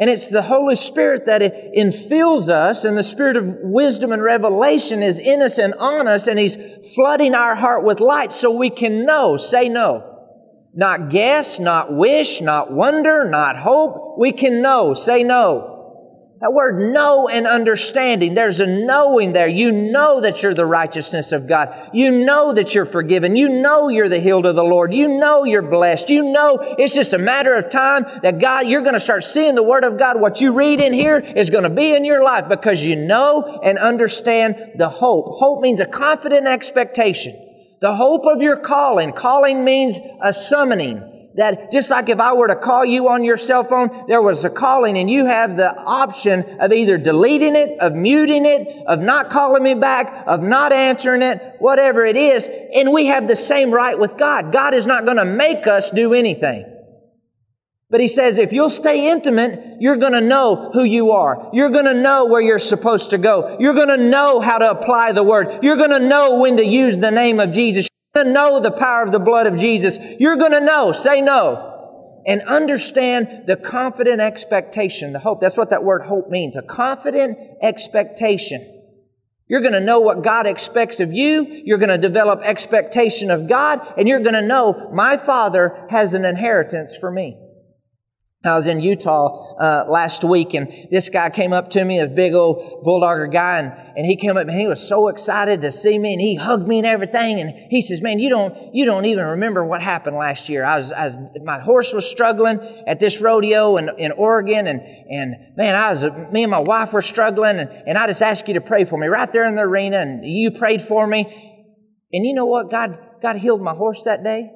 And 0.00 0.10
it's 0.10 0.30
the 0.30 0.42
Holy 0.42 0.74
Spirit 0.74 1.26
that 1.26 1.40
infills 1.40 2.50
us, 2.50 2.84
and 2.84 2.98
the 2.98 3.04
Spirit 3.04 3.36
of 3.36 3.44
wisdom 3.62 4.10
and 4.10 4.20
revelation 4.20 5.00
is 5.00 5.20
in 5.20 5.42
us 5.42 5.58
and 5.58 5.74
on 5.74 6.08
us, 6.08 6.26
and 6.26 6.40
He's 6.40 6.56
flooding 6.96 7.36
our 7.36 7.54
heart 7.54 7.84
with 7.84 8.00
light 8.00 8.32
so 8.32 8.50
we 8.50 8.70
can 8.70 9.06
know. 9.06 9.36
Say 9.36 9.68
no. 9.68 10.13
Not 10.76 11.10
guess, 11.10 11.60
not 11.60 11.94
wish, 11.94 12.40
not 12.40 12.72
wonder, 12.72 13.28
not 13.28 13.56
hope. 13.56 14.16
We 14.18 14.32
can 14.32 14.60
know. 14.60 14.94
Say 14.94 15.22
no. 15.22 15.74
That 16.40 16.52
word 16.52 16.92
know 16.92 17.28
and 17.28 17.46
understanding, 17.46 18.34
there's 18.34 18.60
a 18.60 18.66
knowing 18.66 19.32
there. 19.32 19.48
You 19.48 19.70
know 19.70 20.20
that 20.20 20.42
you're 20.42 20.52
the 20.52 20.66
righteousness 20.66 21.32
of 21.32 21.46
God. 21.46 21.90
You 21.94 22.24
know 22.24 22.52
that 22.52 22.74
you're 22.74 22.84
forgiven. 22.84 23.36
You 23.36 23.48
know 23.48 23.88
you're 23.88 24.08
the 24.08 24.18
healed 24.18 24.44
of 24.44 24.56
the 24.56 24.64
Lord. 24.64 24.92
You 24.92 25.16
know 25.16 25.44
you're 25.44 25.62
blessed. 25.62 26.10
You 26.10 26.32
know 26.32 26.58
it's 26.60 26.92
just 26.92 27.14
a 27.14 27.18
matter 27.18 27.54
of 27.54 27.70
time 27.70 28.04
that 28.22 28.40
God, 28.40 28.66
you're 28.66 28.82
going 28.82 28.94
to 28.94 29.00
start 29.00 29.22
seeing 29.24 29.54
the 29.54 29.62
Word 29.62 29.84
of 29.84 29.98
God. 29.98 30.20
What 30.20 30.40
you 30.40 30.52
read 30.52 30.80
in 30.80 30.92
here 30.92 31.18
is 31.18 31.50
going 31.50 31.64
to 31.64 31.70
be 31.70 31.94
in 31.94 32.04
your 32.04 32.22
life 32.22 32.46
because 32.48 32.82
you 32.82 32.96
know 32.96 33.60
and 33.62 33.78
understand 33.78 34.72
the 34.76 34.88
hope. 34.88 35.26
Hope 35.38 35.62
means 35.62 35.80
a 35.80 35.86
confident 35.86 36.48
expectation. 36.48 37.53
The 37.80 37.94
hope 37.94 38.22
of 38.24 38.40
your 38.40 38.56
calling. 38.56 39.12
Calling 39.12 39.64
means 39.64 39.98
a 40.22 40.32
summoning. 40.32 41.10
That 41.36 41.72
just 41.72 41.90
like 41.90 42.08
if 42.08 42.20
I 42.20 42.32
were 42.34 42.46
to 42.46 42.54
call 42.54 42.84
you 42.84 43.08
on 43.08 43.24
your 43.24 43.36
cell 43.36 43.64
phone, 43.64 44.06
there 44.06 44.22
was 44.22 44.44
a 44.44 44.50
calling 44.50 44.96
and 44.96 45.10
you 45.10 45.26
have 45.26 45.56
the 45.56 45.76
option 45.76 46.44
of 46.60 46.72
either 46.72 46.96
deleting 46.96 47.56
it, 47.56 47.80
of 47.80 47.92
muting 47.92 48.46
it, 48.46 48.86
of 48.86 49.00
not 49.00 49.30
calling 49.30 49.62
me 49.62 49.74
back, 49.74 50.22
of 50.28 50.42
not 50.42 50.72
answering 50.72 51.22
it, 51.22 51.56
whatever 51.58 52.04
it 52.04 52.16
is. 52.16 52.48
And 52.72 52.92
we 52.92 53.06
have 53.06 53.26
the 53.26 53.34
same 53.34 53.72
right 53.72 53.98
with 53.98 54.16
God. 54.16 54.52
God 54.52 54.74
is 54.74 54.86
not 54.86 55.04
going 55.04 55.16
to 55.16 55.24
make 55.24 55.66
us 55.66 55.90
do 55.90 56.14
anything. 56.14 56.73
But 57.90 58.00
he 58.00 58.08
says, 58.08 58.38
if 58.38 58.52
you'll 58.52 58.70
stay 58.70 59.10
intimate, 59.10 59.76
you're 59.78 59.98
going 59.98 60.14
to 60.14 60.20
know 60.20 60.70
who 60.72 60.84
you 60.84 61.12
are. 61.12 61.50
You're 61.52 61.70
going 61.70 61.84
to 61.84 61.94
know 61.94 62.24
where 62.24 62.40
you're 62.40 62.58
supposed 62.58 63.10
to 63.10 63.18
go. 63.18 63.56
You're 63.60 63.74
going 63.74 63.88
to 63.88 63.98
know 63.98 64.40
how 64.40 64.58
to 64.58 64.70
apply 64.70 65.12
the 65.12 65.22
word. 65.22 65.62
You're 65.62 65.76
going 65.76 65.90
to 65.90 66.00
know 66.00 66.40
when 66.40 66.56
to 66.56 66.64
use 66.64 66.98
the 66.98 67.10
name 67.10 67.40
of 67.40 67.52
Jesus. 67.52 67.88
You're 68.14 68.24
going 68.24 68.34
to 68.34 68.40
know 68.40 68.60
the 68.60 68.72
power 68.72 69.02
of 69.02 69.12
the 69.12 69.18
blood 69.18 69.46
of 69.46 69.56
Jesus. 69.56 69.98
You're 70.18 70.36
going 70.36 70.52
to 70.52 70.60
know. 70.60 70.92
Say 70.92 71.20
no. 71.20 71.70
And 72.26 72.40
understand 72.42 73.44
the 73.46 73.56
confident 73.56 74.20
expectation, 74.20 75.12
the 75.12 75.18
hope. 75.18 75.42
That's 75.42 75.58
what 75.58 75.70
that 75.70 75.84
word 75.84 76.02
hope 76.06 76.30
means. 76.30 76.56
A 76.56 76.62
confident 76.62 77.36
expectation. 77.62 78.80
You're 79.46 79.60
going 79.60 79.74
to 79.74 79.80
know 79.80 80.00
what 80.00 80.24
God 80.24 80.46
expects 80.46 81.00
of 81.00 81.12
you. 81.12 81.46
You're 81.66 81.76
going 81.76 81.90
to 81.90 81.98
develop 81.98 82.40
expectation 82.42 83.30
of 83.30 83.46
God. 83.46 83.80
And 83.98 84.08
you're 84.08 84.22
going 84.22 84.34
to 84.34 84.42
know 84.42 84.90
my 84.92 85.18
Father 85.18 85.86
has 85.90 86.14
an 86.14 86.24
inheritance 86.24 86.96
for 86.96 87.10
me. 87.10 87.42
I 88.44 88.54
was 88.54 88.66
in 88.66 88.80
Utah 88.80 89.56
uh, 89.56 89.84
last 89.88 90.22
week, 90.22 90.52
and 90.52 90.88
this 90.90 91.08
guy 91.08 91.30
came 91.30 91.54
up 91.54 91.70
to 91.70 91.84
me, 91.84 92.00
a 92.00 92.06
big 92.06 92.34
old 92.34 92.84
bulldogger 92.84 93.32
guy, 93.32 93.60
and, 93.60 93.72
and 93.96 94.06
he 94.06 94.16
came 94.16 94.36
up 94.36 94.46
and 94.46 94.60
he 94.60 94.66
was 94.66 94.86
so 94.86 95.08
excited 95.08 95.62
to 95.62 95.72
see 95.72 95.98
me, 95.98 96.12
and 96.12 96.20
he 96.20 96.34
hugged 96.34 96.68
me 96.68 96.78
and 96.78 96.86
everything. 96.86 97.40
And 97.40 97.70
he 97.70 97.80
says, 97.80 98.02
"Man, 98.02 98.18
you 98.18 98.28
don't 98.28 98.74
you 98.74 98.84
don't 98.84 99.06
even 99.06 99.24
remember 99.24 99.64
what 99.64 99.82
happened 99.82 100.16
last 100.16 100.50
year. 100.50 100.62
I 100.64 100.76
was, 100.76 100.92
I 100.92 101.06
was 101.06 101.16
my 101.42 101.58
horse 101.58 101.94
was 101.94 102.08
struggling 102.08 102.60
at 102.86 103.00
this 103.00 103.22
rodeo 103.22 103.78
in, 103.78 103.88
in 103.98 104.12
Oregon, 104.12 104.66
and 104.66 104.80
and 104.80 105.34
man, 105.56 105.74
I 105.74 105.94
was 105.94 106.04
me 106.30 106.42
and 106.42 106.50
my 106.50 106.60
wife 106.60 106.92
were 106.92 107.02
struggling, 107.02 107.58
and, 107.58 107.70
and 107.86 107.96
I 107.96 108.06
just 108.06 108.20
asked 108.20 108.46
you 108.48 108.54
to 108.54 108.60
pray 108.60 108.84
for 108.84 108.98
me 108.98 109.06
right 109.06 109.30
there 109.32 109.46
in 109.46 109.54
the 109.54 109.62
arena, 109.62 109.98
and 109.98 110.22
you 110.22 110.50
prayed 110.50 110.82
for 110.82 111.06
me. 111.06 111.22
And 112.12 112.26
you 112.26 112.34
know 112.34 112.46
what? 112.46 112.70
God 112.70 112.98
God 113.22 113.36
healed 113.36 113.62
my 113.62 113.74
horse 113.74 114.04
that 114.04 114.22
day." 114.22 114.50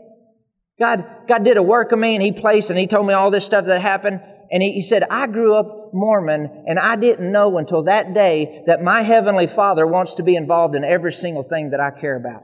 God, 0.80 1.04
God 1.28 1.44
did 1.44 1.56
a 1.56 1.62
work 1.62 1.92
of 1.92 1.98
me 1.98 2.14
and 2.14 2.22
He 2.22 2.32
placed 2.32 2.70
and 2.70 2.78
He 2.78 2.86
told 2.86 3.06
me 3.06 3.14
all 3.14 3.30
this 3.30 3.44
stuff 3.44 3.66
that 3.66 3.82
happened. 3.82 4.20
And 4.50 4.62
he, 4.62 4.72
he 4.72 4.80
said, 4.80 5.04
I 5.10 5.26
grew 5.26 5.54
up 5.54 5.90
Mormon 5.92 6.64
and 6.66 6.78
I 6.78 6.96
didn't 6.96 7.30
know 7.30 7.58
until 7.58 7.84
that 7.84 8.14
day 8.14 8.62
that 8.66 8.82
my 8.82 9.02
Heavenly 9.02 9.46
Father 9.46 9.86
wants 9.86 10.14
to 10.14 10.22
be 10.22 10.36
involved 10.36 10.74
in 10.74 10.84
every 10.84 11.12
single 11.12 11.42
thing 11.42 11.70
that 11.70 11.80
I 11.80 11.90
care 11.90 12.16
about. 12.16 12.42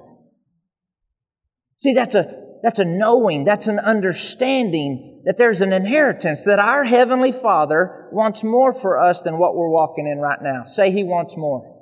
See, 1.78 1.94
that's 1.94 2.14
a, 2.14 2.42
that's 2.62 2.78
a 2.78 2.84
knowing, 2.84 3.44
that's 3.44 3.68
an 3.68 3.78
understanding 3.78 5.22
that 5.24 5.38
there's 5.38 5.62
an 5.62 5.72
inheritance, 5.72 6.44
that 6.44 6.58
our 6.58 6.84
Heavenly 6.84 7.32
Father 7.32 8.08
wants 8.12 8.44
more 8.44 8.72
for 8.72 8.98
us 8.98 9.22
than 9.22 9.38
what 9.38 9.56
we're 9.56 9.70
walking 9.70 10.06
in 10.06 10.18
right 10.18 10.40
now. 10.42 10.64
Say 10.66 10.90
He 10.90 11.04
wants 11.04 11.36
more. 11.36 11.73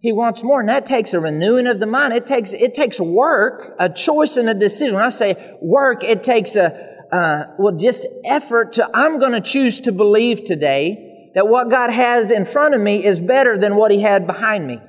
He 0.00 0.12
wants 0.12 0.44
more, 0.44 0.60
and 0.60 0.68
that 0.68 0.86
takes 0.86 1.12
a 1.12 1.20
renewing 1.20 1.66
of 1.66 1.80
the 1.80 1.86
mind. 1.86 2.12
It 2.12 2.24
takes, 2.24 2.52
it 2.52 2.72
takes 2.72 3.00
work, 3.00 3.74
a 3.80 3.88
choice 3.88 4.36
and 4.36 4.48
a 4.48 4.54
decision. 4.54 4.94
When 4.94 5.04
I 5.04 5.08
say 5.08 5.56
work, 5.60 6.04
it 6.04 6.22
takes 6.22 6.54
a, 6.54 6.72
uh, 7.12 7.54
well, 7.58 7.76
just 7.76 8.06
effort 8.24 8.74
to, 8.74 8.88
I'm 8.94 9.18
going 9.18 9.32
to 9.32 9.40
choose 9.40 9.80
to 9.80 9.92
believe 9.92 10.44
today 10.44 11.32
that 11.34 11.48
what 11.48 11.70
God 11.70 11.90
has 11.90 12.30
in 12.30 12.44
front 12.44 12.74
of 12.74 12.80
me 12.80 13.04
is 13.04 13.20
better 13.20 13.58
than 13.58 13.74
what 13.74 13.90
He 13.90 14.00
had 14.00 14.26
behind 14.26 14.66
me. 14.66 14.80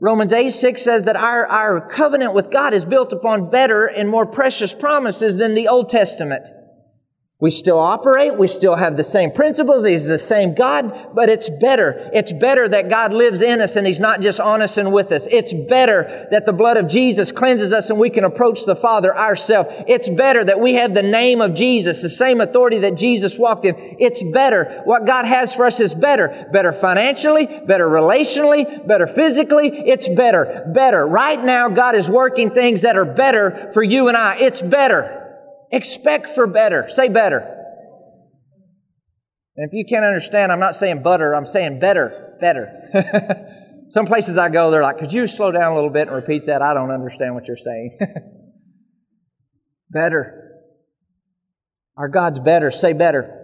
Romans 0.00 0.32
8, 0.32 0.48
6 0.48 0.82
says 0.82 1.04
that 1.04 1.14
our, 1.14 1.46
our 1.46 1.88
covenant 1.88 2.34
with 2.34 2.50
God 2.50 2.74
is 2.74 2.84
built 2.84 3.12
upon 3.12 3.50
better 3.50 3.86
and 3.86 4.08
more 4.08 4.26
precious 4.26 4.74
promises 4.74 5.36
than 5.36 5.54
the 5.54 5.68
Old 5.68 5.88
Testament. 5.88 6.48
We 7.42 7.50
still 7.50 7.80
operate. 7.80 8.38
We 8.38 8.46
still 8.46 8.76
have 8.76 8.96
the 8.96 9.02
same 9.02 9.32
principles. 9.32 9.84
He's 9.84 10.06
the 10.06 10.16
same 10.16 10.54
God, 10.54 11.08
but 11.12 11.28
it's 11.28 11.50
better. 11.50 12.08
It's 12.14 12.30
better 12.30 12.68
that 12.68 12.88
God 12.88 13.12
lives 13.12 13.42
in 13.42 13.60
us 13.60 13.74
and 13.74 13.84
He's 13.84 13.98
not 13.98 14.20
just 14.20 14.40
on 14.40 14.62
us 14.62 14.78
and 14.78 14.92
with 14.92 15.10
us. 15.10 15.26
It's 15.28 15.52
better 15.52 16.28
that 16.30 16.46
the 16.46 16.52
blood 16.52 16.76
of 16.76 16.86
Jesus 16.86 17.32
cleanses 17.32 17.72
us 17.72 17.90
and 17.90 17.98
we 17.98 18.10
can 18.10 18.22
approach 18.22 18.64
the 18.64 18.76
Father 18.76 19.12
ourselves. 19.18 19.74
It's 19.88 20.08
better 20.08 20.44
that 20.44 20.60
we 20.60 20.74
have 20.74 20.94
the 20.94 21.02
name 21.02 21.40
of 21.40 21.54
Jesus, 21.54 22.00
the 22.00 22.08
same 22.08 22.40
authority 22.40 22.78
that 22.78 22.94
Jesus 22.94 23.36
walked 23.40 23.64
in. 23.64 23.74
It's 23.98 24.22
better. 24.22 24.80
What 24.84 25.04
God 25.04 25.24
has 25.24 25.52
for 25.52 25.66
us 25.66 25.80
is 25.80 25.96
better. 25.96 26.46
Better 26.52 26.72
financially, 26.72 27.46
better 27.66 27.88
relationally, 27.88 28.86
better 28.86 29.08
physically. 29.08 29.66
It's 29.66 30.08
better. 30.08 30.70
Better. 30.72 31.04
Right 31.04 31.42
now, 31.42 31.68
God 31.68 31.96
is 31.96 32.08
working 32.08 32.50
things 32.50 32.82
that 32.82 32.96
are 32.96 33.04
better 33.04 33.72
for 33.74 33.82
you 33.82 34.06
and 34.06 34.16
I. 34.16 34.36
It's 34.36 34.62
better. 34.62 35.21
Expect 35.72 36.28
for 36.28 36.46
better. 36.46 36.86
Say 36.88 37.08
better. 37.08 37.38
And 39.56 39.68
if 39.68 39.72
you 39.72 39.84
can't 39.84 40.04
understand, 40.04 40.52
I'm 40.52 40.60
not 40.60 40.74
saying 40.74 41.02
butter, 41.02 41.34
I'm 41.34 41.46
saying 41.46 41.80
better. 41.80 42.36
Better. 42.40 43.48
Some 43.88 44.06
places 44.06 44.38
I 44.38 44.48
go, 44.48 44.70
they're 44.70 44.82
like, 44.82 44.98
could 44.98 45.12
you 45.12 45.26
slow 45.26 45.50
down 45.50 45.72
a 45.72 45.74
little 45.74 45.90
bit 45.90 46.08
and 46.08 46.16
repeat 46.16 46.46
that? 46.46 46.62
I 46.62 46.72
don't 46.72 46.90
understand 46.90 47.34
what 47.34 47.46
you're 47.46 47.56
saying. 47.56 47.98
better. 49.90 50.50
Our 51.96 52.08
God's 52.08 52.38
better. 52.38 52.70
Say 52.70 52.94
better. 52.94 53.38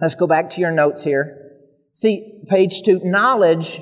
Let's 0.00 0.14
go 0.14 0.26
back 0.26 0.50
to 0.50 0.60
your 0.60 0.72
notes 0.72 1.02
here. 1.02 1.38
See, 1.92 2.42
page 2.48 2.82
two, 2.82 3.00
knowledge. 3.02 3.80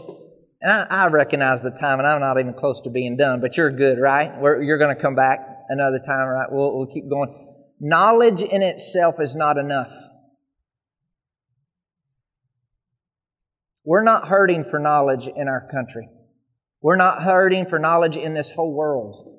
I, 0.65 0.87
I, 0.91 1.07
recognize 1.09 1.63
the 1.63 1.71
time, 1.71 1.99
and 2.01 2.07
I'm 2.07 2.21
not 2.21 2.39
even 2.39 2.55
close 2.55 2.81
to 2.83 2.91
being 2.91 3.17
done, 3.17 3.41
but 3.41 3.57
you're 3.57 3.71
good, 3.71 3.99
right? 3.99 4.39
We're, 4.39 4.63
you're 4.63 4.79
going 4.79 4.95
to 4.95 5.01
come 5.01 5.15
back 5.15 5.39
another 5.71 5.99
time, 5.99 6.29
right? 6.29 6.47
We'll, 6.51 6.77
we'll 6.77 6.87
keep 6.87 7.09
going. 7.09 7.50
Knowledge 7.81 8.43
in 8.43 8.63
itself 8.63 9.17
is 9.21 9.35
not 9.35 9.57
enough. 9.57 9.93
We're 13.85 14.05
not 14.05 14.29
hurting 14.29 14.65
for 14.65 14.79
knowledge 14.79 15.27
in 15.27 15.49
our 15.49 15.67
country. 15.73 16.09
We're 16.83 16.97
not 16.97 17.23
hurting 17.23 17.67
for 17.67 17.79
knowledge 17.79 18.17
in 18.17 18.35
this 18.35 18.51
whole 18.51 18.73
world. 18.73 19.39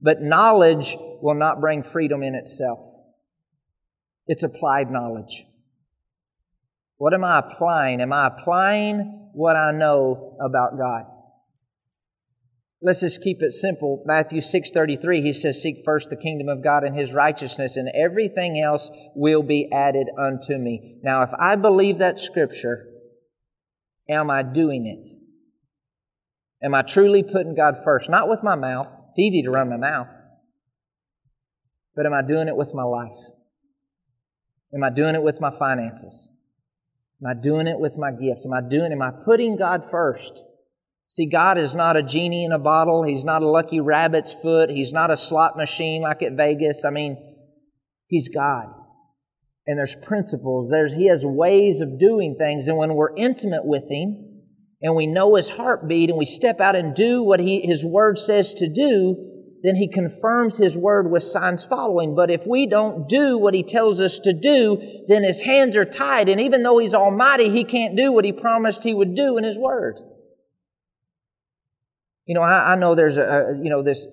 But 0.00 0.20
knowledge 0.20 0.96
will 1.22 1.34
not 1.34 1.60
bring 1.60 1.82
freedom 1.82 2.22
in 2.22 2.34
itself. 2.34 2.80
It's 4.26 4.42
applied 4.42 4.90
knowledge. 4.90 5.44
What 6.98 7.14
am 7.14 7.24
I 7.24 7.38
applying? 7.38 8.02
Am 8.02 8.12
I 8.12 8.26
applying 8.26 9.30
what 9.32 9.56
I 9.56 9.72
know 9.72 10.36
about 10.40 10.78
God? 10.78 11.04
Let's 12.82 13.00
just 13.00 13.22
keep 13.22 13.42
it 13.42 13.52
simple. 13.52 14.02
Matthew 14.04 14.40
6:33 14.40 15.22
he 15.22 15.32
says 15.32 15.60
seek 15.60 15.82
first 15.84 16.10
the 16.10 16.16
kingdom 16.16 16.48
of 16.48 16.62
God 16.62 16.84
and 16.84 16.96
his 16.96 17.12
righteousness 17.12 17.76
and 17.76 17.90
everything 17.94 18.60
else 18.60 18.90
will 19.14 19.42
be 19.42 19.70
added 19.72 20.08
unto 20.18 20.58
me. 20.58 21.00
Now 21.02 21.22
if 21.22 21.30
I 21.38 21.56
believe 21.56 21.98
that 21.98 22.20
scripture, 22.20 22.86
am 24.08 24.30
I 24.30 24.42
doing 24.42 24.86
it? 24.86 25.08
Am 26.62 26.74
I 26.74 26.82
truly 26.82 27.22
putting 27.22 27.54
God 27.54 27.76
first? 27.82 28.10
Not 28.10 28.28
with 28.28 28.42
my 28.42 28.56
mouth. 28.56 28.90
It's 29.08 29.18
easy 29.18 29.42
to 29.42 29.50
run 29.50 29.70
my 29.70 29.76
mouth. 29.76 30.10
But 31.94 32.04
am 32.04 32.12
I 32.12 32.22
doing 32.22 32.48
it 32.48 32.56
with 32.56 32.74
my 32.74 32.82
life? 32.82 33.18
Am 34.74 34.84
I 34.84 34.90
doing 34.90 35.14
it 35.14 35.22
with 35.22 35.40
my 35.40 35.50
finances? 35.50 36.30
Am 37.22 37.30
I 37.30 37.34
doing 37.40 37.66
it 37.66 37.78
with 37.78 37.96
my 37.96 38.10
gifts? 38.10 38.44
Am 38.44 38.52
I 38.52 38.60
doing 38.60 38.92
am 38.92 39.00
I 39.00 39.10
putting 39.10 39.56
God 39.56 39.90
first? 39.90 40.44
See, 41.08 41.26
God 41.26 41.56
is 41.58 41.74
not 41.74 41.96
a 41.96 42.02
genie 42.02 42.44
in 42.44 42.52
a 42.52 42.58
bottle. 42.58 43.02
He's 43.02 43.24
not 43.24 43.42
a 43.42 43.48
lucky 43.48 43.80
rabbit's 43.80 44.32
foot. 44.32 44.70
He's 44.70 44.92
not 44.92 45.10
a 45.10 45.16
slot 45.16 45.56
machine 45.56 46.02
like 46.02 46.22
at 46.22 46.32
Vegas. 46.36 46.84
I 46.84 46.90
mean, 46.90 47.16
He's 48.08 48.28
God. 48.28 48.66
And 49.66 49.78
there's 49.78 49.96
principles. 49.96 50.68
There's, 50.70 50.94
he 50.94 51.08
has 51.08 51.24
ways 51.26 51.80
of 51.80 51.98
doing 51.98 52.36
things. 52.38 52.68
And 52.68 52.76
when 52.76 52.94
we're 52.94 53.16
intimate 53.16 53.64
with 53.64 53.82
Him 53.90 54.42
and 54.80 54.94
we 54.94 55.06
know 55.06 55.34
His 55.34 55.48
heartbeat 55.48 56.10
and 56.10 56.18
we 56.18 56.24
step 56.24 56.60
out 56.60 56.76
and 56.76 56.94
do 56.94 57.22
what 57.22 57.40
he, 57.40 57.62
His 57.62 57.84
Word 57.84 58.18
says 58.18 58.54
to 58.54 58.68
do, 58.68 59.32
then 59.62 59.74
He 59.74 59.88
confirms 59.88 60.58
His 60.58 60.76
Word 60.76 61.10
with 61.10 61.24
signs 61.24 61.64
following. 61.64 62.14
But 62.14 62.30
if 62.30 62.46
we 62.46 62.68
don't 62.68 63.08
do 63.08 63.38
what 63.38 63.54
He 63.54 63.64
tells 63.64 64.00
us 64.00 64.20
to 64.20 64.32
do, 64.32 65.04
then 65.08 65.24
His 65.24 65.40
hands 65.40 65.76
are 65.76 65.84
tied. 65.84 66.28
And 66.28 66.40
even 66.40 66.62
though 66.62 66.78
He's 66.78 66.94
Almighty, 66.94 67.50
He 67.50 67.64
can't 67.64 67.96
do 67.96 68.12
what 68.12 68.24
He 68.24 68.32
promised 68.32 68.84
He 68.84 68.94
would 68.94 69.16
do 69.16 69.36
in 69.36 69.42
His 69.42 69.58
Word. 69.58 69.96
You 72.26 72.34
know, 72.34 72.42
I, 72.42 72.72
I 72.72 72.76
know 72.76 72.96
there's 72.96 73.18
a, 73.18 73.56
you 73.62 73.70
know, 73.70 73.82
this 73.82 74.04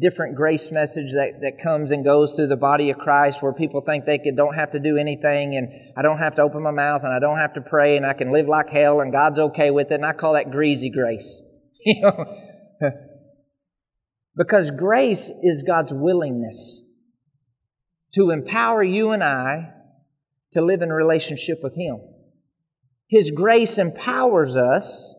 different 0.00 0.34
grace 0.34 0.72
message 0.72 1.12
that, 1.12 1.40
that 1.42 1.62
comes 1.62 1.92
and 1.92 2.04
goes 2.04 2.32
through 2.32 2.48
the 2.48 2.56
body 2.56 2.90
of 2.90 2.98
Christ 2.98 3.42
where 3.42 3.52
people 3.52 3.80
think 3.80 4.06
they 4.06 4.18
could, 4.18 4.36
don't 4.36 4.54
have 4.54 4.72
to 4.72 4.80
do 4.80 4.96
anything 4.96 5.54
and 5.54 5.68
I 5.96 6.02
don't 6.02 6.18
have 6.18 6.34
to 6.36 6.42
open 6.42 6.64
my 6.64 6.72
mouth 6.72 7.02
and 7.04 7.14
I 7.14 7.20
don't 7.20 7.38
have 7.38 7.52
to 7.54 7.60
pray 7.60 7.96
and 7.96 8.04
I 8.04 8.12
can 8.12 8.32
live 8.32 8.48
like 8.48 8.70
hell 8.70 9.00
and 9.00 9.12
God's 9.12 9.38
okay 9.38 9.70
with 9.70 9.92
it. 9.92 9.94
And 9.94 10.04
I 10.04 10.12
call 10.12 10.32
that 10.34 10.50
greasy 10.50 10.90
grace. 10.90 11.42
You 11.82 12.02
know? 12.02 12.24
because 14.36 14.70
grace 14.70 15.30
is 15.42 15.62
God's 15.62 15.94
willingness 15.94 16.82
to 18.14 18.30
empower 18.32 18.82
you 18.82 19.12
and 19.12 19.24
I 19.24 19.70
to 20.52 20.60
live 20.60 20.82
in 20.82 20.90
relationship 20.90 21.60
with 21.62 21.74
Him. 21.74 22.00
His 23.08 23.30
grace 23.30 23.78
empowers 23.78 24.56
us 24.56 25.14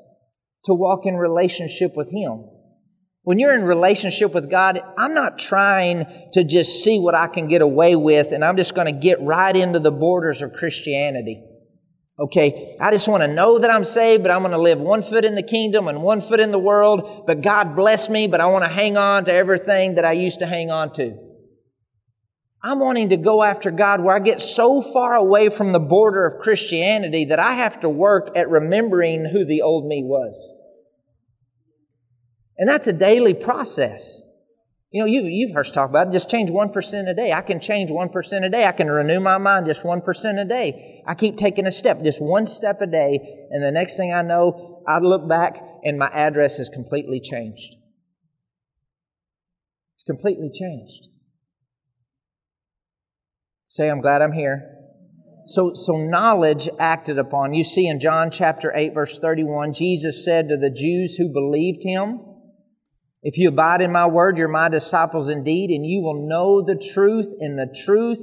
to 0.66 0.74
walk 0.74 1.06
in 1.06 1.16
relationship 1.16 1.94
with 1.96 2.12
Him. 2.12 2.46
When 3.24 3.38
you're 3.38 3.56
in 3.56 3.64
relationship 3.64 4.34
with 4.34 4.50
God, 4.50 4.82
I'm 4.98 5.14
not 5.14 5.38
trying 5.38 6.06
to 6.34 6.44
just 6.44 6.84
see 6.84 7.00
what 7.00 7.14
I 7.14 7.28
can 7.28 7.48
get 7.48 7.62
away 7.62 7.96
with 7.96 8.32
and 8.32 8.44
I'm 8.44 8.58
just 8.58 8.74
going 8.74 8.88
to 8.88 9.00
get 9.00 9.22
right 9.22 9.56
into 9.56 9.80
the 9.80 9.92
borders 9.92 10.42
of 10.42 10.54
Christianity. 10.54 11.44
Okay, 12.20 12.78
I 12.80 12.92
just 12.92 13.08
want 13.08 13.24
to 13.24 13.28
know 13.28 13.60
that 13.60 13.72
I'm 13.72 13.84
saved, 13.84 14.22
but 14.24 14.32
I'm 14.32 14.42
going 14.42 14.52
to 14.52 14.62
live 14.62 14.80
one 14.80 15.02
foot 15.02 15.26
in 15.26 15.34
the 15.36 15.44
kingdom 15.44 15.88
and 15.88 16.04
one 16.04 16.22
foot 16.22 16.40
in 16.40 16.52
the 16.52 16.60
world. 16.60 17.24
But 17.26 17.42
God 17.42 17.76
bless 17.76 18.10
me, 18.10 18.28
but 18.28 18.42
I 18.42 18.48
want 18.48 18.64
to 18.64 18.70
hang 18.70 18.98
on 18.98 19.26
to 19.26 19.34
everything 19.34 19.96
that 19.96 20.06
I 20.06 20.12
used 20.14 20.40
to 20.40 20.46
hang 20.46 20.70
on 20.70 20.94
to. 20.94 21.31
I'm 22.64 22.80
wanting 22.80 23.10
to 23.10 23.18
go 23.18 23.44
after 23.44 23.72
God 23.72 24.02
where 24.02 24.16
I 24.16 24.20
get 24.20 24.40
so 24.40 24.82
far 24.82 25.16
away 25.16 25.50
from 25.50 25.72
the 25.72 25.80
border 25.80 26.28
of 26.28 26.42
Christianity 26.42 27.26
that 27.26 27.40
I 27.40 27.54
have 27.54 27.80
to 27.80 27.90
work 27.90 28.30
at 28.36 28.50
remembering 28.50 29.26
who 29.26 29.46
the 29.46 29.64
old 29.64 29.88
me 29.88 30.04
was. 30.04 30.54
And 32.58 32.70
that's 32.70 32.86
a 32.86 32.94
daily 32.94 33.34
process. 33.34 34.22
You 34.92 35.02
know, 35.02 35.08
you, 35.08 35.24
you've 35.24 35.56
heard 35.56 35.66
us 35.66 35.72
talk 35.72 35.90
about 35.90 36.08
it. 36.08 36.12
Just 36.12 36.30
change 36.30 36.52
1% 36.52 37.10
a 37.10 37.14
day. 37.16 37.32
I 37.32 37.42
can 37.42 37.60
change 37.60 37.90
1% 37.90 38.46
a 38.46 38.50
day. 38.50 38.66
I 38.66 38.74
can 38.74 38.92
renew 38.92 39.20
my 39.20 39.40
mind 39.40 39.66
just 39.66 39.84
1% 39.84 40.42
a 40.42 40.46
day. 40.46 41.02
I 41.08 41.16
keep 41.16 41.38
taking 41.38 41.66
a 41.66 41.72
step, 41.72 42.04
just 42.04 42.22
one 42.22 42.46
step 42.46 42.82
a 42.82 42.88
day. 42.88 43.48
And 43.50 43.64
the 43.64 43.72
next 43.72 43.98
thing 43.98 44.14
I 44.14 44.22
know, 44.22 44.84
I 44.88 45.00
look 45.00 45.28
back 45.28 45.56
and 45.84 45.98
my 45.98 46.10
address 46.10 46.60
is 46.60 46.70
completely 46.70 47.22
changed. 47.22 47.74
It's 49.96 50.04
completely 50.04 50.52
changed. 50.54 51.11
Say, 53.72 53.90
I'm 53.90 54.02
glad 54.02 54.22
I'm 54.22 54.34
here. 54.34 54.68
So, 55.46 55.72
so 55.76 55.94
knowledge 55.96 56.68
acted 56.78 57.18
upon. 57.18 57.54
You 57.54 57.64
see 57.64 57.88
in 57.88 58.02
John 58.02 58.30
chapter 58.30 58.74
8, 58.76 58.94
verse 58.94 59.18
31, 59.18 59.74
Jesus 59.74 60.26
said 60.26 60.50
to 60.50 60.58
the 60.58 60.70
Jews 60.70 61.16
who 61.16 61.32
believed 61.32 61.82
him, 61.82 62.20
If 63.24 63.38
you 63.38 63.48
abide 63.48 63.82
in 63.82 63.94
my 63.94 64.08
word, 64.08 64.38
you're 64.38 64.50
my 64.50 64.68
disciples 64.68 65.30
indeed, 65.30 65.70
and 65.70 65.86
you 65.86 66.02
will 66.02 66.28
know 66.28 66.62
the 66.62 66.76
truth, 66.94 67.28
and 67.40 67.58
the 67.58 67.74
truth 67.86 68.20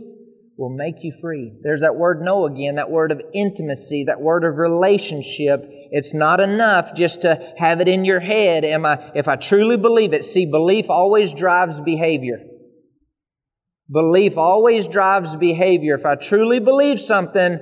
will 0.58 0.68
make 0.68 0.96
you 1.00 1.14
free. 1.18 1.58
There's 1.62 1.80
that 1.80 1.96
word 1.96 2.20
know 2.20 2.44
again, 2.44 2.74
that 2.74 2.90
word 2.90 3.10
of 3.10 3.22
intimacy, 3.32 4.04
that 4.04 4.20
word 4.20 4.44
of 4.44 4.58
relationship. 4.58 5.64
It's 5.90 6.12
not 6.12 6.40
enough 6.40 6.92
just 6.94 7.22
to 7.22 7.54
have 7.56 7.80
it 7.80 7.88
in 7.88 8.04
your 8.04 8.20
head. 8.20 8.66
Am 8.66 8.84
I, 8.84 9.12
if 9.14 9.28
I 9.28 9.36
truly 9.36 9.78
believe 9.78 10.12
it, 10.12 10.26
see, 10.26 10.44
belief 10.44 10.90
always 10.90 11.32
drives 11.32 11.80
behavior. 11.80 12.40
Belief 13.90 14.36
always 14.36 14.86
drives 14.86 15.34
behavior. 15.36 15.94
If 15.94 16.04
I 16.04 16.14
truly 16.14 16.60
believe 16.60 17.00
something, 17.00 17.58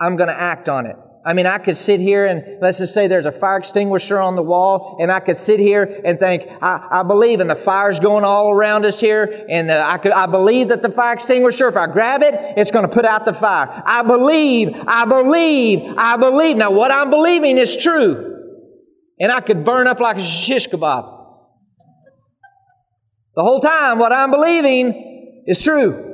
I'm 0.00 0.16
going 0.16 0.28
to 0.28 0.38
act 0.38 0.68
on 0.68 0.86
it. 0.86 0.96
I 1.26 1.32
mean, 1.32 1.46
I 1.46 1.56
could 1.56 1.76
sit 1.76 2.00
here 2.00 2.26
and 2.26 2.60
let's 2.60 2.78
just 2.78 2.92
say 2.92 3.06
there's 3.06 3.24
a 3.24 3.32
fire 3.32 3.56
extinguisher 3.56 4.20
on 4.20 4.36
the 4.36 4.42
wall, 4.42 4.98
and 5.00 5.10
I 5.10 5.20
could 5.20 5.36
sit 5.36 5.58
here 5.58 6.02
and 6.04 6.18
think, 6.18 6.42
I, 6.60 7.00
I 7.00 7.02
believe, 7.02 7.40
and 7.40 7.48
the 7.48 7.56
fire's 7.56 7.98
going 7.98 8.24
all 8.24 8.50
around 8.50 8.84
us 8.84 9.00
here, 9.00 9.46
and 9.48 9.70
uh, 9.70 9.82
I 9.86 9.96
could, 9.96 10.12
I 10.12 10.26
believe 10.26 10.68
that 10.68 10.82
the 10.82 10.90
fire 10.90 11.14
extinguisher, 11.14 11.66
if 11.66 11.76
I 11.76 11.86
grab 11.86 12.22
it, 12.22 12.34
it's 12.58 12.70
going 12.70 12.86
to 12.86 12.94
put 12.94 13.06
out 13.06 13.24
the 13.24 13.32
fire. 13.32 13.82
I 13.86 14.02
believe, 14.02 14.74
I 14.86 15.06
believe, 15.06 15.94
I 15.96 16.18
believe. 16.18 16.58
Now, 16.58 16.70
what 16.72 16.92
I'm 16.92 17.08
believing 17.08 17.56
is 17.56 17.74
true, 17.74 18.42
and 19.18 19.32
I 19.32 19.40
could 19.40 19.64
burn 19.64 19.86
up 19.86 20.00
like 20.00 20.18
a 20.18 20.22
shish 20.22 20.68
kebab. 20.68 21.10
The 23.34 23.42
whole 23.42 23.60
time, 23.62 23.98
what 23.98 24.12
I'm 24.12 24.30
believing 24.30 25.13
is 25.46 25.62
true. 25.62 26.12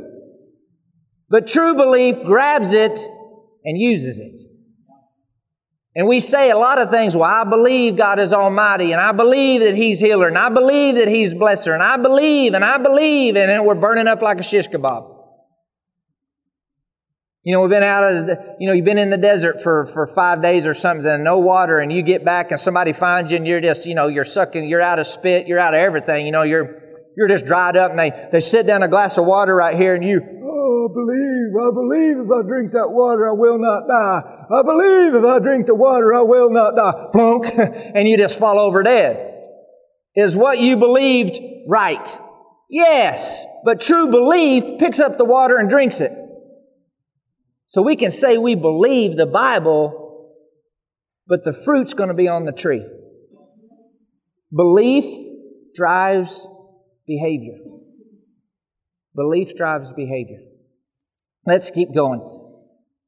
But 1.29 1.47
true 1.47 1.75
belief 1.75 2.17
grabs 2.25 2.73
it 2.73 2.99
and 3.65 3.79
uses 3.79 4.19
it. 4.19 4.43
And 5.95 6.07
we 6.07 6.21
say 6.21 6.51
a 6.51 6.57
lot 6.57 6.81
of 6.81 6.91
things, 6.91 7.17
well, 7.17 7.25
I 7.25 7.45
believe 7.45 7.97
God 7.97 8.21
is 8.21 8.33
Almighty, 8.33 8.93
and 8.93 9.01
I 9.01 9.11
believe 9.13 9.63
that 9.63 9.75
He's 9.75 9.99
healer, 9.99 10.29
and 10.29 10.39
I 10.39 10.49
believe 10.49 10.95
that 10.97 11.09
He's 11.09 11.35
blesser, 11.35 11.75
and 11.75 11.83
I 11.83 11.97
believe, 11.97 12.55
and 12.55 12.65
I 12.65 12.79
believe, 12.79 13.37
and 13.37 13.51
then 13.51 13.65
we're 13.65 13.75
burning 13.75 14.07
up 14.07 14.23
like 14.23 14.39
a 14.39 14.43
shish 14.43 14.69
kebab. 14.69 15.17
You 17.43 17.55
know, 17.55 17.63
we've 17.63 17.71
been 17.71 17.83
out 17.83 18.05
of 18.05 18.27
the, 18.27 18.57
you 18.61 18.69
know, 18.69 18.75
you've 18.75 18.85
been 18.85 18.99
in 18.99 19.11
the 19.11 19.17
desert 19.17 19.63
for, 19.63 19.87
for 19.87 20.07
five 20.07 20.43
days 20.43 20.67
or 20.67 20.75
something, 20.75 21.07
and 21.07 21.25
no 21.25 21.39
water, 21.39 21.79
and 21.79 21.93
you 21.93 22.03
get 22.03 22.25
back 22.25 22.51
and 22.51 22.61
somebody 22.61 22.93
finds 22.93 23.31
you 23.33 23.39
and 23.39 23.47
you're 23.47 23.63
just, 23.63 23.87
you 23.87 23.95
know, 23.95 24.09
you're 24.09 24.27
sucking, 24.27 24.69
you're 24.69 24.83
out 24.83 24.99
of 24.99 25.07
spit, 25.07 25.47
you're 25.47 25.59
out 25.59 25.73
of 25.73 25.81
everything, 25.81 26.27
you 26.27 26.33
know, 26.33 26.43
you're, 26.43 26.83
you're 27.17 27.29
just 27.29 27.45
dried 27.45 27.77
up 27.77 27.91
and 27.91 27.99
they, 27.99 28.29
they 28.33 28.41
sit 28.41 28.67
down 28.67 28.83
a 28.83 28.89
glass 28.89 29.19
of 29.19 29.27
water 29.27 29.55
right 29.55 29.77
here 29.77 29.95
and 29.95 30.05
you, 30.05 30.21
oh, 30.21 30.89
I 30.89 30.95
believe, 30.95 31.51
I 31.61 31.71
believe 31.75 32.25
if 32.25 32.31
I 32.31 32.43
drink 32.47 32.73
that 32.73 32.91
water 32.91 33.29
I 33.29 33.33
will 33.33 33.59
not 33.59 33.87
die. 33.89 34.47
I 34.53 34.63
believe 34.63 35.15
if 35.15 35.25
I 35.25 35.39
drink 35.39 35.67
the 35.67 35.75
water 35.75 36.15
I 36.15 36.23
will 36.23 36.51
not 36.51 36.77
die. 36.77 37.09
Plunk. 37.13 37.53
and 37.95 38.09
you 38.09 38.17
just 38.17 38.39
fall 38.39 38.59
over 38.59 38.83
dead. 38.83 39.27
Is 40.17 40.37
what 40.37 40.59
you 40.59 40.77
believed 40.77 41.39
right? 41.67 42.19
Yes. 42.69 43.45
But 43.65 43.81
true 43.81 44.09
belief 44.09 44.79
picks 44.79 45.01
up 45.01 45.19
the 45.19 45.25
water 45.25 45.57
and 45.57 45.69
drinks 45.69 46.01
it. 46.01 46.13
So 47.67 47.83
we 47.83 47.97
can 47.97 48.11
say 48.11 48.37
we 48.39 48.55
believe 48.57 49.17
the 49.17 49.27
Bible, 49.27 50.35
but 51.27 51.45
the 51.45 51.53
fruit's 51.53 51.95
going 51.95 52.09
to 52.09 52.15
be 52.15 52.27
on 52.27 52.45
the 52.45 52.53
tree. 52.53 52.85
Belief 54.53 55.05
drives 55.75 56.49
behavior. 57.11 57.59
Belief 59.17 59.57
drives 59.57 59.93
behavior. 59.93 60.39
Let's 61.45 61.71
keep 61.73 61.93
going. 61.93 62.21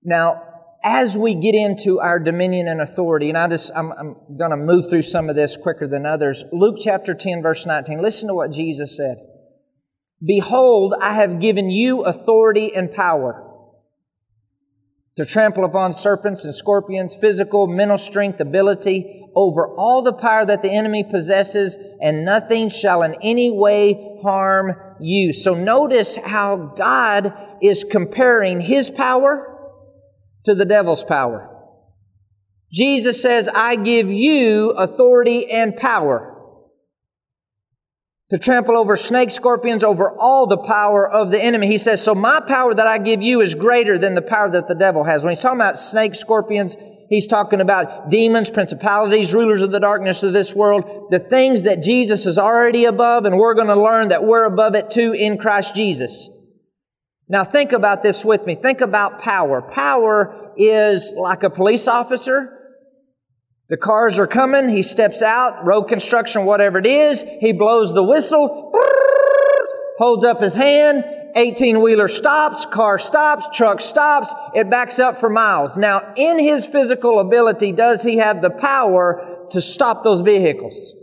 Now, 0.02 0.42
as 0.82 1.16
we 1.16 1.36
get 1.36 1.54
into 1.54 2.00
our 2.00 2.18
dominion 2.18 2.66
and 2.66 2.80
authority, 2.80 3.28
and 3.28 3.38
I 3.38 3.46
just, 3.46 3.70
I'm, 3.76 3.92
I'm 3.92 4.16
going 4.36 4.50
to 4.50 4.56
move 4.56 4.90
through 4.90 5.02
some 5.02 5.30
of 5.30 5.36
this 5.36 5.56
quicker 5.56 5.86
than 5.86 6.04
others. 6.04 6.42
Luke 6.52 6.78
chapter 6.82 7.14
10, 7.14 7.42
verse 7.42 7.64
19. 7.64 8.02
Listen 8.02 8.28
to 8.28 8.34
what 8.34 8.50
Jesus 8.50 8.96
said. 8.96 9.18
Behold, 10.24 10.94
I 11.00 11.14
have 11.14 11.40
given 11.40 11.70
you 11.70 12.02
authority 12.02 12.72
and 12.74 12.92
power 12.92 13.48
to 15.16 15.24
trample 15.24 15.64
upon 15.64 15.92
serpents 15.92 16.44
and 16.44 16.54
scorpions, 16.54 17.14
physical, 17.14 17.66
mental 17.66 17.98
strength, 17.98 18.40
ability, 18.40 19.18
over 19.34 19.68
all 19.76 20.02
the 20.02 20.12
power 20.12 20.44
that 20.44 20.62
the 20.62 20.70
enemy 20.70 21.04
possesses, 21.04 21.76
and 22.00 22.24
nothing 22.24 22.68
shall 22.68 23.02
in 23.02 23.14
any 23.22 23.50
way 23.50 24.18
harm 24.22 24.74
you. 25.00 25.32
So 25.32 25.54
notice 25.54 26.16
how 26.16 26.74
God 26.76 27.32
is 27.62 27.84
comparing 27.84 28.60
his 28.60 28.90
power 28.90 29.48
to 30.44 30.54
the 30.54 30.64
devil's 30.64 31.04
power. 31.04 31.48
Jesus 32.72 33.20
says, 33.20 33.48
I 33.54 33.76
give 33.76 34.08
you 34.10 34.70
authority 34.70 35.50
and 35.50 35.76
power 35.76 36.31
to 38.32 38.38
trample 38.38 38.78
over 38.78 38.96
snakes, 38.96 39.34
scorpions, 39.34 39.84
over 39.84 40.18
all 40.18 40.46
the 40.46 40.56
power 40.56 41.06
of 41.06 41.30
the 41.30 41.42
enemy. 41.42 41.66
He 41.66 41.76
says, 41.76 42.02
so 42.02 42.14
my 42.14 42.40
power 42.40 42.72
that 42.72 42.86
I 42.86 42.96
give 42.96 43.20
you 43.20 43.42
is 43.42 43.54
greater 43.54 43.98
than 43.98 44.14
the 44.14 44.22
power 44.22 44.48
that 44.48 44.68
the 44.68 44.74
devil 44.74 45.04
has. 45.04 45.22
When 45.22 45.34
he's 45.34 45.42
talking 45.42 45.60
about 45.60 45.78
snakes, 45.78 46.18
scorpions, 46.18 46.74
he's 47.10 47.26
talking 47.26 47.60
about 47.60 48.08
demons, 48.08 48.48
principalities, 48.48 49.34
rulers 49.34 49.60
of 49.60 49.70
the 49.70 49.80
darkness 49.80 50.22
of 50.22 50.32
this 50.32 50.54
world, 50.54 51.08
the 51.10 51.18
things 51.18 51.64
that 51.64 51.82
Jesus 51.82 52.24
is 52.24 52.38
already 52.38 52.86
above, 52.86 53.26
and 53.26 53.36
we're 53.36 53.52
going 53.52 53.66
to 53.66 53.78
learn 53.78 54.08
that 54.08 54.24
we're 54.24 54.46
above 54.46 54.74
it 54.76 54.90
too 54.90 55.12
in 55.12 55.36
Christ 55.36 55.74
Jesus. 55.74 56.30
Now 57.28 57.44
think 57.44 57.72
about 57.72 58.02
this 58.02 58.24
with 58.24 58.46
me. 58.46 58.54
Think 58.54 58.80
about 58.80 59.20
power. 59.20 59.60
Power 59.60 60.54
is 60.56 61.12
like 61.14 61.42
a 61.42 61.50
police 61.50 61.86
officer 61.86 62.61
the 63.68 63.76
cars 63.76 64.18
are 64.18 64.26
coming. 64.26 64.68
He 64.68 64.82
steps 64.82 65.22
out, 65.22 65.64
road 65.64 65.84
construction, 65.84 66.44
whatever 66.44 66.78
it 66.78 66.86
is. 66.86 67.24
He 67.40 67.52
blows 67.52 67.94
the 67.94 68.02
whistle, 68.02 68.72
holds 69.98 70.24
up 70.24 70.40
his 70.40 70.54
hand. 70.54 71.04
18 71.34 71.80
wheeler 71.80 72.08
stops, 72.08 72.66
car 72.66 72.98
stops, 72.98 73.46
truck 73.56 73.80
stops. 73.80 74.34
It 74.54 74.68
backs 74.68 74.98
up 74.98 75.16
for 75.16 75.30
miles. 75.30 75.78
Now, 75.78 76.12
in 76.16 76.38
his 76.38 76.66
physical 76.66 77.20
ability, 77.20 77.72
does 77.72 78.02
he 78.02 78.18
have 78.18 78.42
the 78.42 78.50
power 78.50 79.46
to 79.50 79.60
stop 79.60 80.04
those 80.04 80.20
vehicles? 80.20 80.94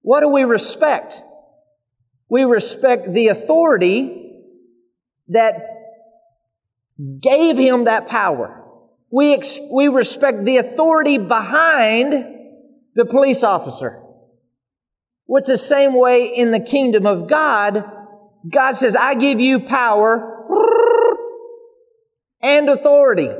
What 0.00 0.20
do 0.20 0.28
we 0.28 0.44
respect? 0.44 1.22
We 2.28 2.44
respect 2.44 3.12
the 3.12 3.28
authority 3.28 4.42
that 5.28 5.54
gave 7.20 7.58
him 7.58 7.84
that 7.84 8.06
power. 8.08 8.55
We, 9.16 9.32
ex- 9.32 9.60
we 9.72 9.88
respect 9.88 10.44
the 10.44 10.58
authority 10.58 11.16
behind 11.16 12.12
the 12.94 13.06
police 13.06 13.42
officer. 13.42 14.02
What's 15.24 15.48
the 15.48 15.56
same 15.56 15.98
way 15.98 16.26
in 16.36 16.50
the 16.50 16.60
kingdom 16.60 17.06
of 17.06 17.26
God? 17.26 17.82
God 18.46 18.72
says, 18.72 18.94
I 18.94 19.14
give 19.14 19.40
you 19.40 19.60
power 19.60 20.44
and 22.42 22.68
authority. 22.68 23.30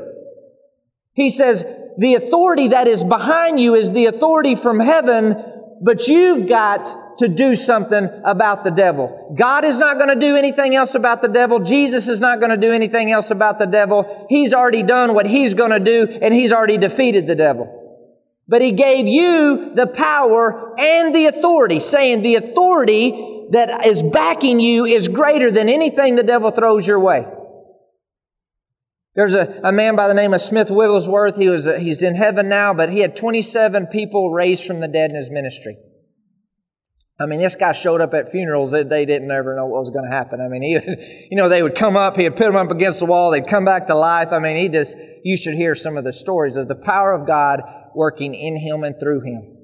He 1.13 1.29
says, 1.29 1.63
the 1.99 2.15
authority 2.15 2.69
that 2.69 2.87
is 2.87 3.03
behind 3.03 3.59
you 3.59 3.75
is 3.75 3.91
the 3.91 4.07
authority 4.07 4.55
from 4.55 4.79
heaven, 4.79 5.35
but 5.81 6.07
you've 6.07 6.47
got 6.47 7.17
to 7.19 7.27
do 7.27 7.55
something 7.55 8.09
about 8.23 8.63
the 8.63 8.71
devil. 8.71 9.35
God 9.37 9.65
is 9.65 9.79
not 9.79 9.97
going 9.97 10.09
to 10.09 10.19
do 10.19 10.35
anything 10.35 10.75
else 10.75 10.95
about 10.95 11.21
the 11.21 11.27
devil. 11.27 11.59
Jesus 11.59 12.07
is 12.07 12.21
not 12.21 12.39
going 12.39 12.51
to 12.51 12.57
do 12.57 12.71
anything 12.71 13.11
else 13.11 13.31
about 13.31 13.57
the 13.59 13.65
devil. 13.65 14.27
He's 14.29 14.53
already 14.53 14.83
done 14.83 15.13
what 15.13 15.25
he's 15.25 15.53
going 15.53 15.71
to 15.71 15.79
do 15.79 16.07
and 16.21 16.33
he's 16.33 16.51
already 16.51 16.77
defeated 16.77 17.27
the 17.27 17.35
devil. 17.35 17.73
But 18.47 18.61
he 18.61 18.71
gave 18.71 19.07
you 19.07 19.73
the 19.75 19.87
power 19.87 20.73
and 20.79 21.13
the 21.13 21.25
authority, 21.25 21.79
saying 21.79 22.21
the 22.21 22.35
authority 22.35 23.47
that 23.51 23.85
is 23.85 24.01
backing 24.01 24.59
you 24.59 24.85
is 24.85 25.07
greater 25.07 25.51
than 25.51 25.69
anything 25.69 26.15
the 26.15 26.23
devil 26.23 26.51
throws 26.51 26.87
your 26.87 26.99
way. 26.99 27.25
There's 29.17 29.33
a, 29.33 29.61
a 29.63 29.71
man 29.71 29.95
by 29.95 30.07
the 30.07 30.13
name 30.13 30.35
of 30.35 30.41
Smith 30.41 30.69
Wigglesworth. 30.69 31.37
He 31.37 31.49
was, 31.49 31.65
he's 31.65 32.03
in 32.03 32.13
heaven 32.13 32.47
now, 32.49 32.75
but 32.75 32.91
he 32.91 32.99
had 32.99 33.15
27 33.15 33.87
people 33.87 34.29
raised 34.29 34.63
from 34.63 34.79
the 34.79 34.87
dead 34.87 35.09
in 35.09 35.15
his 35.15 35.31
ministry. 35.31 35.75
I 37.19 37.25
mean, 37.25 37.39
this 37.39 37.55
guy 37.55 37.71
showed 37.71 37.99
up 37.99 38.13
at 38.13 38.29
funerals 38.29 38.71
that 38.71 38.89
they 38.89 39.05
didn't 39.05 39.31
ever 39.31 39.55
know 39.55 39.65
what 39.65 39.79
was 39.79 39.89
going 39.89 40.05
to 40.05 40.15
happen. 40.15 40.39
I 40.39 40.47
mean, 40.47 40.61
he, 40.61 41.27
you 41.31 41.35
know, 41.35 41.49
they 41.49 41.63
would 41.63 41.73
come 41.73 41.97
up, 41.97 42.15
he'd 42.15 42.35
put 42.35 42.45
them 42.45 42.55
up 42.55 42.69
against 42.69 42.99
the 42.99 43.07
wall, 43.07 43.31
they'd 43.31 43.47
come 43.47 43.65
back 43.65 43.87
to 43.87 43.95
life. 43.95 44.31
I 44.31 44.37
mean, 44.37 44.55
he 44.55 44.69
just, 44.69 44.95
you 45.23 45.35
should 45.35 45.55
hear 45.55 45.73
some 45.73 45.97
of 45.97 46.03
the 46.03 46.13
stories 46.13 46.55
of 46.55 46.67
the 46.67 46.75
power 46.75 47.11
of 47.11 47.25
God 47.25 47.61
working 47.95 48.35
in 48.35 48.55
him 48.55 48.83
and 48.83 48.99
through 48.99 49.21
him. 49.21 49.57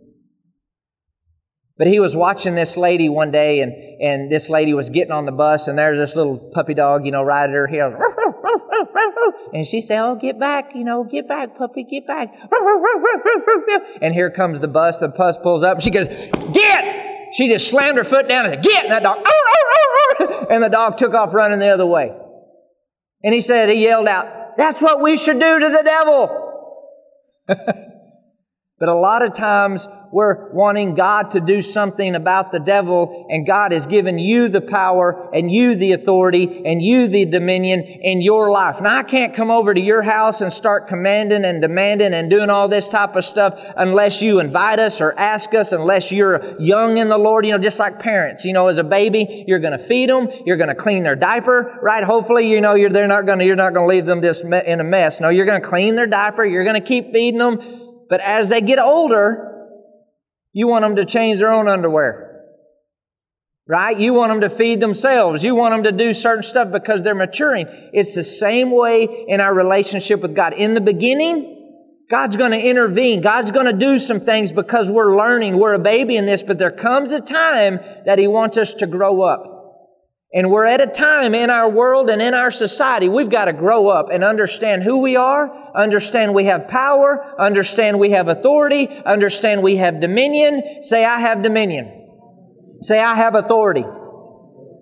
But 1.77 1.85
he 1.85 1.99
was 1.99 2.15
watching 2.15 2.55
this 2.55 2.75
lady 2.75 3.07
one 3.07 3.29
day, 3.29 3.61
and, 3.61 3.71
and 4.01 4.31
this 4.31 4.49
lady 4.49 4.73
was 4.73 4.89
getting 4.89 5.11
on 5.11 5.25
the 5.25 5.31
bus, 5.31 5.67
and 5.67 5.77
there's 5.77 5.97
this 5.97 6.15
little 6.15 6.51
puppy 6.55 6.73
dog, 6.73 7.05
you 7.05 7.11
know, 7.11 7.29
at 7.29 7.51
her 7.51 7.67
heels. 7.67 7.93
And 9.53 9.67
she 9.67 9.81
said, 9.81 10.03
Oh, 10.03 10.15
get 10.15 10.39
back, 10.39 10.71
you 10.75 10.83
know, 10.83 11.03
get 11.03 11.27
back, 11.27 11.57
puppy, 11.57 11.83
get 11.83 12.07
back. 12.07 12.29
And 14.01 14.13
here 14.13 14.31
comes 14.31 14.59
the 14.59 14.67
bus, 14.67 14.99
the 14.99 15.09
bus 15.09 15.37
pulls 15.37 15.63
up, 15.63 15.75
and 15.75 15.83
she 15.83 15.91
goes, 15.91 16.07
Get! 16.07 17.33
She 17.33 17.47
just 17.47 17.69
slammed 17.69 17.97
her 17.97 18.03
foot 18.03 18.27
down 18.27 18.45
and 18.45 18.53
said, 18.55 18.63
Get! 18.63 18.83
And 18.85 18.91
that 18.91 19.03
dog, 19.03 19.25
and 20.49 20.63
the 20.63 20.69
dog 20.69 20.97
took 20.97 21.13
off 21.13 21.33
running 21.33 21.59
the 21.59 21.69
other 21.69 21.85
way. 21.85 22.11
And 23.23 23.33
he 23.33 23.41
said, 23.41 23.69
He 23.69 23.83
yelled 23.83 24.07
out, 24.07 24.57
That's 24.57 24.81
what 24.81 25.01
we 25.01 25.17
should 25.17 25.39
do 25.39 25.59
to 25.59 25.69
the 25.69 25.83
devil. 25.83 26.49
but 28.83 28.89
a 28.89 28.95
lot 28.95 29.25
of 29.25 29.33
times 29.33 29.87
we're 30.11 30.51
wanting 30.51 30.93
God 30.93 31.31
to 31.31 31.39
do 31.39 31.61
something 31.61 32.15
about 32.15 32.51
the 32.51 32.59
devil, 32.59 33.27
and 33.29 33.47
God 33.47 33.71
has 33.71 33.87
given 33.87 34.19
you 34.19 34.49
the 34.49 34.59
power 34.59 35.29
and 35.33 35.49
you 35.49 35.75
the 35.75 35.93
authority 35.93 36.63
and 36.65 36.81
you 36.81 37.07
the 37.07 37.23
dominion 37.23 37.79
in 37.79 38.21
your 38.21 38.51
life. 38.51 38.81
Now, 38.81 38.97
I 38.97 39.03
can't 39.03 39.33
come 39.33 39.49
over 39.49 39.73
to 39.73 39.79
your 39.79 40.01
house 40.01 40.41
and 40.41 40.51
start 40.51 40.89
commanding 40.89 41.45
and 41.45 41.61
demanding 41.61 42.13
and 42.13 42.29
doing 42.29 42.49
all 42.49 42.67
this 42.67 42.89
type 42.89 43.15
of 43.15 43.23
stuff 43.23 43.57
unless 43.77 44.21
you 44.21 44.41
invite 44.41 44.79
us 44.79 44.99
or 44.99 45.17
ask 45.17 45.53
us, 45.53 45.71
unless 45.71 46.11
you're 46.11 46.59
young 46.59 46.97
in 46.97 47.07
the 47.07 47.17
Lord, 47.17 47.45
you 47.45 47.53
know, 47.53 47.57
just 47.57 47.79
like 47.79 47.99
parents. 47.99 48.43
You 48.43 48.51
know, 48.51 48.67
as 48.67 48.79
a 48.79 48.83
baby, 48.83 49.45
you're 49.47 49.59
going 49.59 49.79
to 49.79 49.85
feed 49.85 50.09
them, 50.09 50.27
you're 50.45 50.57
going 50.57 50.67
to 50.67 50.75
clean 50.75 51.03
their 51.03 51.15
diaper, 51.15 51.79
right? 51.81 52.03
Hopefully, 52.03 52.51
you 52.51 52.59
know, 52.59 52.75
you're, 52.75 52.89
they're 52.89 53.07
not 53.07 53.25
going 53.25 53.39
to, 53.39 53.45
you're 53.45 53.55
not 53.55 53.73
going 53.73 53.87
to 53.87 53.95
leave 53.95 54.05
them 54.05 54.19
this 54.19 54.43
in 54.43 54.81
a 54.81 54.83
mess. 54.83 55.21
No, 55.21 55.29
you're 55.29 55.45
going 55.45 55.61
to 55.61 55.65
clean 55.69 55.95
their 55.95 56.05
diaper, 56.05 56.43
you're 56.43 56.65
going 56.65 56.81
to 56.81 56.85
keep 56.85 57.13
feeding 57.13 57.39
them. 57.39 57.82
But 58.09 58.21
as 58.21 58.49
they 58.49 58.61
get 58.61 58.79
older, 58.79 59.67
you 60.51 60.67
want 60.67 60.83
them 60.83 60.95
to 60.97 61.05
change 61.05 61.39
their 61.39 61.51
own 61.51 61.67
underwear. 61.67 62.41
Right? 63.67 63.97
You 63.97 64.13
want 64.13 64.31
them 64.31 64.41
to 64.41 64.49
feed 64.49 64.81
themselves. 64.81 65.43
You 65.43 65.55
want 65.55 65.73
them 65.73 65.83
to 65.83 65.91
do 65.91 66.13
certain 66.13 66.43
stuff 66.43 66.71
because 66.71 67.01
they're 67.01 67.15
maturing. 67.15 67.65
It's 67.93 68.13
the 68.13 68.23
same 68.23 68.71
way 68.71 69.07
in 69.27 69.39
our 69.39 69.53
relationship 69.53 70.19
with 70.19 70.35
God. 70.35 70.53
In 70.53 70.73
the 70.73 70.81
beginning, 70.81 71.53
God's 72.11 72.35
going 72.35 72.51
to 72.51 72.59
intervene. 72.59 73.21
God's 73.21 73.51
going 73.51 73.65
to 73.65 73.73
do 73.73 73.97
some 73.97 74.19
things 74.19 74.51
because 74.51 74.91
we're 74.91 75.17
learning. 75.17 75.57
We're 75.57 75.73
a 75.73 75.79
baby 75.79 76.17
in 76.17 76.25
this, 76.25 76.43
but 76.43 76.59
there 76.59 76.71
comes 76.71 77.11
a 77.11 77.21
time 77.21 77.79
that 78.05 78.19
He 78.19 78.27
wants 78.27 78.57
us 78.57 78.73
to 78.75 78.87
grow 78.87 79.21
up. 79.21 79.52
And 80.35 80.49
we're 80.49 80.65
at 80.65 80.81
a 80.81 80.87
time 80.87 81.35
in 81.35 81.51
our 81.51 81.69
world 81.69 82.09
and 82.09 82.19
in 82.19 82.33
our 82.33 82.49
society, 82.49 83.07
we've 83.07 83.29
got 83.29 83.45
to 83.45 83.53
grow 83.53 83.87
up 83.87 84.07
and 84.11 84.23
understand 84.23 84.81
who 84.81 85.01
we 85.01 85.15
are, 85.15 85.71
understand 85.75 86.33
we 86.33 86.45
have 86.45 86.67
power, 86.67 87.35
understand 87.39 87.99
we 87.99 88.11
have 88.11 88.27
authority, 88.27 88.87
understand 89.05 89.61
we 89.61 89.75
have 89.75 89.99
dominion. 89.99 90.83
Say, 90.83 91.05
I 91.05 91.19
have 91.19 91.43
dominion. 91.43 92.79
Say, 92.81 92.99
I 92.99 93.13
have 93.13 93.35
authority. 93.35 93.85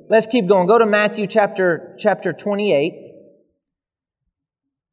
Let's 0.09 0.25
keep 0.25 0.47
going. 0.47 0.67
Go 0.67 0.79
to 0.79 0.85
Matthew 0.85 1.27
chapter, 1.27 1.97
chapter 1.99 2.31
28. 2.31 2.93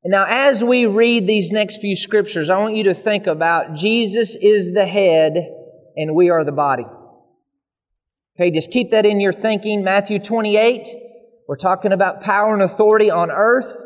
And 0.03 0.11
now, 0.11 0.27
as 0.29 0.65
we 0.65 0.87
read 0.87 1.29
these 1.29 1.53
next 1.53 1.81
few 1.81 1.95
scriptures, 1.95 2.51
I 2.51 2.59
want 2.59 2.75
you 2.75 2.85
to 2.85 2.95
think 2.95 3.29
about 3.29 3.75
Jesus 3.75 4.35
is 4.35 4.73
the 4.73 4.87
head 4.87 5.35
and 5.97 6.17
we 6.17 6.31
are 6.31 6.45
the 6.45 6.53
body. 6.53 6.85
Okay, 8.41 8.53
just 8.53 8.70
keep 8.70 8.91
that 8.91 9.05
in 9.05 9.20
your 9.20 9.32
thinking. 9.32 9.82
Matthew 9.82 10.20
28, 10.20 10.86
we're 11.49 11.57
talking 11.57 11.93
about 11.93 12.22
power 12.22 12.55
and 12.55 12.62
authority 12.62 13.11
on 13.11 13.32
earth. 13.32 13.84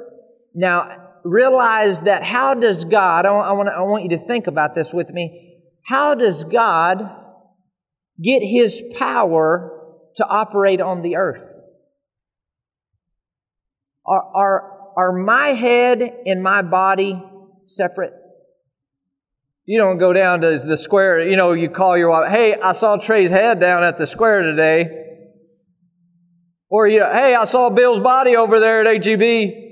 Now, 0.54 1.10
realize 1.24 2.02
that 2.02 2.22
how 2.22 2.52
does 2.52 2.84
God, 2.84 3.24
I 3.24 3.30
want, 3.52 3.70
I 3.70 3.80
want 3.80 4.02
you 4.02 4.10
to 4.10 4.18
think 4.18 4.48
about 4.48 4.74
this 4.74 4.92
with 4.92 5.08
me. 5.08 5.56
How 5.84 6.14
does 6.14 6.44
God 6.44 7.00
get 8.22 8.42
His 8.42 8.82
power 8.98 9.70
to 10.16 10.26
operate 10.26 10.82
on 10.82 11.00
the 11.00 11.16
earth? 11.16 11.50
Are, 14.04 14.22
are, 14.34 14.92
are 14.98 15.12
my 15.12 15.48
head 15.48 16.02
and 16.26 16.42
my 16.42 16.60
body 16.60 17.22
separate? 17.64 18.12
You 19.64 19.78
don't 19.78 19.98
go 19.98 20.12
down 20.12 20.40
to 20.40 20.58
the 20.58 20.76
square, 20.76 21.20
you 21.20 21.36
know, 21.36 21.52
you 21.52 21.68
call 21.68 21.96
your 21.96 22.10
wife, 22.10 22.30
hey, 22.30 22.56
I 22.60 22.72
saw 22.72 22.96
Trey's 22.96 23.30
head 23.30 23.60
down 23.60 23.84
at 23.84 23.96
the 23.96 24.06
square 24.06 24.42
today. 24.42 24.98
Or, 26.68 26.88
you 26.88 27.00
know, 27.00 27.12
hey, 27.12 27.34
I 27.34 27.44
saw 27.44 27.70
Bill's 27.70 28.00
body 28.00 28.34
over 28.34 28.58
there 28.58 28.80
at 28.80 28.86
AGB. 28.86 29.62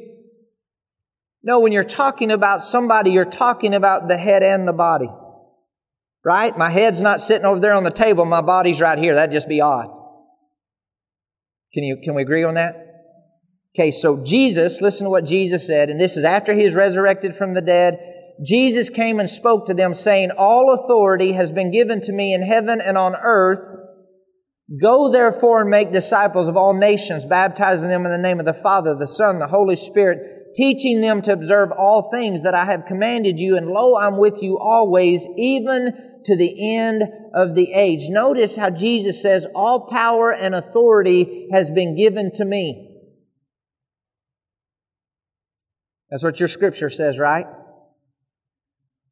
No, 1.42 1.60
when 1.60 1.72
you're 1.72 1.82
talking 1.82 2.30
about 2.30 2.62
somebody, 2.62 3.10
you're 3.10 3.24
talking 3.24 3.74
about 3.74 4.08
the 4.08 4.16
head 4.16 4.42
and 4.42 4.68
the 4.68 4.72
body. 4.72 5.08
Right? 6.24 6.56
My 6.56 6.68
head's 6.68 7.00
not 7.00 7.20
sitting 7.20 7.46
over 7.46 7.58
there 7.58 7.72
on 7.72 7.82
the 7.82 7.90
table, 7.90 8.24
my 8.26 8.42
body's 8.42 8.80
right 8.80 8.98
here. 8.98 9.14
That'd 9.14 9.32
just 9.32 9.48
be 9.48 9.60
odd. 9.60 9.88
Can 11.72 11.84
you 11.84 11.98
can 12.02 12.14
we 12.14 12.22
agree 12.22 12.44
on 12.44 12.54
that? 12.54 12.86
Okay, 13.74 13.90
so 13.90 14.22
Jesus, 14.24 14.80
listen 14.80 15.04
to 15.06 15.10
what 15.10 15.24
Jesus 15.24 15.66
said, 15.66 15.90
and 15.90 16.00
this 16.00 16.16
is 16.16 16.24
after 16.24 16.52
he 16.52 16.64
is 16.64 16.74
resurrected 16.74 17.34
from 17.34 17.54
the 17.54 17.60
dead. 17.60 18.09
Jesus 18.42 18.88
came 18.88 19.20
and 19.20 19.28
spoke 19.28 19.66
to 19.66 19.74
them, 19.74 19.92
saying, 19.92 20.30
All 20.36 20.78
authority 20.82 21.32
has 21.32 21.52
been 21.52 21.70
given 21.70 22.00
to 22.02 22.12
me 22.12 22.32
in 22.32 22.42
heaven 22.42 22.80
and 22.80 22.96
on 22.96 23.14
earth. 23.14 23.60
Go 24.80 25.10
therefore 25.10 25.62
and 25.62 25.70
make 25.70 25.92
disciples 25.92 26.48
of 26.48 26.56
all 26.56 26.72
nations, 26.72 27.26
baptizing 27.26 27.88
them 27.88 28.06
in 28.06 28.12
the 28.12 28.18
name 28.18 28.40
of 28.40 28.46
the 28.46 28.54
Father, 28.54 28.94
the 28.94 29.06
Son, 29.06 29.38
the 29.38 29.48
Holy 29.48 29.76
Spirit, 29.76 30.54
teaching 30.54 31.00
them 31.00 31.22
to 31.22 31.32
observe 31.32 31.70
all 31.72 32.08
things 32.10 32.44
that 32.44 32.54
I 32.54 32.64
have 32.64 32.86
commanded 32.86 33.38
you. 33.38 33.56
And 33.56 33.66
lo, 33.66 33.96
I'm 33.96 34.16
with 34.16 34.42
you 34.42 34.58
always, 34.58 35.26
even 35.36 35.92
to 36.24 36.36
the 36.36 36.76
end 36.76 37.02
of 37.34 37.54
the 37.54 37.72
age. 37.72 38.08
Notice 38.08 38.56
how 38.56 38.70
Jesus 38.70 39.20
says, 39.20 39.46
All 39.54 39.88
power 39.90 40.30
and 40.30 40.54
authority 40.54 41.48
has 41.52 41.70
been 41.70 41.96
given 41.96 42.30
to 42.34 42.44
me. 42.44 42.86
That's 46.10 46.24
what 46.24 46.40
your 46.40 46.48
scripture 46.48 46.90
says, 46.90 47.18
right? 47.18 47.46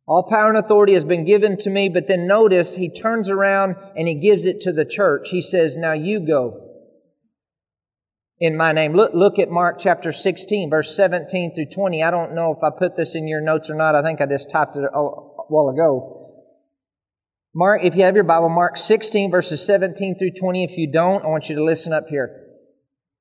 All 0.08 0.22
power 0.22 0.48
and 0.48 0.56
authority 0.56 0.94
has 0.94 1.04
been 1.04 1.26
given 1.26 1.58
to 1.58 1.70
me, 1.70 1.90
but 1.90 2.08
then 2.08 2.26
notice 2.26 2.74
he 2.74 2.88
turns 2.88 3.28
around 3.28 3.76
and 3.94 4.08
he 4.08 4.14
gives 4.14 4.46
it 4.46 4.62
to 4.62 4.72
the 4.72 4.86
church. 4.86 5.28
He 5.28 5.42
says, 5.42 5.76
Now 5.76 5.92
you 5.92 6.18
go 6.26 6.68
in 8.40 8.56
my 8.56 8.72
name. 8.72 8.94
Look, 8.94 9.12
look 9.12 9.38
at 9.38 9.50
Mark 9.50 9.78
chapter 9.78 10.10
16, 10.10 10.70
verse 10.70 10.96
17 10.96 11.54
through 11.54 11.66
20. 11.66 12.02
I 12.02 12.10
don't 12.10 12.34
know 12.34 12.54
if 12.56 12.62
I 12.62 12.70
put 12.76 12.96
this 12.96 13.14
in 13.14 13.28
your 13.28 13.42
notes 13.42 13.68
or 13.68 13.74
not. 13.74 13.94
I 13.94 14.02
think 14.02 14.22
I 14.22 14.26
just 14.26 14.48
typed 14.48 14.76
it 14.76 14.84
a 14.84 15.02
while 15.02 15.68
ago. 15.68 16.46
Mark, 17.54 17.82
if 17.84 17.94
you 17.94 18.04
have 18.04 18.14
your 18.14 18.24
Bible, 18.24 18.48
Mark 18.48 18.78
16, 18.78 19.30
verses 19.30 19.64
17 19.66 20.18
through 20.18 20.30
20. 20.30 20.64
If 20.64 20.78
you 20.78 20.90
don't, 20.90 21.22
I 21.22 21.28
want 21.28 21.50
you 21.50 21.56
to 21.56 21.64
listen 21.64 21.92
up 21.92 22.08
here. 22.08 22.47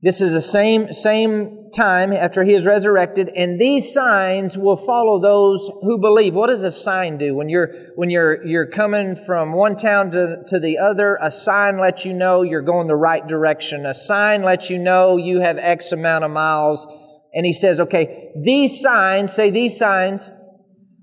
This 0.01 0.21
is 0.21 0.31
the 0.31 0.43
same, 0.43 0.93
same 0.93 1.71
time 1.75 2.13
after 2.13 2.43
he 2.43 2.53
is 2.53 2.67
resurrected, 2.67 3.29
and 3.35 3.59
these 3.59 3.91
signs 3.91 4.55
will 4.55 4.77
follow 4.77 5.19
those 5.19 5.71
who 5.81 5.99
believe. 5.99 6.35
What 6.35 6.49
does 6.49 6.63
a 6.63 6.71
sign 6.71 7.17
do? 7.17 7.33
When 7.33 7.49
you're, 7.49 7.69
when 7.95 8.11
you're, 8.11 8.45
you're 8.45 8.69
coming 8.69 9.15
from 9.25 9.53
one 9.53 9.75
town 9.75 10.11
to, 10.11 10.43
to 10.49 10.59
the 10.59 10.77
other, 10.77 11.17
a 11.19 11.31
sign 11.31 11.79
lets 11.79 12.05
you 12.05 12.13
know 12.13 12.43
you're 12.43 12.61
going 12.61 12.87
the 12.87 12.95
right 12.95 13.25
direction. 13.25 13.87
A 13.87 13.93
sign 13.95 14.43
lets 14.43 14.69
you 14.69 14.77
know 14.77 15.17
you 15.17 15.41
have 15.41 15.57
X 15.57 15.91
amount 15.91 16.23
of 16.23 16.29
miles. 16.29 16.87
And 17.33 17.43
he 17.43 17.53
says, 17.53 17.79
okay, 17.79 18.33
these 18.43 18.79
signs, 18.79 19.33
say 19.33 19.49
these 19.49 19.79
signs, 19.79 20.29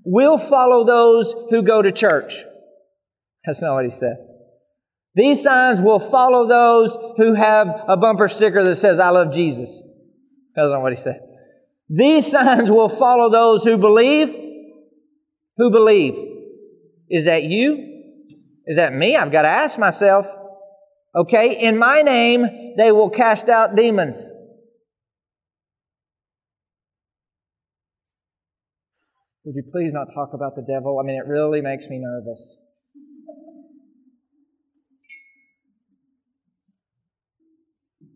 will 0.05 0.37
follow 0.37 0.85
those 0.85 1.33
who 1.49 1.63
go 1.63 1.81
to 1.81 1.91
church. 1.91 2.45
That's 3.45 3.61
not 3.61 3.73
what 3.73 3.83
he 3.85 3.91
says. 3.91 4.17
These 5.15 5.43
signs 5.43 5.81
will 5.81 5.99
follow 5.99 6.47
those 6.47 6.97
who 7.17 7.33
have 7.35 7.67
a 7.87 7.95
bumper 7.95 8.27
sticker 8.27 8.63
that 8.63 8.75
says, 8.75 8.99
I 8.99 9.09
love 9.09 9.33
Jesus. 9.33 9.81
That's 10.55 10.69
not 10.69 10.81
what 10.81 10.91
he 10.91 10.97
said. 10.97 11.21
These 11.89 12.31
signs 12.31 12.69
will 12.69 12.89
follow 12.89 13.29
those 13.29 13.63
who 13.63 13.77
believe. 13.77 14.35
Who 15.57 15.71
believe? 15.71 16.15
Is 17.09 17.25
that 17.25 17.43
you? 17.43 18.03
Is 18.65 18.75
that 18.75 18.93
me? 18.93 19.15
I've 19.15 19.31
got 19.31 19.43
to 19.43 19.47
ask 19.47 19.79
myself. 19.79 20.27
Okay, 21.15 21.61
in 21.61 21.77
my 21.77 22.01
name, 22.01 22.75
they 22.77 22.91
will 22.91 23.09
cast 23.09 23.47
out 23.47 23.75
demons. 23.75 24.31
Would 29.45 29.55
you 29.55 29.63
please 29.71 29.93
not 29.93 30.07
talk 30.13 30.31
about 30.33 30.55
the 30.55 30.63
devil? 30.63 30.99
I 30.99 31.05
mean, 31.05 31.15
it 31.15 31.27
really 31.27 31.61
makes 31.61 31.85
me 31.87 31.99
nervous. 31.99 32.57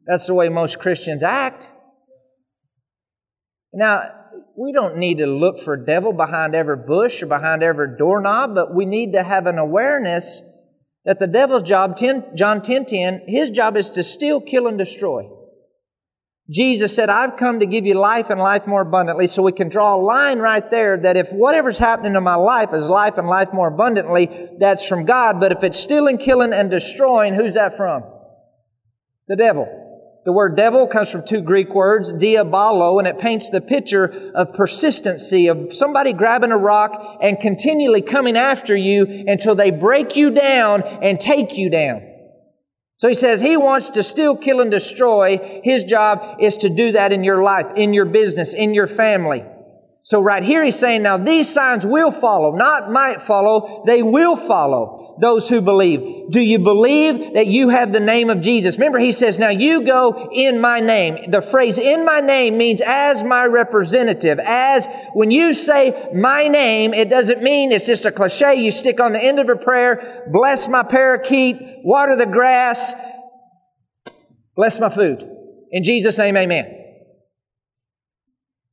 That's 0.09 0.25
the 0.25 0.33
way 0.33 0.49
most 0.49 0.79
Christians 0.79 1.21
act. 1.21 1.71
Now, 3.71 4.11
we 4.57 4.73
don't 4.73 4.97
need 4.97 5.19
to 5.19 5.27
look 5.27 5.59
for 5.59 5.77
devil 5.77 6.13
behind 6.13 6.55
every 6.55 6.77
bush 6.77 7.21
or 7.21 7.27
behind 7.27 7.61
every 7.61 7.95
doorknob, 7.95 8.55
but 8.55 8.73
we 8.73 8.85
need 8.85 9.13
to 9.13 9.21
have 9.21 9.45
an 9.45 9.59
awareness 9.59 10.41
that 11.05 11.19
the 11.19 11.27
devil's 11.27 11.61
job, 11.61 11.95
10, 11.95 12.35
John 12.35 12.63
10 12.63 12.85
10, 12.85 13.21
his 13.27 13.51
job 13.51 13.77
is 13.77 13.91
to 13.91 14.03
steal, 14.03 14.41
kill, 14.41 14.65
and 14.65 14.79
destroy. 14.79 15.29
Jesus 16.49 16.95
said, 16.95 17.11
I've 17.11 17.37
come 17.37 17.59
to 17.59 17.67
give 17.67 17.85
you 17.85 17.93
life 17.93 18.31
and 18.31 18.39
life 18.39 18.65
more 18.65 18.81
abundantly. 18.81 19.27
So 19.27 19.43
we 19.43 19.51
can 19.51 19.69
draw 19.69 19.95
a 19.95 20.01
line 20.01 20.39
right 20.39 20.71
there 20.71 20.97
that 20.97 21.17
if 21.17 21.31
whatever's 21.31 21.77
happening 21.77 22.15
in 22.15 22.23
my 22.23 22.33
life 22.33 22.73
is 22.73 22.89
life 22.89 23.19
and 23.19 23.27
life 23.27 23.53
more 23.53 23.67
abundantly, 23.67 24.49
that's 24.59 24.87
from 24.87 25.05
God. 25.05 25.39
But 25.39 25.51
if 25.51 25.63
it's 25.63 25.79
stealing, 25.79 26.17
killing, 26.17 26.51
and 26.51 26.71
destroying, 26.71 27.35
who's 27.35 27.53
that 27.53 27.77
from? 27.77 28.03
The 29.27 29.35
devil. 29.35 29.85
The 30.29 30.33
word 30.33 30.55
devil 30.55 30.85
comes 30.85 31.11
from 31.11 31.25
two 31.25 31.41
Greek 31.41 31.73
words, 31.73 32.13
diabolo, 32.13 32.99
and 32.99 33.07
it 33.07 33.17
paints 33.17 33.49
the 33.49 33.61
picture 33.61 34.31
of 34.35 34.53
persistency, 34.53 35.47
of 35.47 35.73
somebody 35.73 36.13
grabbing 36.13 36.51
a 36.51 36.57
rock 36.57 37.17
and 37.19 37.39
continually 37.39 38.03
coming 38.03 38.37
after 38.37 38.75
you 38.75 39.23
until 39.25 39.55
they 39.55 39.71
break 39.71 40.15
you 40.15 40.29
down 40.29 40.83
and 40.83 41.19
take 41.19 41.57
you 41.57 41.71
down. 41.71 42.03
So 42.97 43.07
he 43.07 43.15
says 43.15 43.41
he 43.41 43.57
wants 43.57 43.89
to 43.89 44.03
steal, 44.03 44.37
kill, 44.37 44.61
and 44.61 44.69
destroy. 44.69 45.61
His 45.63 45.83
job 45.83 46.37
is 46.39 46.57
to 46.57 46.69
do 46.69 46.91
that 46.91 47.11
in 47.11 47.23
your 47.23 47.41
life, 47.41 47.65
in 47.75 47.95
your 47.95 48.05
business, 48.05 48.53
in 48.53 48.75
your 48.75 48.85
family. 48.85 49.43
So 50.03 50.21
right 50.21 50.43
here 50.43 50.63
he's 50.63 50.77
saying, 50.77 51.01
now 51.01 51.17
these 51.17 51.51
signs 51.51 51.87
will 51.87 52.11
follow, 52.11 52.55
not 52.55 52.91
might 52.91 53.23
follow, 53.23 53.81
they 53.87 54.03
will 54.03 54.35
follow 54.35 54.98
those 55.19 55.49
who 55.49 55.61
believe. 55.61 56.31
Do 56.31 56.41
you 56.41 56.59
believe 56.59 57.33
that 57.33 57.47
you 57.47 57.69
have 57.69 57.91
the 57.91 57.99
name 57.99 58.29
of 58.29 58.41
Jesus? 58.41 58.77
Remember, 58.77 58.99
he 58.99 59.11
says, 59.11 59.39
now 59.39 59.49
you 59.49 59.85
go 59.85 60.29
in 60.33 60.61
my 60.61 60.79
name. 60.79 61.29
The 61.29 61.41
phrase 61.41 61.77
in 61.77 62.05
my 62.05 62.21
name 62.21 62.57
means 62.57 62.81
as 62.81 63.23
my 63.23 63.45
representative. 63.45 64.39
As 64.39 64.87
when 65.13 65.31
you 65.31 65.53
say 65.53 66.09
my 66.13 66.47
name, 66.47 66.93
it 66.93 67.09
doesn't 67.09 67.41
mean 67.41 67.71
it's 67.71 67.85
just 67.85 68.05
a 68.05 68.11
cliche 68.11 68.55
you 68.55 68.71
stick 68.71 68.99
on 68.99 69.13
the 69.13 69.23
end 69.23 69.39
of 69.39 69.49
a 69.49 69.55
prayer, 69.55 70.27
bless 70.31 70.67
my 70.67 70.83
parakeet, 70.83 71.57
water 71.83 72.15
the 72.15 72.25
grass, 72.25 72.93
bless 74.55 74.79
my 74.79 74.89
food. 74.89 75.27
In 75.71 75.83
Jesus' 75.83 76.17
name, 76.17 76.37
amen. 76.37 76.78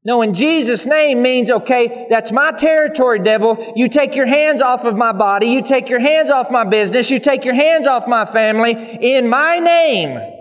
No, 0.06 0.22
in 0.22 0.34
Jesus' 0.34 0.86
name 0.86 1.20
means, 1.20 1.50
okay, 1.50 2.06
that's 2.08 2.30
my 2.30 2.52
territory, 2.52 3.18
devil. 3.18 3.72
You 3.74 3.88
take 3.88 4.14
your 4.14 4.26
hands 4.26 4.62
off 4.62 4.84
of 4.84 4.96
my 4.96 5.12
body. 5.12 5.48
You 5.48 5.62
take 5.62 5.88
your 5.88 5.98
hands 5.98 6.30
off 6.30 6.48
my 6.48 6.62
business. 6.64 7.10
You 7.10 7.18
take 7.18 7.44
your 7.44 7.56
hands 7.56 7.88
off 7.88 8.06
my 8.06 8.24
family. 8.24 8.70
In 9.00 9.28
my 9.28 9.58
name 9.58 10.34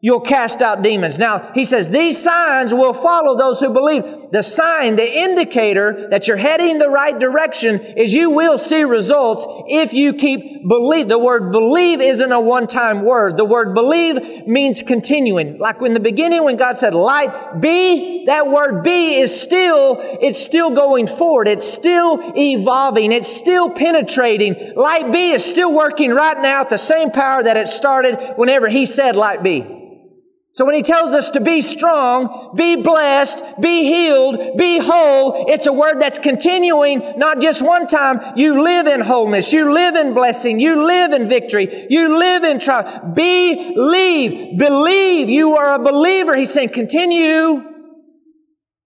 you'll 0.00 0.20
cast 0.20 0.62
out 0.62 0.82
demons. 0.82 1.18
Now, 1.18 1.52
he 1.54 1.64
says, 1.64 1.90
these 1.90 2.20
signs 2.20 2.72
will 2.72 2.94
follow 2.94 3.36
those 3.36 3.60
who 3.60 3.72
believe. 3.72 4.02
The 4.32 4.42
sign, 4.42 4.96
the 4.96 5.18
indicator 5.18 6.08
that 6.10 6.28
you're 6.28 6.36
heading 6.36 6.78
the 6.78 6.88
right 6.88 7.18
direction 7.18 7.80
is 7.80 8.14
you 8.14 8.30
will 8.30 8.58
see 8.58 8.84
results 8.84 9.44
if 9.66 9.92
you 9.92 10.14
keep 10.14 10.66
believe. 10.68 11.08
The 11.08 11.18
word 11.18 11.50
believe 11.50 12.00
isn't 12.00 12.30
a 12.30 12.40
one-time 12.40 13.04
word. 13.04 13.36
The 13.36 13.44
word 13.44 13.74
believe 13.74 14.46
means 14.46 14.82
continuing. 14.82 15.58
Like 15.58 15.82
in 15.82 15.94
the 15.94 16.00
beginning 16.00 16.44
when 16.44 16.56
God 16.56 16.76
said 16.76 16.94
light 16.94 17.60
be, 17.60 18.24
that 18.26 18.48
word 18.48 18.84
be 18.84 19.20
is 19.20 19.40
still, 19.40 19.96
it's 20.00 20.40
still 20.40 20.70
going 20.70 21.08
forward. 21.08 21.48
It's 21.48 21.68
still 21.68 22.32
evolving. 22.36 23.12
It's 23.12 23.28
still 23.28 23.70
penetrating. 23.70 24.74
Light 24.76 25.12
be 25.12 25.30
is 25.30 25.44
still 25.44 25.72
working 25.72 26.12
right 26.12 26.40
now 26.40 26.60
at 26.60 26.70
the 26.70 26.76
same 26.76 27.10
power 27.10 27.42
that 27.42 27.56
it 27.56 27.68
started 27.68 28.34
whenever 28.36 28.68
he 28.68 28.86
said 28.86 29.16
light 29.16 29.42
be. 29.42 29.89
So 30.52 30.64
when 30.66 30.74
he 30.74 30.82
tells 30.82 31.14
us 31.14 31.30
to 31.30 31.40
be 31.40 31.60
strong, 31.60 32.54
be 32.56 32.74
blessed, 32.74 33.40
be 33.60 33.84
healed, 33.84 34.58
be 34.58 34.78
whole, 34.78 35.46
it's 35.48 35.66
a 35.66 35.72
word 35.72 36.00
that's 36.00 36.18
continuing, 36.18 37.14
not 37.16 37.40
just 37.40 37.62
one 37.62 37.86
time. 37.86 38.36
You 38.36 38.62
live 38.64 38.88
in 38.88 39.00
wholeness. 39.00 39.52
You 39.52 39.72
live 39.72 39.94
in 39.94 40.12
blessing. 40.12 40.58
You 40.58 40.84
live 40.84 41.12
in 41.12 41.28
victory. 41.28 41.86
You 41.88 42.18
live 42.18 42.42
in 42.42 42.58
triumph. 42.58 43.14
Believe. 43.14 44.58
Believe. 44.58 45.28
You 45.28 45.56
are 45.56 45.76
a 45.76 45.78
believer. 45.78 46.36
He's 46.36 46.52
saying 46.52 46.70
continue. 46.70 47.62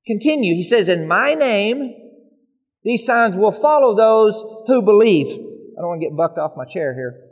Continue. 0.07 0.55
He 0.55 0.63
says, 0.63 0.91
in 0.91 1.09
my 1.09 1.33
name, 1.33 1.95
these 2.83 3.07
signs 3.07 3.39
will 3.39 3.53
follow 3.53 3.97
those 3.97 4.45
who 4.67 4.83
believe. 4.83 5.29
I 5.29 5.81
don't 5.81 5.89
want 5.89 6.03
to 6.03 6.09
get 6.09 6.15
bucked 6.15 6.39
off 6.39 6.53
my 6.59 6.67
chair 6.67 6.93
here. 6.95 7.23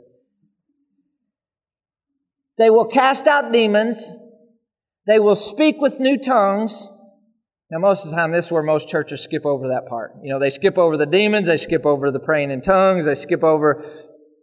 They 2.57 2.71
will 2.71 2.87
cast 2.87 3.27
out 3.27 3.53
demons. 3.53 4.09
They 5.07 5.19
will 5.19 5.35
speak 5.35 5.81
with 5.81 5.99
new 5.99 6.17
tongues. 6.17 6.89
Now, 7.69 7.79
most 7.79 8.05
of 8.05 8.11
the 8.11 8.17
time, 8.17 8.31
this 8.31 8.45
is 8.45 8.51
where 8.51 8.63
most 8.63 8.87
churches 8.87 9.21
skip 9.21 9.45
over 9.45 9.69
that 9.69 9.87
part. 9.87 10.13
You 10.23 10.31
know, 10.31 10.39
they 10.39 10.49
skip 10.49 10.77
over 10.77 10.95
the 10.95 11.05
demons, 11.05 11.47
they 11.47 11.57
skip 11.57 11.85
over 11.85 12.11
the 12.11 12.19
praying 12.19 12.51
in 12.51 12.61
tongues, 12.61 13.05
they 13.05 13.15
skip 13.15 13.43
over 13.43 13.83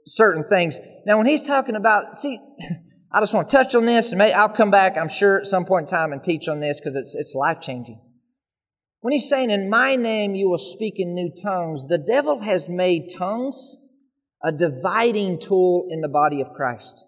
certain 0.07 0.45
things. 0.49 0.79
Now, 1.07 1.19
when 1.19 1.27
he's 1.27 1.43
talking 1.43 1.77
about, 1.77 2.17
see, 2.17 2.39
I 3.13 3.21
just 3.21 3.35
want 3.35 3.49
to 3.49 3.57
touch 3.57 3.75
on 3.75 3.87
this, 3.87 4.13
and 4.13 4.19
may, 4.19 4.33
I'll 4.33 4.49
come 4.49 4.71
back, 4.71 4.97
I'm 4.97 5.09
sure, 5.09 5.39
at 5.39 5.47
some 5.47 5.65
point 5.65 5.91
in 5.91 5.97
time 5.97 6.13
and 6.13 6.23
teach 6.23 6.49
on 6.49 6.61
this 6.61 6.79
because 6.79 6.97
it's, 6.97 7.15
it's 7.15 7.35
life 7.35 7.61
changing. 7.61 8.01
When 9.01 9.13
he's 9.13 9.29
saying, 9.29 9.51
In 9.51 9.71
my 9.71 9.97
name 9.97 10.35
you 10.35 10.49
will 10.49 10.59
speak 10.59 10.95
in 10.99 11.15
new 11.15 11.31
tongues, 11.43 11.87
the 11.87 11.99
devil 11.99 12.41
has 12.41 12.69
made 12.69 13.09
tongues 13.17 13.79
a 14.43 14.53
dividing 14.53 15.39
tool 15.39 15.87
in 15.91 16.01
the 16.01 16.09
body 16.09 16.41
of 16.41 16.53
Christ. 16.53 17.05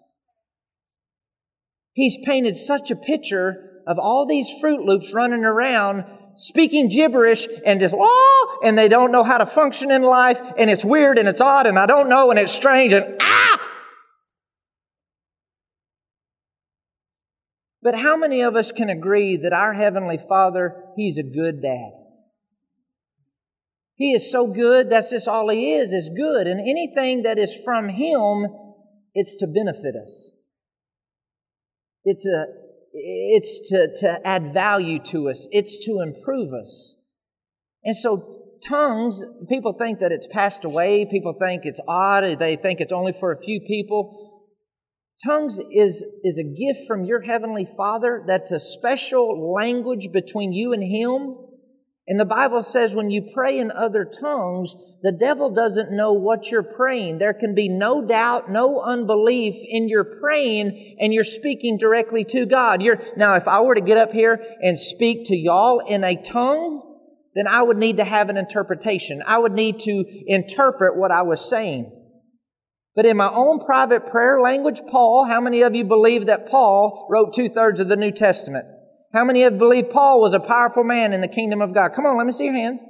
He's 1.93 2.17
painted 2.25 2.57
such 2.57 2.91
a 2.91 2.95
picture 2.95 3.81
of 3.87 3.99
all 3.99 4.25
these 4.27 4.49
Fruit 4.59 4.85
Loops 4.85 5.13
running 5.13 5.43
around 5.43 6.05
speaking 6.35 6.89
gibberish 6.89 7.47
and 7.65 7.79
just, 7.79 7.93
oh, 7.97 8.59
and 8.63 8.77
they 8.77 8.87
don't 8.87 9.11
know 9.11 9.23
how 9.23 9.37
to 9.37 9.45
function 9.45 9.91
in 9.91 10.01
life, 10.01 10.41
and 10.57 10.69
it's 10.69 10.83
weird 10.83 11.19
and 11.19 11.27
it's 11.27 11.41
odd 11.41 11.67
and 11.67 11.77
I 11.77 11.85
don't 11.85 12.09
know 12.09 12.31
and 12.31 12.39
it's 12.39 12.51
strange 12.51 12.93
and 12.93 13.17
ah! 13.19 13.69
But 17.83 17.95
how 17.95 18.15
many 18.15 18.41
of 18.41 18.55
us 18.55 18.71
can 18.71 18.89
agree 18.89 19.37
that 19.37 19.51
our 19.51 19.73
Heavenly 19.73 20.17
Father, 20.17 20.85
He's 20.95 21.17
a 21.17 21.23
good 21.23 21.61
dad? 21.61 21.91
He 23.95 24.13
is 24.13 24.31
so 24.31 24.47
good, 24.47 24.89
that's 24.89 25.11
just 25.11 25.27
all 25.27 25.49
He 25.49 25.73
is, 25.73 25.91
is 25.91 26.09
good. 26.09 26.47
And 26.47 26.59
anything 26.61 27.23
that 27.23 27.37
is 27.37 27.53
from 27.63 27.89
Him, 27.89 28.47
it's 29.13 29.35
to 29.37 29.47
benefit 29.47 29.95
us. 30.01 30.31
It's 32.05 32.27
a, 32.27 32.45
it's 32.93 33.69
to, 33.69 33.87
to 34.01 34.27
add 34.27 34.53
value 34.53 34.99
to 35.05 35.29
us, 35.29 35.47
it's 35.51 35.85
to 35.85 36.01
improve 36.01 36.53
us. 36.53 36.95
And 37.83 37.95
so, 37.95 38.39
tongues, 38.67 39.23
people 39.49 39.73
think 39.77 39.99
that 39.99 40.11
it's 40.11 40.27
passed 40.27 40.63
away, 40.65 41.05
people 41.09 41.35
think 41.39 41.63
it's 41.65 41.81
odd, 41.87 42.39
they 42.39 42.55
think 42.55 42.79
it's 42.79 42.93
only 42.93 43.13
for 43.13 43.31
a 43.31 43.41
few 43.41 43.61
people. 43.67 44.29
Tongues 45.25 45.59
is, 45.71 46.03
is 46.23 46.37
a 46.37 46.43
gift 46.43 46.87
from 46.87 47.05
your 47.05 47.21
Heavenly 47.21 47.67
Father 47.77 48.23
that's 48.27 48.51
a 48.51 48.59
special 48.59 49.53
language 49.53 50.09
between 50.11 50.51
you 50.51 50.73
and 50.73 50.83
Him. 50.83 51.37
And 52.05 52.19
the 52.19 52.25
Bible 52.25 52.61
says 52.61 52.93
when 52.93 53.09
you 53.09 53.31
pray 53.33 53.59
in 53.59 53.71
other 53.71 54.03
tongues, 54.03 54.75
the 55.03 55.13
devil 55.13 55.49
doesn't 55.49 55.95
know 55.95 56.11
what 56.11 56.51
you're 56.51 56.61
praying. 56.61 57.17
There 57.17 57.33
can 57.33 57.55
be 57.55 57.69
no 57.69 58.05
doubt, 58.05 58.51
no 58.51 58.81
unbelief 58.81 59.55
in 59.65 59.87
your 59.87 60.03
praying 60.03 60.97
and 60.99 61.13
you're 61.13 61.23
speaking 61.23 61.77
directly 61.77 62.25
to 62.25 62.45
God. 62.45 62.81
You're, 62.81 63.01
now, 63.15 63.35
if 63.35 63.47
I 63.47 63.61
were 63.61 63.75
to 63.75 63.81
get 63.81 63.97
up 63.97 64.11
here 64.11 64.37
and 64.61 64.77
speak 64.77 65.27
to 65.27 65.35
y'all 65.35 65.79
in 65.79 66.03
a 66.03 66.21
tongue, 66.21 66.81
then 67.35 67.47
I 67.47 67.61
would 67.61 67.77
need 67.77 67.97
to 67.97 68.05
have 68.05 68.27
an 68.27 68.37
interpretation. 68.37 69.23
I 69.25 69.37
would 69.37 69.53
need 69.53 69.79
to 69.81 70.03
interpret 70.27 70.97
what 70.97 71.11
I 71.11 71.21
was 71.21 71.49
saying. 71.49 71.89
But 72.95 73.05
in 73.05 73.17
my 73.17 73.29
own 73.29 73.65
private 73.65 74.11
prayer 74.11 74.41
language, 74.41 74.81
Paul, 74.87 75.25
how 75.25 75.39
many 75.39 75.61
of 75.61 75.73
you 75.73 75.85
believe 75.85 76.25
that 76.25 76.49
Paul 76.49 77.07
wrote 77.09 77.33
two 77.33 77.49
thirds 77.49 77.79
of 77.79 77.87
the 77.87 77.95
New 77.95 78.11
Testament? 78.11 78.65
How 79.13 79.23
many 79.23 79.43
of 79.43 79.53
you 79.53 79.59
believe 79.59 79.91
Paul 79.91 80.19
was 80.19 80.33
a 80.33 80.39
powerful 80.39 80.83
man 80.83 81.13
in 81.13 81.21
the 81.21 81.27
kingdom 81.27 81.61
of 81.61 81.73
God? 81.73 81.89
Come 81.95 82.05
on, 82.05 82.17
let 82.17 82.25
me 82.25 82.31
see 82.31 82.45
your 82.45 82.55
hands. 82.55 82.81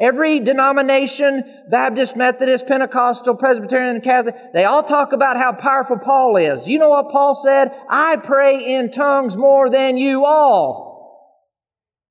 Every 0.00 0.40
denomination, 0.40 1.44
Baptist, 1.70 2.16
Methodist, 2.16 2.66
Pentecostal, 2.66 3.36
Presbyterian, 3.36 4.00
Catholic, 4.00 4.34
they 4.52 4.64
all 4.64 4.82
talk 4.82 5.12
about 5.12 5.36
how 5.36 5.52
powerful 5.52 5.98
Paul 5.98 6.36
is. 6.36 6.68
You 6.68 6.80
know 6.80 6.88
what 6.88 7.10
Paul 7.10 7.36
said? 7.36 7.68
I 7.88 8.16
pray 8.16 8.74
in 8.74 8.90
tongues 8.90 9.36
more 9.36 9.70
than 9.70 9.96
you 9.96 10.24
all. 10.24 10.90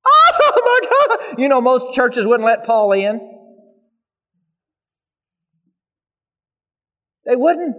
Oh 0.43 0.80
my 1.12 1.18
God! 1.28 1.39
You 1.39 1.49
know, 1.49 1.62
most 1.62 1.93
churches 1.93 2.26
wouldn't 2.26 2.45
let 2.45 2.66
Paul 2.66 2.93
in. 2.93 3.20
They 7.26 7.36
wouldn't. 7.36 7.76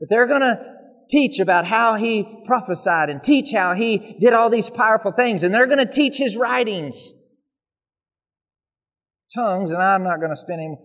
But 0.00 0.08
they're 0.08 0.26
going 0.26 0.40
to 0.40 0.73
teach 1.08 1.38
about 1.38 1.66
how 1.66 1.96
he 1.96 2.42
prophesied 2.44 3.10
and 3.10 3.22
teach 3.22 3.52
how 3.52 3.74
he 3.74 4.16
did 4.20 4.32
all 4.32 4.50
these 4.50 4.70
powerful 4.70 5.12
things. 5.12 5.42
And 5.42 5.54
they're 5.54 5.66
going 5.66 5.78
to 5.78 5.90
teach 5.90 6.16
his 6.16 6.36
writings. 6.36 7.12
Tongues, 9.34 9.72
and 9.72 9.82
I'm 9.82 10.04
not 10.04 10.18
going 10.18 10.30
to 10.30 10.36
spend 10.36 10.60
any 10.60 10.76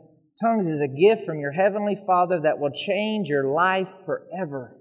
tongues 0.41 0.67
is 0.67 0.81
a 0.81 0.87
gift 0.87 1.25
from 1.25 1.39
your 1.39 1.51
heavenly 1.51 1.97
Father 2.07 2.39
that 2.41 2.59
will 2.59 2.71
change 2.71 3.27
your 3.27 3.47
life 3.47 3.89
forever. 4.05 4.75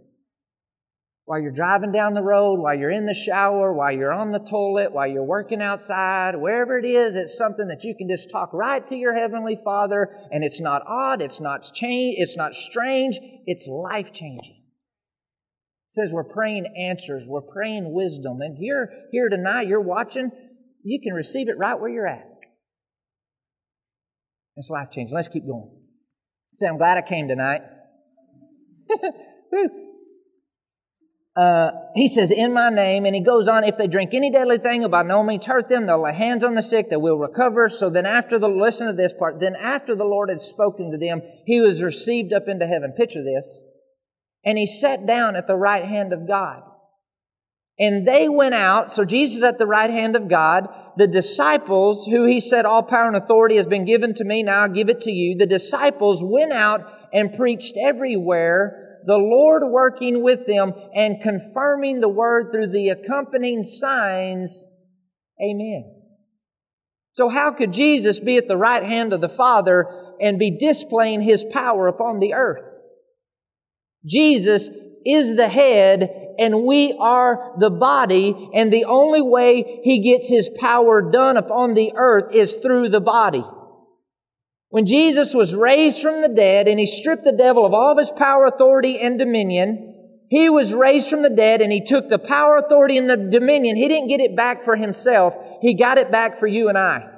While 1.24 1.40
you're 1.40 1.52
driving 1.52 1.92
down 1.92 2.14
the 2.14 2.22
road, 2.22 2.58
while 2.58 2.78
you're 2.78 2.90
in 2.90 3.04
the 3.04 3.12
shower, 3.12 3.74
while 3.74 3.92
you're 3.92 4.12
on 4.12 4.32
the 4.32 4.38
toilet, 4.38 4.92
while 4.92 5.06
you're 5.06 5.22
working 5.22 5.60
outside, 5.60 6.34
wherever 6.36 6.78
it 6.78 6.86
is, 6.86 7.16
it's 7.16 7.36
something 7.36 7.68
that 7.68 7.84
you 7.84 7.94
can 7.94 8.08
just 8.08 8.30
talk 8.30 8.54
right 8.54 8.86
to 8.88 8.96
your 8.96 9.14
heavenly 9.14 9.58
Father, 9.62 10.08
and 10.30 10.42
it's 10.42 10.60
not 10.60 10.82
odd, 10.86 11.20
it's 11.20 11.40
not 11.40 11.70
change, 11.74 12.14
it's 12.18 12.36
not 12.36 12.54
strange, 12.54 13.18
it's 13.44 13.66
life 13.66 14.10
changing. 14.10 14.57
Says 15.90 16.12
we're 16.12 16.24
praying 16.24 16.66
answers, 16.90 17.24
we're 17.26 17.40
praying 17.40 17.92
wisdom. 17.92 18.40
And 18.40 18.56
you're 18.60 18.88
here 19.10 19.28
tonight, 19.28 19.68
you're 19.68 19.80
watching, 19.80 20.30
you 20.82 21.00
can 21.02 21.14
receive 21.14 21.48
it 21.48 21.56
right 21.58 21.78
where 21.78 21.88
you're 21.88 22.06
at. 22.06 22.26
It's 24.56 24.68
life 24.70 24.88
changing. 24.90 25.14
Let's 25.14 25.28
keep 25.28 25.46
going. 25.46 25.70
Say, 26.52 26.66
I'm 26.66 26.78
glad 26.78 26.98
I 26.98 27.02
came 27.02 27.28
tonight. 27.28 27.62
uh, 31.36 31.70
he 31.94 32.08
says, 32.08 32.30
in 32.32 32.52
my 32.52 32.68
name, 32.68 33.06
and 33.06 33.14
he 33.14 33.22
goes 33.22 33.46
on, 33.46 33.64
if 33.64 33.78
they 33.78 33.86
drink 33.86 34.12
any 34.12 34.32
deadly 34.32 34.58
thing, 34.58 34.82
will 34.82 34.88
by 34.88 35.04
no 35.04 35.22
means 35.22 35.46
hurt 35.46 35.68
them. 35.68 35.86
They'll 35.86 36.02
lay 36.02 36.12
hands 36.12 36.42
on 36.42 36.54
the 36.54 36.62
sick, 36.62 36.90
they 36.90 36.96
will 36.96 37.18
recover. 37.18 37.68
So 37.68 37.88
then 37.88 38.04
after 38.04 38.38
the, 38.38 38.48
listen 38.48 38.88
to 38.88 38.92
this 38.92 39.12
part, 39.12 39.40
then 39.40 39.54
after 39.54 39.94
the 39.94 40.04
Lord 40.04 40.28
had 40.28 40.40
spoken 40.40 40.90
to 40.90 40.98
them, 40.98 41.22
he 41.46 41.60
was 41.60 41.82
received 41.82 42.32
up 42.32 42.48
into 42.48 42.66
heaven. 42.66 42.92
Picture 42.96 43.22
this 43.22 43.62
and 44.44 44.56
he 44.58 44.66
sat 44.66 45.06
down 45.06 45.36
at 45.36 45.46
the 45.46 45.56
right 45.56 45.84
hand 45.84 46.12
of 46.12 46.26
God. 46.26 46.62
And 47.80 48.06
they 48.06 48.28
went 48.28 48.54
out, 48.54 48.90
so 48.90 49.04
Jesus 49.04 49.44
at 49.44 49.58
the 49.58 49.66
right 49.66 49.90
hand 49.90 50.16
of 50.16 50.28
God, 50.28 50.68
the 50.96 51.06
disciples, 51.06 52.06
who 52.06 52.26
he 52.26 52.40
said, 52.40 52.66
All 52.66 52.82
power 52.82 53.06
and 53.06 53.16
authority 53.16 53.56
has 53.56 53.68
been 53.68 53.84
given 53.84 54.14
to 54.14 54.24
me, 54.24 54.42
now 54.42 54.64
I 54.64 54.68
give 54.68 54.88
it 54.88 55.02
to 55.02 55.12
you. 55.12 55.36
The 55.36 55.46
disciples 55.46 56.20
went 56.24 56.52
out 56.52 56.80
and 57.12 57.36
preached 57.36 57.74
everywhere, 57.80 58.98
the 59.06 59.16
Lord 59.16 59.62
working 59.64 60.24
with 60.24 60.46
them 60.46 60.72
and 60.92 61.22
confirming 61.22 62.00
the 62.00 62.08
word 62.08 62.52
through 62.52 62.72
the 62.72 62.88
accompanying 62.88 63.62
signs. 63.62 64.68
Amen. 65.40 65.94
So, 67.12 67.28
how 67.28 67.52
could 67.52 67.72
Jesus 67.72 68.18
be 68.18 68.36
at 68.38 68.48
the 68.48 68.56
right 68.56 68.82
hand 68.82 69.12
of 69.12 69.20
the 69.20 69.28
Father 69.28 69.86
and 70.20 70.38
be 70.38 70.58
displaying 70.58 71.22
his 71.22 71.44
power 71.44 71.86
upon 71.86 72.18
the 72.18 72.34
earth? 72.34 72.77
Jesus 74.04 74.68
is 75.04 75.36
the 75.36 75.48
head 75.48 76.28
and 76.38 76.64
we 76.64 76.96
are 77.00 77.54
the 77.58 77.70
body, 77.70 78.50
and 78.54 78.72
the 78.72 78.84
only 78.84 79.20
way 79.20 79.80
he 79.82 79.98
gets 80.00 80.28
his 80.28 80.48
power 80.48 81.10
done 81.10 81.36
upon 81.36 81.74
the 81.74 81.92
earth 81.96 82.32
is 82.32 82.54
through 82.54 82.88
the 82.88 83.00
body. 83.00 83.44
When 84.70 84.86
Jesus 84.86 85.34
was 85.34 85.56
raised 85.56 86.00
from 86.00 86.22
the 86.22 86.28
dead 86.28 86.68
and 86.68 86.78
he 86.78 86.86
stripped 86.86 87.24
the 87.24 87.32
devil 87.32 87.66
of 87.66 87.74
all 87.74 87.90
of 87.90 87.98
his 87.98 88.12
power, 88.12 88.46
authority, 88.46 89.00
and 89.00 89.18
dominion, 89.18 89.94
he 90.30 90.48
was 90.48 90.74
raised 90.74 91.10
from 91.10 91.22
the 91.22 91.30
dead 91.30 91.60
and 91.60 91.72
he 91.72 91.80
took 91.80 92.08
the 92.08 92.18
power, 92.18 92.58
authority, 92.58 92.98
and 92.98 93.10
the 93.10 93.16
dominion. 93.16 93.76
He 93.76 93.88
didn't 93.88 94.08
get 94.08 94.20
it 94.20 94.36
back 94.36 94.62
for 94.62 94.76
himself. 94.76 95.34
He 95.60 95.74
got 95.74 95.98
it 95.98 96.12
back 96.12 96.38
for 96.38 96.46
you 96.46 96.68
and 96.68 96.78
I. 96.78 97.17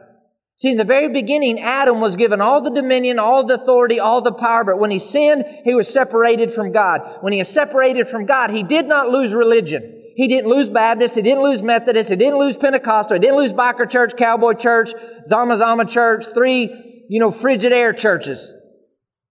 See, 0.61 0.72
in 0.72 0.76
the 0.76 0.84
very 0.84 1.08
beginning, 1.08 1.58
Adam 1.58 2.02
was 2.02 2.16
given 2.16 2.42
all 2.42 2.61
the 2.61 2.68
dominion, 2.68 3.18
all 3.18 3.46
the 3.46 3.54
authority, 3.54 3.98
all 3.98 4.20
the 4.20 4.30
power, 4.30 4.62
but 4.62 4.78
when 4.78 4.90
he 4.90 4.98
sinned, 4.98 5.42
he 5.64 5.74
was 5.74 5.90
separated 5.90 6.50
from 6.50 6.70
God. 6.70 7.00
When 7.22 7.32
he 7.32 7.40
is 7.40 7.48
separated 7.48 8.06
from 8.06 8.26
God, 8.26 8.50
he 8.50 8.62
did 8.62 8.86
not 8.86 9.08
lose 9.08 9.34
religion. 9.34 10.12
He 10.16 10.28
didn't 10.28 10.50
lose 10.50 10.68
Baptist, 10.68 11.14
he 11.14 11.22
didn't 11.22 11.42
lose 11.42 11.62
Methodist, 11.62 12.11
he 12.11 12.16
didn't 12.16 12.38
lose 12.38 12.58
Pentecostal, 12.58 13.14
he 13.14 13.20
didn't 13.20 13.38
lose 13.38 13.54
Biker 13.54 13.88
Church, 13.88 14.14
Cowboy 14.18 14.52
Church, 14.52 14.90
Zama 15.26 15.56
Zama 15.56 15.86
Church, 15.86 16.26
three, 16.34 17.06
you 17.08 17.20
know, 17.20 17.30
frigid 17.30 17.72
air 17.72 17.94
churches. 17.94 18.52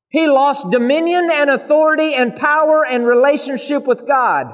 He 0.07 0.27
lost 0.27 0.71
dominion 0.71 1.29
and 1.31 1.51
authority 1.51 2.15
and 2.15 2.35
power 2.35 2.83
and 2.83 3.05
relationship 3.05 3.85
with 3.85 4.07
God 4.07 4.47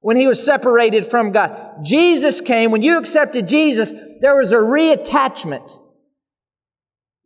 when 0.00 0.16
he 0.16 0.26
was 0.26 0.42
separated 0.42 1.04
from 1.04 1.32
God. 1.32 1.84
Jesus 1.84 2.40
came, 2.40 2.70
when 2.70 2.80
you 2.80 2.96
accepted 2.96 3.46
Jesus, 3.46 3.92
there 4.22 4.34
was 4.34 4.52
a 4.52 4.56
reattachment. 4.56 5.78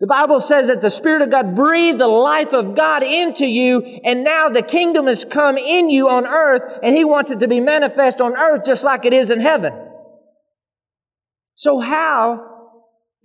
The 0.00 0.06
Bible 0.06 0.40
says 0.40 0.68
that 0.68 0.80
the 0.80 0.88
Spirit 0.88 1.20
of 1.20 1.30
God 1.30 1.54
breathed 1.54 2.00
the 2.00 2.08
life 2.08 2.54
of 2.54 2.74
God 2.74 3.02
into 3.02 3.46
you, 3.46 3.82
and 3.82 4.24
now 4.24 4.48
the 4.48 4.62
kingdom 4.62 5.06
has 5.06 5.26
come 5.26 5.58
in 5.58 5.90
you 5.90 6.08
on 6.08 6.26
earth, 6.26 6.78
and 6.82 6.96
He 6.96 7.04
wants 7.04 7.30
it 7.30 7.40
to 7.40 7.48
be 7.48 7.60
manifest 7.60 8.22
on 8.22 8.34
earth 8.34 8.64
just 8.64 8.82
like 8.82 9.04
it 9.04 9.12
is 9.12 9.30
in 9.30 9.40
heaven. 9.40 9.74
So 11.54 11.80
how 11.80 12.46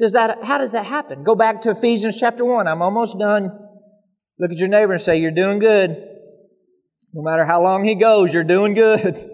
does 0.01 0.11
that, 0.11 0.43
how 0.43 0.57
does 0.57 0.73
that 0.73 0.85
happen? 0.85 1.23
Go 1.23 1.35
back 1.35 1.61
to 1.61 1.71
Ephesians 1.71 2.17
chapter 2.19 2.43
1. 2.43 2.67
I'm 2.67 2.81
almost 2.81 3.17
done. 3.17 3.57
Look 4.37 4.51
at 4.51 4.57
your 4.57 4.67
neighbor 4.67 4.91
and 4.91 5.01
say, 5.01 5.17
You're 5.17 5.31
doing 5.31 5.59
good. 5.59 5.91
No 7.13 7.21
matter 7.21 7.45
how 7.45 7.63
long 7.63 7.85
he 7.85 7.95
goes, 7.95 8.33
you're 8.33 8.43
doing 8.43 8.73
good. 8.73 9.15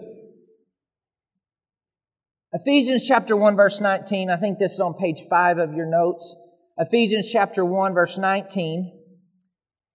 Ephesians 2.52 3.04
chapter 3.04 3.36
1 3.36 3.56
verse 3.56 3.80
19, 3.80 4.30
I 4.30 4.36
think 4.36 4.60
this 4.60 4.74
is 4.74 4.80
on 4.80 4.94
page 4.94 5.22
5 5.28 5.58
of 5.58 5.74
your 5.74 5.86
notes. 5.86 6.36
Ephesians 6.78 7.30
chapter 7.30 7.64
1 7.64 7.94
verse 7.94 8.18
19. 8.18 8.98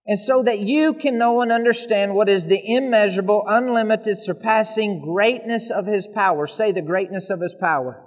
And 0.09 0.17
so 0.17 0.41
that 0.43 0.59
you 0.59 0.93
can 0.93 1.17
know 1.17 1.41
and 1.41 1.51
understand 1.51 2.15
what 2.15 2.29
is 2.29 2.47
the 2.47 2.61
immeasurable, 2.63 3.43
unlimited, 3.45 4.17
surpassing 4.17 5.01
greatness 5.01 5.69
of 5.69 5.85
His 5.85 6.07
power. 6.07 6.47
Say 6.47 6.71
the 6.71 6.81
greatness 6.81 7.29
of 7.29 7.41
His 7.41 7.55
power. 7.59 8.03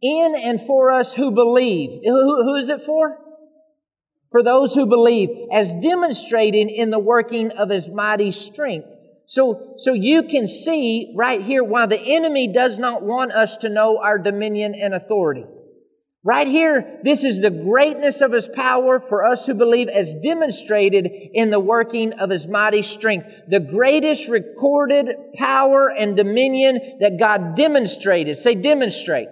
In 0.00 0.34
and 0.36 0.60
for 0.60 0.90
us 0.90 1.14
who 1.14 1.32
believe. 1.32 2.00
who, 2.02 2.44
who 2.44 2.54
is 2.54 2.70
it 2.70 2.80
for? 2.80 3.18
For 4.30 4.42
those 4.42 4.74
who 4.74 4.86
believe, 4.86 5.28
as 5.52 5.74
demonstrating 5.74 6.70
in 6.70 6.88
the 6.88 6.98
working 6.98 7.50
of 7.50 7.68
His 7.68 7.90
mighty 7.90 8.30
strength 8.30 8.88
so, 9.32 9.74
so 9.78 9.94
you 9.94 10.24
can 10.24 10.46
see 10.46 11.14
right 11.16 11.40
here 11.40 11.64
why 11.64 11.86
the 11.86 11.98
enemy 11.98 12.52
does 12.52 12.78
not 12.78 13.02
want 13.02 13.32
us 13.32 13.56
to 13.58 13.68
know 13.68 13.98
our 13.98 14.18
dominion 14.18 14.74
and 14.74 14.92
authority. 14.92 15.44
Right 16.24 16.46
here, 16.46 17.00
this 17.02 17.24
is 17.24 17.40
the 17.40 17.50
greatness 17.50 18.20
of 18.20 18.30
His 18.30 18.48
power 18.48 19.00
for 19.00 19.26
us 19.26 19.44
who 19.44 19.54
believe 19.54 19.88
as 19.88 20.14
demonstrated 20.22 21.10
in 21.34 21.50
the 21.50 21.58
working 21.58 22.12
of 22.12 22.30
His 22.30 22.46
mighty 22.46 22.82
strength. 22.82 23.26
The 23.48 23.58
greatest 23.58 24.28
recorded 24.28 25.08
power 25.34 25.90
and 25.90 26.16
dominion 26.16 26.98
that 27.00 27.18
God 27.18 27.56
demonstrated. 27.56 28.38
Say 28.38 28.54
demonstrate. 28.54 29.28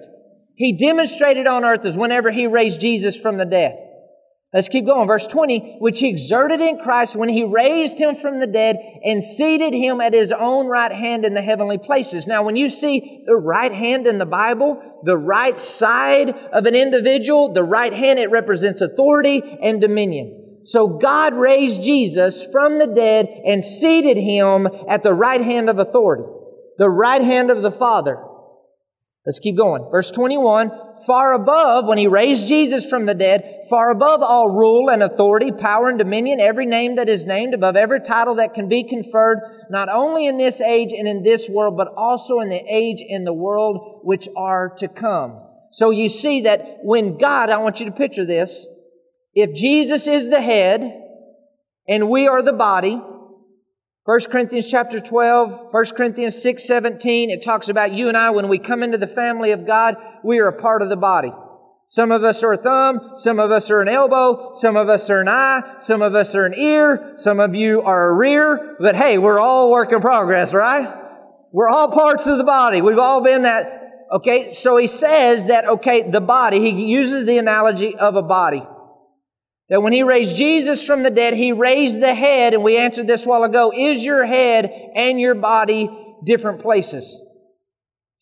He 0.57 0.77
demonstrated 0.77 1.47
on 1.47 1.65
earth 1.65 1.87
is 1.87 1.97
whenever 1.97 2.33
He 2.33 2.49
raised 2.49 2.81
Jesus 2.81 3.17
from 3.17 3.37
the 3.37 3.47
dead. 3.47 3.90
Let's 4.53 4.69
keep 4.69 4.85
going. 4.85 5.07
Verse 5.07 5.29
20, 5.29 5.77
which 5.79 6.01
he 6.01 6.09
exerted 6.09 6.61
in 6.61 6.79
Christ 6.79 7.15
when 7.15 7.29
he 7.29 7.45
raised 7.45 8.01
him 8.01 8.17
from 8.17 8.41
the 8.41 8.49
dead 8.49 8.77
and 9.05 9.23
seated 9.23 9.73
him 9.73 10.01
at 10.01 10.13
his 10.13 10.33
own 10.33 10.67
right 10.67 10.91
hand 10.91 11.25
in 11.25 11.35
the 11.35 11.43
heavenly 11.43 11.79
places. 11.79 12.27
Now, 12.27 12.43
when 12.43 12.57
you 12.57 12.69
see 12.69 13.23
the 13.27 13.37
right 13.37 13.71
hand 13.71 14.09
in 14.09 14.19
the 14.19 14.27
Bible, 14.27 15.01
the 15.05 15.17
right 15.17 15.57
side 15.57 16.31
of 16.31 16.67
an 16.67 16.75
individual, 16.75 17.53
the 17.53 17.63
right 17.63 17.93
hand, 17.93 18.19
it 18.19 18.33
represents 18.33 18.81
authority 18.81 19.41
and 19.63 19.81
dominion. 19.81 20.63
So 20.65 20.89
God 20.89 21.35
raised 21.35 21.83
Jesus 21.83 22.47
from 22.51 22.79
the 22.79 22.89
dead 22.89 23.29
and 23.47 23.63
seated 23.63 24.17
him 24.17 24.67
at 24.89 25.05
the 25.05 25.15
right 25.15 25.41
hand 25.41 25.71
of 25.71 25.79
authority, 25.79 26.25
the 26.77 26.91
right 26.91 27.23
hand 27.23 27.53
of 27.53 27.63
the 27.63 27.71
Father. 27.71 28.19
Let's 29.27 29.39
keep 29.39 29.57
going. 29.59 29.87
Verse 29.91 30.11
21, 30.11 30.71
far 31.07 31.35
above, 31.35 31.85
when 31.87 31.99
he 31.99 32.07
raised 32.07 32.49
Jesus 32.49 32.89
from 32.89 33.05
the 33.05 33.15
dead, 33.15 33.65
far 33.69 33.91
above 33.91 34.23
all 34.23 34.49
rule 34.49 34.91
and 34.91 35.03
authority, 35.03 35.53
power 35.53 35.91
and 35.91 35.99
dominion, 35.99 36.41
every 36.41 36.65
name 36.65 36.97
that 36.97 37.11
is 37.11 37.27
named, 37.27 37.53
above 37.53 37.77
every 37.77 38.01
title 38.01 38.37
that 38.37 38.55
can 38.55 38.69
be 38.69 38.89
conferred, 38.89 39.41
not 39.69 39.91
only 39.91 40.27
in 40.27 40.39
this 40.39 40.63
age 40.63 40.93
and 40.93 41.07
in 41.07 41.23
this 41.23 41.51
world, 41.51 41.77
but 41.77 41.89
also 41.99 42.41
in 42.41 42.49
the 42.49 42.65
age 42.67 43.05
and 43.07 43.27
the 43.27 43.33
world 43.35 44.01
which 44.05 44.27
are 44.39 44.71
to 44.79 44.89
come. 44.89 45.39
So 45.71 45.91
you 45.91 46.09
see 46.09 46.43
that 46.43 46.79
when 46.83 47.19
God, 47.19 47.51
I 47.51 47.59
want 47.59 47.79
you 47.79 47.87
to 47.87 47.93
picture 47.93 48.25
this, 48.25 48.67
if 49.35 49.55
Jesus 49.55 50.07
is 50.07 50.31
the 50.31 50.41
head 50.41 50.81
and 51.87 52.09
we 52.09 52.27
are 52.27 52.43
the 52.43 52.55
body, 52.55 53.01
1 54.11 54.19
Corinthians 54.29 54.69
chapter 54.69 54.99
12, 54.99 55.69
1 55.71 55.85
Corinthians 55.97 56.43
6, 56.43 56.67
17, 56.67 57.31
it 57.31 57.43
talks 57.43 57.69
about 57.69 57.93
you 57.93 58.09
and 58.09 58.17
I, 58.17 58.31
when 58.31 58.49
we 58.49 58.59
come 58.59 58.83
into 58.83 58.99
the 58.99 59.07
family 59.07 59.53
of 59.53 59.65
God, 59.65 59.95
we 60.25 60.41
are 60.41 60.49
a 60.49 60.61
part 60.61 60.83
of 60.83 60.89
the 60.89 60.97
body. 60.97 61.31
Some 61.87 62.11
of 62.11 62.25
us 62.25 62.43
are 62.43 62.55
a 62.55 62.57
thumb, 62.57 63.13
some 63.15 63.39
of 63.39 63.53
us 63.53 63.71
are 63.71 63.81
an 63.81 63.87
elbow, 63.87 64.51
some 64.53 64.77
of 64.77 64.89
us 64.89 65.09
are 65.11 65.21
an 65.21 65.29
eye, 65.29 65.77
some 65.79 66.03
of 66.03 66.17
us 66.17 66.35
are 66.35 66.45
an 66.45 66.55
ear, 66.55 67.13
some 67.15 67.39
of 67.39 67.55
you 67.55 67.83
are 67.83 68.11
a 68.11 68.15
rear, 68.17 68.77
but 68.81 68.97
hey, 68.97 69.17
we're 69.17 69.39
all 69.39 69.71
work 69.71 69.93
in 69.93 70.01
progress, 70.01 70.53
right? 70.53 70.93
We're 71.53 71.69
all 71.69 71.93
parts 71.93 72.27
of 72.27 72.37
the 72.37 72.43
body. 72.43 72.83
We've 72.83 72.99
all 72.99 73.23
been 73.23 73.43
that. 73.43 74.09
Okay, 74.11 74.51
so 74.51 74.77
he 74.77 74.89
says 74.89 75.47
that, 75.47 75.65
okay, 75.67 76.11
the 76.11 76.21
body, 76.21 76.59
he 76.59 76.91
uses 76.91 77.27
the 77.27 77.39
analogy 77.39 77.95
of 77.95 78.17
a 78.17 78.23
body. 78.23 78.67
That 79.71 79.83
when 79.83 79.93
he 79.93 80.03
raised 80.03 80.35
Jesus 80.37 80.85
from 80.85 81.05
the 81.05 81.11
dead, 81.11 81.33
he 81.35 81.53
raised 81.53 82.01
the 82.01 82.15
head, 82.15 82.55
and 82.55 82.65
we 82.65 82.77
answered 82.77 83.07
this 83.07 83.25
while 83.25 83.45
ago, 83.45 83.73
is 83.75 84.05
your 84.05 84.27
head 84.27 84.71
and 84.97 85.21
your 85.21 85.37
body 85.37 85.89
different 86.25 86.61
places? 86.61 87.23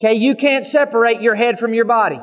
Okay, 0.01 0.15
you 0.15 0.37
can't 0.37 0.65
separate 0.65 1.23
your 1.23 1.35
head 1.35 1.59
from 1.59 1.73
your 1.75 1.87
body. 1.87 2.21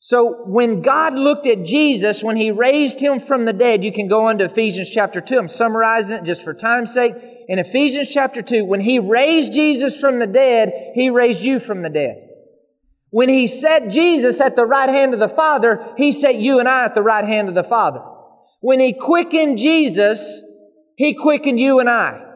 So 0.00 0.44
when 0.46 0.82
God 0.82 1.14
looked 1.14 1.46
at 1.46 1.64
Jesus, 1.64 2.22
when 2.22 2.36
he 2.36 2.50
raised 2.50 3.00
him 3.00 3.20
from 3.20 3.44
the 3.44 3.52
dead, 3.52 3.84
you 3.84 3.92
can 3.92 4.08
go 4.08 4.26
on 4.26 4.38
to 4.38 4.44
Ephesians 4.44 4.90
chapter 4.90 5.20
2. 5.20 5.38
I'm 5.38 5.48
summarizing 5.48 6.18
it 6.18 6.24
just 6.24 6.44
for 6.44 6.54
time's 6.54 6.92
sake. 6.92 7.14
In 7.48 7.58
Ephesians 7.58 8.10
chapter 8.10 8.40
2, 8.40 8.64
when 8.64 8.80
he 8.80 8.98
raised 8.98 9.52
Jesus 9.52 9.98
from 9.98 10.18
the 10.18 10.26
dead, 10.26 10.92
he 10.94 11.10
raised 11.10 11.42
you 11.42 11.58
from 11.58 11.82
the 11.82 11.90
dead. 11.90 12.29
When 13.10 13.28
he 13.28 13.46
set 13.46 13.88
Jesus 13.88 14.40
at 14.40 14.56
the 14.56 14.66
right 14.66 14.88
hand 14.88 15.14
of 15.14 15.20
the 15.20 15.28
Father, 15.28 15.94
he 15.96 16.12
set 16.12 16.36
you 16.36 16.60
and 16.60 16.68
I 16.68 16.84
at 16.84 16.94
the 16.94 17.02
right 17.02 17.24
hand 17.24 17.48
of 17.48 17.54
the 17.54 17.64
Father. 17.64 18.02
When 18.60 18.78
he 18.78 18.92
quickened 18.92 19.58
Jesus, 19.58 20.44
he 20.96 21.14
quickened 21.14 21.58
you 21.58 21.80
and 21.80 21.90
I. 21.90 22.26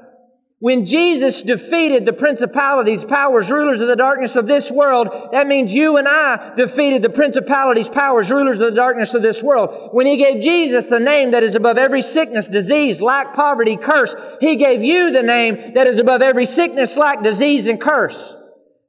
When 0.58 0.86
Jesus 0.86 1.42
defeated 1.42 2.06
the 2.06 2.14
principalities, 2.14 3.04
powers, 3.04 3.50
rulers 3.50 3.82
of 3.82 3.88
the 3.88 3.96
darkness 3.96 4.34
of 4.34 4.46
this 4.46 4.70
world, 4.70 5.08
that 5.32 5.46
means 5.46 5.74
you 5.74 5.98
and 5.98 6.08
I 6.08 6.54
defeated 6.56 7.02
the 7.02 7.10
principalities, 7.10 7.90
powers, 7.90 8.30
rulers 8.30 8.60
of 8.60 8.70
the 8.70 8.74
darkness 8.74 9.12
of 9.12 9.20
this 9.20 9.42
world. 9.42 9.90
When 9.92 10.06
He 10.06 10.16
gave 10.16 10.42
Jesus 10.42 10.88
the 10.88 11.00
name 11.00 11.32
that 11.32 11.42
is 11.42 11.54
above 11.54 11.76
every 11.76 12.00
sickness, 12.00 12.48
disease, 12.48 13.02
lack, 13.02 13.34
poverty, 13.34 13.76
curse, 13.76 14.16
He 14.40 14.56
gave 14.56 14.82
you 14.82 15.10
the 15.10 15.22
name 15.22 15.74
that 15.74 15.86
is 15.86 15.98
above 15.98 16.22
every 16.22 16.46
sickness, 16.46 16.96
lack, 16.96 17.22
disease, 17.22 17.66
and 17.66 17.78
curse. 17.78 18.34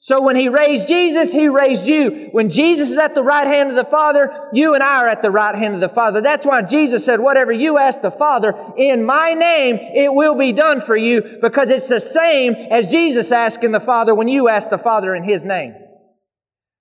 So 0.05 0.21
when 0.21 0.35
He 0.35 0.49
raised 0.49 0.87
Jesus, 0.87 1.31
He 1.31 1.47
raised 1.47 1.87
you. 1.87 2.29
When 2.31 2.51
Jesus 2.51 2.91
is 2.91 2.99
at 2.99 3.15
the 3.15 3.23
right 3.23 3.47
hand 3.47 3.71
of 3.71 3.75
the 3.75 3.85
Father, 3.85 4.49
you 4.53 4.75
and 4.75 4.83
I 4.83 5.01
are 5.01 5.07
at 5.07 5.23
the 5.23 5.31
right 5.31 5.55
hand 5.55 5.73
of 5.73 5.81
the 5.81 5.89
Father. 5.89 6.21
That's 6.21 6.45
why 6.45 6.61
Jesus 6.61 7.03
said, 7.03 7.19
whatever 7.19 7.51
you 7.51 7.79
ask 7.79 8.01
the 8.01 8.11
Father 8.11 8.53
in 8.77 9.03
my 9.03 9.33
name, 9.33 9.79
it 9.81 10.13
will 10.13 10.37
be 10.37 10.53
done 10.53 10.79
for 10.79 10.95
you 10.95 11.39
because 11.41 11.71
it's 11.71 11.89
the 11.89 11.99
same 11.99 12.53
as 12.53 12.89
Jesus 12.89 13.31
asking 13.31 13.71
the 13.71 13.79
Father 13.79 14.13
when 14.13 14.27
you 14.27 14.47
ask 14.47 14.69
the 14.69 14.77
Father 14.77 15.15
in 15.15 15.23
His 15.23 15.43
name. 15.43 15.73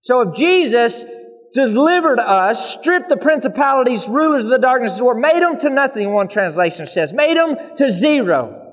So 0.03 0.21
if 0.21 0.37
Jesus 0.37 1.07
delivered 1.55 2.21
us, 2.21 2.75
stripped 2.75 3.09
the 3.09 3.17
principalities, 3.17 4.07
rulers 4.07 4.45
of 4.45 4.51
the 4.51 4.59
darkness, 4.59 5.01
or 5.01 5.15
made 5.15 5.43
them 5.43 5.59
to 5.61 5.71
nothing, 5.71 6.13
one 6.13 6.29
translation 6.29 6.85
says, 6.87 7.15
made 7.15 7.39
them 7.39 7.57
to 7.77 7.89
zero, 7.89 8.64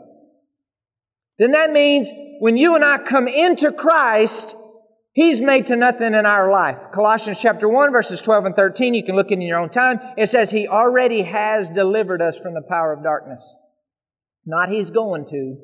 then 1.40 1.52
that 1.52 1.72
means 1.72 2.12
when 2.40 2.58
you 2.58 2.76
and 2.76 2.84
I 2.84 2.98
come 2.98 3.28
into 3.28 3.72
Christ, 3.72 4.56
He's 5.14 5.42
made 5.42 5.66
to 5.66 5.76
nothing 5.76 6.14
in 6.14 6.26
our 6.26 6.50
life. 6.50 6.78
Colossians 6.94 7.40
chapter 7.42 7.68
1 7.68 7.92
verses 7.92 8.22
12 8.22 8.46
and 8.46 8.56
13, 8.56 8.94
you 8.94 9.04
can 9.04 9.16
look 9.16 9.32
in 9.32 9.42
your 9.42 9.60
own 9.60 9.70
time. 9.70 10.00
It 10.18 10.30
says 10.30 10.50
He 10.52 10.68
already 10.68 11.24
has 11.24 11.70
delivered 11.70 12.22
us 12.22 12.40
from 12.40 12.54
the 12.54 12.62
power 12.62 12.94
of 12.94 13.04
darkness. 13.04 13.44
Not 14.46 14.70
He's 14.70 14.90
going 14.90 15.26
to, 15.26 15.58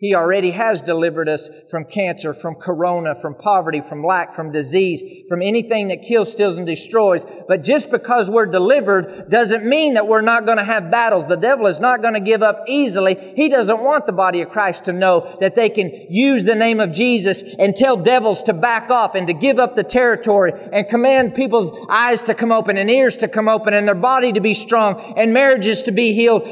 he 0.00 0.14
already 0.14 0.50
has 0.50 0.80
delivered 0.80 1.28
us 1.28 1.50
from 1.68 1.84
cancer, 1.84 2.32
from 2.32 2.54
corona, 2.54 3.14
from 3.14 3.34
poverty, 3.34 3.82
from 3.82 4.02
lack, 4.02 4.34
from 4.34 4.50
disease, 4.50 5.04
from 5.28 5.42
anything 5.42 5.88
that 5.88 6.02
kills, 6.02 6.32
steals, 6.32 6.56
and 6.56 6.66
destroys. 6.66 7.26
But 7.46 7.62
just 7.62 7.90
because 7.90 8.30
we're 8.30 8.46
delivered 8.46 9.28
doesn't 9.28 9.62
mean 9.62 9.94
that 9.94 10.08
we're 10.08 10.22
not 10.22 10.46
going 10.46 10.56
to 10.56 10.64
have 10.64 10.90
battles. 10.90 11.28
The 11.28 11.36
devil 11.36 11.66
is 11.66 11.80
not 11.80 12.00
going 12.00 12.14
to 12.14 12.20
give 12.20 12.42
up 12.42 12.64
easily. 12.66 13.34
He 13.36 13.50
doesn't 13.50 13.82
want 13.82 14.06
the 14.06 14.14
body 14.14 14.40
of 14.40 14.48
Christ 14.48 14.84
to 14.84 14.94
know 14.94 15.36
that 15.42 15.54
they 15.54 15.68
can 15.68 15.90
use 16.08 16.44
the 16.44 16.54
name 16.54 16.80
of 16.80 16.92
Jesus 16.92 17.42
and 17.58 17.76
tell 17.76 17.98
devils 17.98 18.42
to 18.44 18.54
back 18.54 18.88
off 18.88 19.14
and 19.14 19.26
to 19.26 19.34
give 19.34 19.58
up 19.58 19.76
the 19.76 19.84
territory 19.84 20.52
and 20.72 20.88
command 20.88 21.34
people's 21.34 21.70
eyes 21.90 22.22
to 22.22 22.34
come 22.34 22.52
open 22.52 22.78
and 22.78 22.90
ears 22.90 23.16
to 23.16 23.28
come 23.28 23.50
open 23.50 23.74
and 23.74 23.86
their 23.86 23.94
body 23.94 24.32
to 24.32 24.40
be 24.40 24.54
strong 24.54 25.14
and 25.18 25.34
marriages 25.34 25.82
to 25.82 25.92
be 25.92 26.14
healed. 26.14 26.42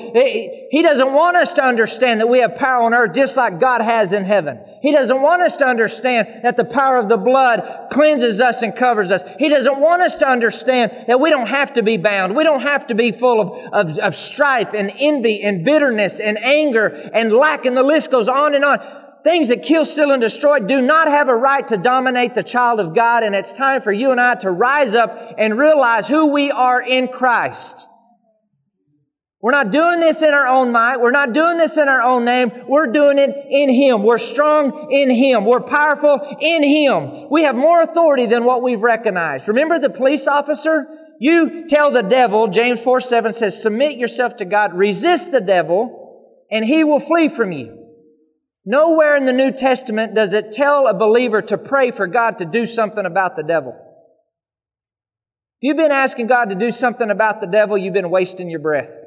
He 0.70 0.82
doesn't 0.82 1.14
want 1.14 1.36
us 1.36 1.54
to 1.54 1.64
understand 1.64 2.20
that 2.20 2.26
we 2.28 2.40
have 2.40 2.56
power 2.56 2.82
on 2.82 2.92
earth 2.92 3.14
just 3.14 3.38
like 3.38 3.58
God 3.58 3.80
has 3.80 4.12
in 4.12 4.24
heaven. 4.24 4.60
He 4.82 4.92
doesn't 4.92 5.22
want 5.22 5.40
us 5.40 5.56
to 5.58 5.66
understand 5.66 6.44
that 6.44 6.58
the 6.58 6.64
power 6.64 6.98
of 6.98 7.08
the 7.08 7.16
blood 7.16 7.88
cleanses 7.90 8.40
us 8.42 8.60
and 8.60 8.76
covers 8.76 9.10
us. 9.10 9.24
He 9.38 9.48
doesn't 9.48 9.80
want 9.80 10.02
us 10.02 10.16
to 10.16 10.28
understand 10.28 10.92
that 11.06 11.20
we 11.20 11.30
don't 11.30 11.48
have 11.48 11.72
to 11.74 11.82
be 11.82 11.96
bound. 11.96 12.36
We 12.36 12.44
don't 12.44 12.60
have 12.60 12.86
to 12.88 12.94
be 12.94 13.12
full 13.12 13.40
of, 13.40 13.72
of, 13.72 13.98
of 13.98 14.14
strife 14.14 14.74
and 14.74 14.92
envy 14.98 15.42
and 15.42 15.64
bitterness 15.64 16.20
and 16.20 16.36
anger 16.38 17.10
and 17.14 17.32
lack, 17.32 17.64
and 17.64 17.74
the 17.74 17.82
list 17.82 18.10
goes 18.10 18.28
on 18.28 18.54
and 18.54 18.64
on. 18.64 18.78
Things 19.24 19.48
that 19.48 19.62
kill, 19.62 19.86
steal, 19.86 20.12
and 20.12 20.20
destroy 20.20 20.58
do 20.58 20.82
not 20.82 21.08
have 21.08 21.28
a 21.28 21.34
right 21.34 21.66
to 21.68 21.78
dominate 21.78 22.34
the 22.34 22.42
child 22.42 22.78
of 22.78 22.94
God, 22.94 23.22
and 23.22 23.34
it's 23.34 23.52
time 23.52 23.80
for 23.80 23.90
you 23.90 24.10
and 24.10 24.20
I 24.20 24.34
to 24.36 24.50
rise 24.50 24.94
up 24.94 25.34
and 25.38 25.58
realize 25.58 26.06
who 26.06 26.32
we 26.32 26.50
are 26.50 26.80
in 26.80 27.08
Christ. 27.08 27.88
We're 29.41 29.53
not 29.53 29.70
doing 29.70 30.01
this 30.01 30.22
in 30.22 30.34
our 30.34 30.49
own 30.49 30.72
might. 30.72 30.97
We're 30.97 31.12
not 31.12 31.32
doing 31.32 31.59
this 31.59 31.78
in 31.78 31.89
our 31.89 32.03
own 32.03 32.24
name. 32.24 32.51
We're 32.68 32.91
doing 32.91 33.20
it 33.20 33.30
in 33.49 33.72
Him. 33.72 34.03
We're 34.03 34.18
strong 34.18 34.89
in 34.91 35.11
Him. 35.11 35.45
We're 35.45 35.61
powerful 35.61 36.18
in 36.41 36.64
Him. 36.64 37.28
We 37.30 37.45
have 37.45 37.55
more 37.55 37.80
authority 37.80 38.26
than 38.26 38.45
what 38.45 38.62
we've 38.62 38.82
recognized. 38.82 39.47
Remember 39.47 39.78
the 39.78 39.91
police 39.91 40.26
officer? 40.26 40.89
You 41.20 41.68
tell 41.68 41.93
the 41.93 42.03
devil, 42.03 42.49
James 42.49 42.82
4 42.82 43.01
7 43.01 43.32
says, 43.32 43.62
submit 43.62 43.97
yourself 43.97 44.36
to 44.36 44.45
God, 44.45 44.74
resist 44.74 45.30
the 45.30 45.41
devil, 45.41 46.45
and 46.51 46.64
he 46.64 46.82
will 46.82 47.01
flee 47.01 47.28
from 47.28 47.53
you. 47.53 47.86
Nowhere 48.64 49.16
in 49.16 49.24
the 49.24 49.32
New 49.32 49.53
Testament 49.53 50.14
does 50.14 50.32
it 50.32 50.51
tell 50.51 50.89
a 50.89 50.95
believer 50.95 51.43
to 51.43 51.59
pray 51.59 51.93
for 51.93 52.09
God 52.09 52.39
to 52.39 52.45
do 52.45 52.66
something 52.66 53.07
about 53.07 53.36
the 53.36 53.45
devil. 53.45 53.72
If 55.61 55.68
you've 55.68 55.76
been 55.76 55.93
asking 55.93 56.26
God 56.26 56.51
to 56.51 56.57
do 56.57 56.72
something 56.72 57.09
about 57.09 57.41
the 57.41 57.47
devil, 57.47 57.78
you've 57.78 57.95
been 57.95 58.11
wasting 58.11 58.51
your 58.51 58.61
breath. 58.61 59.05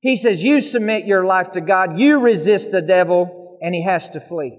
He 0.00 0.16
says, 0.16 0.42
You 0.42 0.60
submit 0.60 1.06
your 1.06 1.24
life 1.24 1.52
to 1.52 1.60
God, 1.60 1.98
you 1.98 2.20
resist 2.20 2.72
the 2.72 2.82
devil, 2.82 3.58
and 3.60 3.74
he 3.74 3.82
has 3.84 4.10
to 4.10 4.20
flee. 4.20 4.58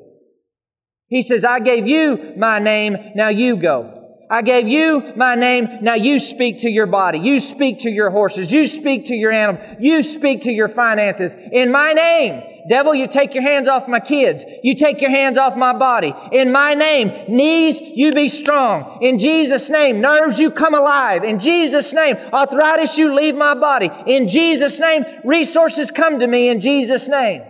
He 1.08 1.22
says, 1.22 1.44
I 1.44 1.60
gave 1.60 1.88
you 1.88 2.36
my 2.38 2.60
name, 2.60 2.98
now 3.16 3.30
you 3.30 3.58
go. 3.58 3.98
I 4.30 4.44
gave 4.44 4.70
you 4.70 5.12
my 5.18 5.36
name, 5.36 5.80
now 5.82 5.96
you 5.96 6.18
speak 6.20 6.60
to 6.60 6.70
your 6.70 6.86
body. 6.86 7.20
You 7.20 7.42
speak 7.42 7.80
to 7.80 7.90
your 7.90 8.10
horses. 8.10 8.50
You 8.50 8.66
speak 8.66 9.06
to 9.06 9.16
your 9.16 9.32
animal. 9.32 9.62
You 9.82 10.04
speak 10.04 10.44
to 10.44 10.52
your 10.52 10.70
finances. 10.70 11.36
In 11.52 11.70
my 11.70 11.92
name, 11.92 12.42
devil, 12.68 12.94
you 12.96 13.08
take 13.08 13.34
your 13.34 13.44
hands 13.44 13.68
off 13.68 13.88
my 13.88 14.00
kids. 14.00 14.44
You 14.64 14.76
take 14.76 15.02
your 15.02 15.12
hands 15.12 15.38
off 15.38 15.56
my 15.56 15.78
body. 15.78 16.14
In 16.32 16.52
my 16.52 16.74
name, 16.74 17.36
knees, 17.36 17.80
you 17.80 18.12
be 18.12 18.28
strong. 18.28 19.00
In 19.02 19.20
Jesus' 19.20 19.70
name, 19.70 20.02
nerves, 20.02 20.40
you 20.40 20.52
come 20.52 20.74
alive. 20.74 21.24
In 21.24 21.40
Jesus' 21.40 21.94
name, 21.94 22.16
arthritis, 22.16 22.98
you 22.98 23.14
leave 23.14 23.36
my 23.36 23.56
body. 23.56 23.90
In 24.08 24.28
Jesus' 24.28 24.80
name, 24.80 25.04
resources 25.24 25.92
come 25.92 26.20
to 26.20 26.28
me 26.28 26.50
in 26.50 26.60
Jesus' 26.60 27.08
name. 27.08 27.44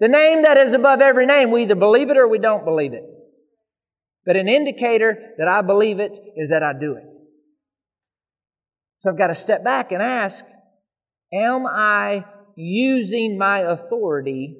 The 0.00 0.08
name 0.08 0.42
that 0.42 0.56
is 0.56 0.74
above 0.74 1.00
every 1.00 1.26
name, 1.26 1.50
we 1.50 1.62
either 1.62 1.76
believe 1.76 2.10
it 2.10 2.16
or 2.16 2.26
we 2.26 2.38
don't 2.38 2.64
believe 2.64 2.92
it. 2.92 3.04
But 4.24 4.36
an 4.36 4.48
indicator 4.48 5.34
that 5.38 5.48
I 5.48 5.62
believe 5.62 6.00
it 6.00 6.18
is 6.36 6.50
that 6.50 6.62
I 6.62 6.72
do 6.72 6.94
it. 6.94 7.12
So 9.00 9.10
I've 9.10 9.18
got 9.18 9.28
to 9.28 9.34
step 9.34 9.64
back 9.64 9.90
and 9.90 10.00
ask, 10.00 10.44
am 11.32 11.66
I 11.66 12.24
using 12.56 13.38
my 13.38 13.60
authority 13.60 14.56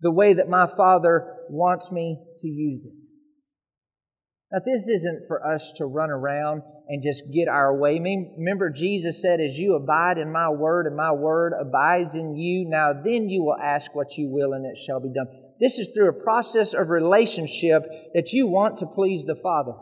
the 0.00 0.10
way 0.10 0.34
that 0.34 0.48
my 0.48 0.66
Father 0.66 1.36
wants 1.48 1.90
me 1.90 2.18
to 2.38 2.48
use 2.48 2.86
it? 2.86 2.94
Now, 4.52 4.60
this 4.64 4.88
isn't 4.88 5.26
for 5.26 5.44
us 5.44 5.72
to 5.76 5.86
run 5.86 6.10
around 6.10 6.62
and 6.86 7.02
just 7.02 7.24
get 7.32 7.48
our 7.48 7.76
way. 7.76 7.98
Remember, 7.98 8.70
Jesus 8.70 9.20
said, 9.20 9.40
As 9.40 9.58
you 9.58 9.74
abide 9.74 10.18
in 10.18 10.30
my 10.30 10.48
word, 10.48 10.86
and 10.86 10.96
my 10.96 11.12
word 11.12 11.54
abides 11.58 12.14
in 12.14 12.36
you, 12.36 12.68
now 12.68 12.92
then 12.92 13.28
you 13.28 13.42
will 13.42 13.56
ask 13.60 13.94
what 13.94 14.16
you 14.16 14.28
will, 14.28 14.52
and 14.52 14.64
it 14.64 14.78
shall 14.78 15.00
be 15.00 15.12
done. 15.12 15.26
This 15.58 15.78
is 15.78 15.88
through 15.88 16.10
a 16.10 16.22
process 16.22 16.72
of 16.72 16.90
relationship 16.90 17.84
that 18.14 18.32
you 18.32 18.46
want 18.46 18.78
to 18.78 18.86
please 18.86 19.24
the 19.24 19.34
Father. 19.34 19.72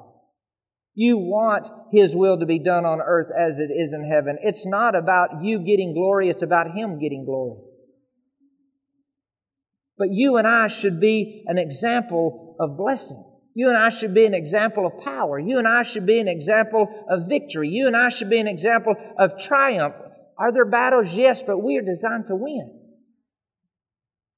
You 0.95 1.18
want 1.18 1.68
His 1.90 2.14
will 2.14 2.38
to 2.38 2.47
be 2.47 2.59
done 2.59 2.84
on 2.84 3.01
earth 3.01 3.28
as 3.36 3.59
it 3.59 3.70
is 3.70 3.95
in 3.95 4.05
heaven. 4.05 4.38
It's 4.43 4.66
not 4.66 4.95
about 4.95 5.43
you 5.43 5.59
getting 5.61 5.95
glory, 5.95 6.28
it's 6.28 6.43
about 6.43 6.74
Him 6.74 6.99
getting 6.99 7.24
glory. 7.24 7.61
But 9.97 10.09
you 10.11 10.36
and 10.36 10.47
I 10.47 10.68
should 10.68 11.01
be 11.01 11.45
an 11.47 11.59
example 11.59 12.57
of 12.59 12.76
blessing. 12.76 13.24
You 13.55 13.68
and 13.68 13.76
I 13.76 13.90
should 13.90 14.14
be 14.14 14.24
an 14.24 14.34
example 14.34 14.86
of 14.86 15.05
power. 15.05 15.38
You 15.38 15.59
and 15.59 15.68
I 15.68 15.82
should 15.82 16.07
be 16.07 16.18
an 16.18 16.28
example 16.28 16.88
of 17.09 17.28
victory. 17.28 17.68
You 17.68 17.86
and 17.86 17.97
I 17.97 18.09
should 18.09 18.30
be 18.30 18.40
an 18.40 18.49
example 18.49 18.95
of 19.18 19.38
triumph. 19.38 19.95
Are 20.38 20.53
there 20.53 20.64
battles? 20.64 21.14
Yes, 21.14 21.43
but 21.43 21.59
we 21.59 21.76
are 21.76 21.82
designed 21.82 22.26
to 22.28 22.34
win. 22.34 22.80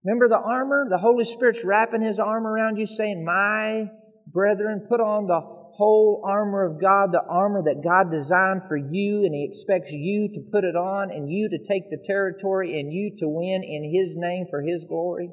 Remember 0.05 0.29
the 0.29 0.37
armor? 0.37 0.87
The 0.91 0.99
Holy 0.99 1.25
Spirit's 1.25 1.65
wrapping 1.65 2.03
His 2.03 2.19
arm 2.19 2.47
around 2.47 2.77
you, 2.77 2.87
saying, 2.87 3.25
My 3.25 3.89
brethren, 4.27 4.87
put 4.89 5.01
on 5.01 5.29
the 5.29 5.54
whole 5.77 6.23
armor 6.25 6.65
of 6.65 6.81
God, 6.81 7.13
the 7.13 7.23
armor 7.29 7.63
that 7.65 7.83
God 7.83 8.11
designed 8.11 8.63
for 8.69 8.77
you, 8.77 9.25
and 9.25 9.35
He 9.35 9.45
expects 9.49 9.91
you 9.91 10.29
to 10.35 10.41
put 10.53 10.65
it 10.65 10.77
on 10.77 11.11
and 11.11 11.31
you 11.31 11.49
to 11.51 11.59
take 11.59 11.91
the 11.91 12.03
territory 12.05 12.79
and 12.81 12.93
you 12.93 13.17
to 13.19 13.29
win 13.29 13.63
in 13.63 13.93
His 13.93 14.15
name 14.17 14.47
for 14.51 14.63
His 14.63 14.85
glory. 14.85 15.31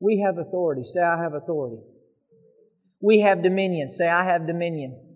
We 0.00 0.24
have 0.24 0.38
authority. 0.38 0.84
Say, 0.84 1.00
I 1.00 1.22
have 1.22 1.34
authority. 1.34 1.82
We 3.00 3.20
have 3.20 3.42
dominion. 3.42 3.90
Say, 3.90 4.08
I 4.08 4.24
have 4.24 4.46
dominion. 4.46 5.08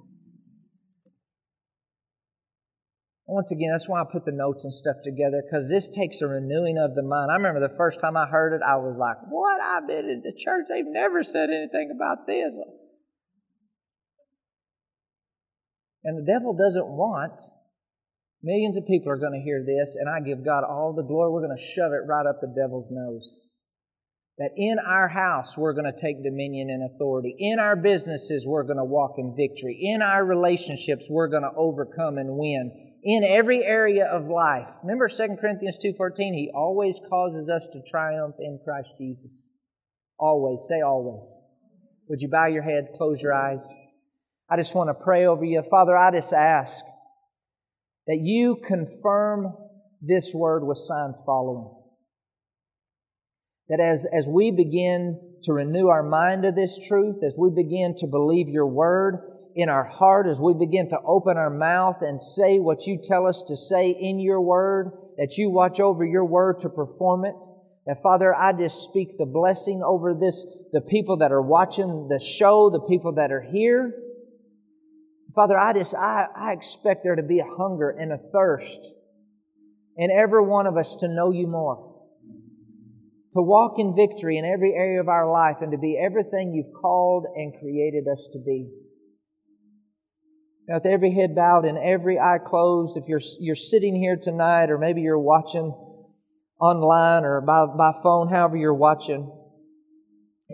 Once 3.27 3.51
again, 3.51 3.71
that's 3.73 3.89
why 3.89 4.03
I 4.03 4.05
put 4.05 4.27
the 4.27 4.33
notes 4.33 4.65
and 4.65 4.73
stuff 4.73 4.97
together 5.03 5.43
because 5.43 5.71
this 5.71 5.89
takes 5.89 6.21
a 6.21 6.27
renewing 6.27 6.77
of 6.77 6.95
the 6.95 7.03
mind. 7.03 7.31
I 7.31 7.37
remember 7.37 7.61
the 7.61 7.75
first 7.79 7.99
time 7.99 8.17
I 8.17 8.27
heard 8.27 8.53
it, 8.53 8.61
I 8.67 8.77
was 8.77 8.97
like, 8.99 9.17
What? 9.31 9.63
I've 9.63 9.87
been 9.87 10.11
in 10.11 10.21
the 10.23 10.37
church. 10.37 10.67
They've 10.69 10.85
never 10.85 11.25
said 11.25 11.49
anything 11.49 11.91
about 11.95 12.27
this. 12.27 12.53
And 16.05 16.19
the 16.19 16.31
devil 16.31 16.55
doesn't 16.55 16.87
want 16.87 17.41
millions 18.43 18.77
of 18.77 18.87
people 18.87 19.11
are 19.11 19.19
going 19.19 19.39
to 19.39 19.45
hear 19.45 19.63
this, 19.65 19.97
and 19.99 20.09
I 20.09 20.21
give 20.21 20.45
God 20.45 20.65
all 20.65 20.93
the 20.93 21.05
glory. 21.05 21.31
We're 21.31 21.47
going 21.47 21.57
to 21.57 21.65
shove 21.65 21.93
it 21.93 22.07
right 22.09 22.27
up 22.27 22.41
the 22.41 22.53
devil's 22.55 22.89
nose 22.91 23.43
that 24.39 24.51
in 24.57 24.79
our 24.79 25.09
house 25.09 25.57
we're 25.57 25.75
going 25.75 25.93
to 25.93 26.01
take 26.01 26.23
dominion 26.23 26.71
and 26.71 26.91
authority. 26.91 27.35
In 27.39 27.59
our 27.59 27.77
businesses 27.77 28.47
we're 28.47 28.65
going 28.65 28.79
to 28.79 28.85
walk 28.85 29.15
in 29.19 29.37
victory. 29.37 29.79
In 29.81 30.03
our 30.03 30.25
relationships 30.25 31.07
we're 31.09 31.29
going 31.29 31.43
to 31.43 31.57
overcome 31.57 32.19
and 32.19 32.37
win. 32.37 32.95
In 33.05 33.25
every 33.25 33.65
area 33.65 34.07
of 34.07 34.29
life. 34.29 34.69
Remember 34.83 35.09
2 35.09 35.37
Corinthians 35.41 35.77
2:14, 35.79 36.35
he 36.35 36.51
always 36.55 37.01
causes 37.11 37.49
us 37.49 37.67
to 37.73 37.83
triumph 37.89 38.37
in 38.39 38.61
Christ 38.65 38.91
Jesus. 38.97 39.51
Always, 40.19 40.67
say 40.69 40.81
always. 40.81 41.29
Would 42.09 42.21
you 42.21 42.29
bow 42.29 42.47
your 42.47 42.63
head, 42.63 42.91
close 42.97 43.21
your 43.21 43.35
eyes? 43.35 43.75
I 44.51 44.57
just 44.57 44.75
want 44.75 44.89
to 44.89 45.05
pray 45.05 45.27
over 45.27 45.45
you. 45.45 45.63
Father, 45.71 45.97
I 45.97 46.11
just 46.11 46.33
ask 46.33 46.85
that 48.07 48.19
you 48.21 48.57
confirm 48.67 49.55
this 50.01 50.35
word 50.35 50.65
with 50.67 50.79
signs 50.79 51.21
following 51.25 51.71
that 53.73 53.81
as, 53.81 54.07
as 54.13 54.29
we 54.29 54.51
begin 54.51 55.19
to 55.45 55.53
renew 55.55 55.89
our 55.89 56.03
mind 56.03 56.43
to 56.43 56.53
this 56.53 56.79
truth, 56.79 57.17
as 57.25 57.37
we 57.39 57.49
begin 57.49 57.95
to 57.97 58.07
believe 58.07 58.49
your 58.49 58.67
word 58.67 59.19
in 59.55 59.71
our 59.71 59.85
heart, 59.85 60.27
as 60.27 60.41
we 60.43 60.53
begin 60.53 60.91
to 60.91 60.99
open 61.07 61.39
our 61.39 61.49
mouth 61.49 62.03
and 62.03 62.21
say 62.21 62.59
what 62.59 62.87
you 62.87 63.01
tell 63.03 63.27
us 63.27 63.43
to 63.47 63.57
say 63.57 63.89
in 63.89 64.19
your 64.19 64.43
word, 64.43 64.91
that 65.17 65.39
you 65.39 65.51
watch 65.51 65.81
over 65.81 66.05
your 66.05 66.25
word 66.25 66.61
to 66.61 66.69
perform 66.69 67.25
it. 67.25 67.45
That 67.87 68.03
Father, 68.03 68.35
I 68.35 68.53
just 68.53 68.85
speak 68.85 69.17
the 69.17 69.25
blessing 69.25 69.83
over 69.83 70.15
this, 70.15 70.45
the 70.73 70.83
people 70.83 71.17
that 71.19 71.33
are 71.33 71.43
watching 71.43 72.09
the 72.09 72.21
show, 72.21 72.69
the 72.69 72.81
people 72.81 73.15
that 73.15 73.33
are 73.33 73.41
here. 73.41 73.95
Father, 75.35 75.59
I 75.59 75.73
just, 75.73 75.95
I, 75.95 76.27
I 76.37 76.53
expect 76.53 77.05
there 77.05 77.17
to 77.17 77.23
be 77.23 77.41
a 77.41 77.45
hunger 77.45 77.91
and 77.91 78.13
a 78.13 78.19
thirst 78.33 78.81
in 79.97 80.11
every 80.11 80.45
one 80.45 80.67
of 80.67 80.77
us 80.77 80.97
to 80.97 81.09
know 81.09 81.31
you 81.31 81.47
more 81.47 81.93
to 83.33 83.41
walk 83.41 83.79
in 83.79 83.97
victory 83.97 84.37
in 84.37 84.45
every 84.45 84.75
area 84.75 85.01
of 85.01 85.09
our 85.09 85.31
life 85.31 85.57
and 85.63 85.73
to 85.73 85.79
be 85.79 85.99
everything 85.99 86.53
you've 86.53 86.81
called 86.81 87.25
and 87.35 87.55
created 87.59 88.05
us 88.11 88.29
to 88.33 88.39
be. 88.39 88.69
Now, 90.69 90.75
with 90.75 90.87
every 90.87 91.13
head 91.13 91.35
bowed 91.35 91.65
and 91.65 91.79
every 91.79 92.19
eye 92.19 92.39
closed, 92.39 92.99
if 92.99 93.09
you're, 93.09 93.21
you're 93.41 93.55
sitting 93.55 93.97
here 93.97 94.19
tonight 94.21 94.71
or 94.71 94.79
maybe 94.79 95.01
you're 95.01 95.19
watching 95.19 95.73
online 96.61 97.25
or 97.25 97.41
by, 97.41 97.67
by 97.67 97.93
phone, 98.03 98.29
however 98.29 98.57
you're 98.57 98.75
watching, 98.75 99.33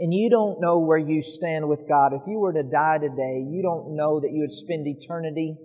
and 0.00 0.12
you 0.12 0.30
don't 0.30 0.60
know 0.60 0.78
where 0.78 0.98
you 0.98 1.22
stand 1.22 1.68
with 1.68 1.80
God, 1.88 2.12
if 2.12 2.22
you 2.26 2.38
were 2.38 2.52
to 2.52 2.62
die 2.62 2.98
today, 2.98 3.44
you 3.48 3.62
don't 3.62 3.96
know 3.96 4.20
that 4.20 4.30
you 4.32 4.40
would 4.40 4.52
spend 4.52 4.86
eternity 4.86 5.56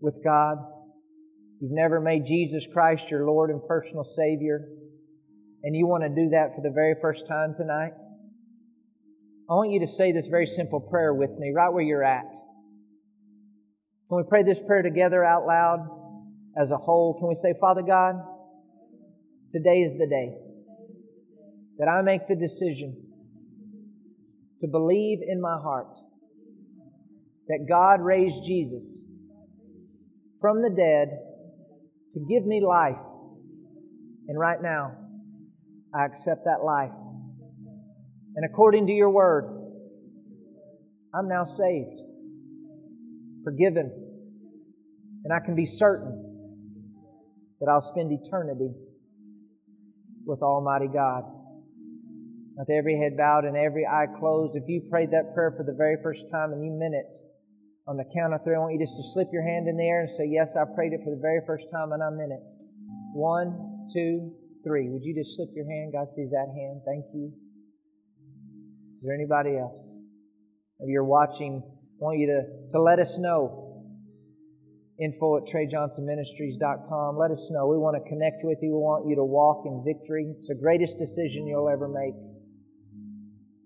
with 0.00 0.18
God. 0.24 0.56
You've 1.60 1.72
never 1.72 2.00
made 2.00 2.26
Jesus 2.26 2.66
Christ 2.72 3.10
your 3.10 3.26
Lord 3.26 3.50
and 3.50 3.60
personal 3.66 4.04
Savior 4.04 4.66
and 5.62 5.76
you 5.76 5.86
want 5.86 6.02
to 6.04 6.08
do 6.08 6.30
that 6.30 6.54
for 6.54 6.62
the 6.62 6.70
very 6.70 6.94
first 7.00 7.26
time 7.26 7.54
tonight, 7.54 7.92
I 9.48 9.54
want 9.54 9.72
you 9.72 9.80
to 9.80 9.86
say 9.86 10.12
this 10.12 10.26
very 10.26 10.46
simple 10.46 10.80
prayer 10.80 11.12
with 11.12 11.30
me, 11.38 11.52
right 11.54 11.72
where 11.72 11.82
you're 11.82 12.04
at. 12.04 12.32
Can 14.08 14.16
we 14.16 14.22
pray 14.28 14.42
this 14.42 14.62
prayer 14.62 14.82
together 14.82 15.24
out 15.24 15.46
loud 15.46 15.80
as 16.56 16.70
a 16.70 16.76
whole? 16.76 17.18
Can 17.18 17.28
we 17.28 17.34
say, 17.34 17.52
Father 17.60 17.82
God, 17.82 18.14
today 19.52 19.80
is 19.80 19.94
the 19.94 20.06
day 20.06 20.49
that 21.80 21.88
I 21.88 22.02
make 22.02 22.28
the 22.28 22.36
decision 22.36 22.94
to 24.60 24.68
believe 24.68 25.20
in 25.26 25.40
my 25.40 25.56
heart 25.56 25.98
that 27.48 27.66
God 27.66 28.02
raised 28.02 28.44
Jesus 28.44 29.06
from 30.42 30.60
the 30.60 30.68
dead 30.68 31.08
to 32.12 32.20
give 32.28 32.44
me 32.44 32.62
life. 32.62 33.00
And 34.28 34.38
right 34.38 34.60
now, 34.62 34.92
I 35.94 36.04
accept 36.04 36.44
that 36.44 36.62
life. 36.62 36.92
And 38.36 38.44
according 38.44 38.86
to 38.88 38.92
your 38.92 39.10
word, 39.10 39.46
I'm 41.14 41.28
now 41.28 41.44
saved, 41.44 41.98
forgiven, 43.42 43.90
and 45.24 45.32
I 45.32 45.40
can 45.44 45.56
be 45.56 45.64
certain 45.64 46.26
that 47.58 47.70
I'll 47.70 47.80
spend 47.80 48.12
eternity 48.12 48.70
with 50.26 50.42
Almighty 50.42 50.88
God. 50.92 51.24
With 52.60 52.68
every 52.68 53.00
head 53.00 53.16
bowed 53.16 53.48
and 53.48 53.56
every 53.56 53.88
eye 53.88 54.04
closed, 54.20 54.52
if 54.52 54.68
you 54.68 54.84
prayed 54.92 55.16
that 55.16 55.32
prayer 55.32 55.48
for 55.56 55.64
the 55.64 55.72
very 55.72 55.96
first 56.04 56.28
time 56.28 56.52
and 56.52 56.60
you 56.60 56.76
meant 56.76 56.92
it, 56.92 57.08
on 57.88 57.96
the 57.96 58.04
count 58.12 58.36
of 58.36 58.44
three, 58.44 58.52
I 58.52 58.60
want 58.60 58.76
you 58.76 58.78
just 58.84 59.00
to 59.00 59.04
slip 59.16 59.32
your 59.32 59.40
hand 59.40 59.64
in 59.64 59.80
the 59.80 59.88
air 59.88 60.04
and 60.04 60.10
say, 60.10 60.28
Yes, 60.28 60.60
I 60.60 60.68
prayed 60.76 60.92
it 60.92 61.00
for 61.00 61.08
the 61.08 61.22
very 61.24 61.40
first 61.48 61.72
time 61.72 61.96
and 61.96 62.04
I 62.04 62.12
meant 62.12 62.36
it. 62.36 62.44
One, 63.16 63.88
two, 63.88 64.36
three. 64.60 64.92
Would 64.92 65.00
you 65.08 65.16
just 65.16 65.40
slip 65.40 65.48
your 65.56 65.64
hand? 65.64 65.96
God 65.96 66.04
sees 66.12 66.36
that 66.36 66.52
hand. 66.52 66.84
Thank 66.84 67.08
you. 67.16 67.32
Is 67.32 69.08
there 69.08 69.16
anybody 69.16 69.56
else? 69.56 69.96
If 70.84 70.92
you're 70.92 71.08
watching, 71.08 71.64
I 71.64 72.04
want 72.04 72.20
you 72.20 72.28
to, 72.28 72.40
to 72.76 72.78
let 72.82 73.00
us 73.00 73.16
know. 73.16 73.88
Info 75.00 75.40
at 75.40 75.48
TreyJohnsonMinistries.com. 75.48 77.16
Let 77.16 77.30
us 77.30 77.48
know. 77.50 77.72
We 77.72 77.80
want 77.80 77.96
to 77.96 78.04
connect 78.06 78.44
with 78.44 78.58
you. 78.60 78.76
We 78.76 78.84
want 78.84 79.08
you 79.08 79.16
to 79.16 79.24
walk 79.24 79.64
in 79.64 79.80
victory. 79.80 80.28
It's 80.36 80.48
the 80.48 80.60
greatest 80.60 80.98
decision 80.98 81.46
you'll 81.46 81.72
ever 81.72 81.88
make. 81.88 82.12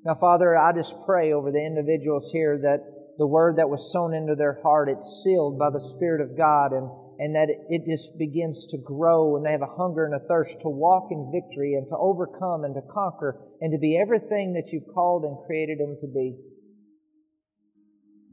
Now, 0.05 0.15
Father, 0.15 0.57
I 0.57 0.73
just 0.73 0.97
pray 1.07 1.33
over 1.33 1.51
the 1.51 1.65
individuals 1.65 2.31
here 2.31 2.59
that 2.63 2.81
the 3.17 3.27
word 3.27 3.57
that 3.57 3.71
was 3.71 3.93
sown 3.93 4.13
into 4.13 4.35
their 4.35 4.61
heart, 4.63 4.89
it's 4.89 5.23
sealed 5.25 5.59
by 5.59 5.71
the 5.71 5.81
Spirit 5.81 6.21
of 6.21 6.37
God 6.37 6.73
and 6.73 6.91
and 7.19 7.35
that 7.35 7.49
it 7.69 7.83
just 7.87 8.19
begins 8.19 8.67
to 8.67 8.79
grow 8.79 9.37
and 9.37 9.47
they 9.47 9.53
have 9.53 9.63
a 9.63 9.77
hunger 9.79 10.05
and 10.05 10.15
a 10.15 10.27
thirst 10.27 10.61
to 10.61 10.69
walk 10.69 11.09
in 11.11 11.31
victory 11.33 11.75
and 11.75 11.87
to 11.89 11.97
overcome 11.97 12.65
and 12.65 12.75
to 12.75 12.83
conquer 12.93 13.41
and 13.61 13.73
to 13.73 13.79
be 13.79 13.99
everything 14.01 14.55
that 14.55 14.73
you've 14.73 14.93
called 14.93 15.25
and 15.25 15.37
created 15.47 15.79
them 15.79 15.97
to 16.01 16.09
be. 16.09 16.37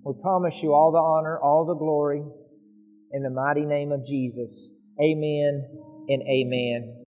We 0.04 0.14
promise 0.22 0.64
you 0.64 0.74
all 0.74 0.92
the 0.92 0.98
honor, 0.98 1.40
all 1.40 1.66
the 1.66 1.76
glory 1.76 2.24
in 3.12 3.24
the 3.24 3.30
mighty 3.30 3.66
name 3.66 3.92
of 3.92 4.04
Jesus. 4.04 4.72
Amen 5.00 5.62
and 6.10 6.24
amen. 6.24 6.98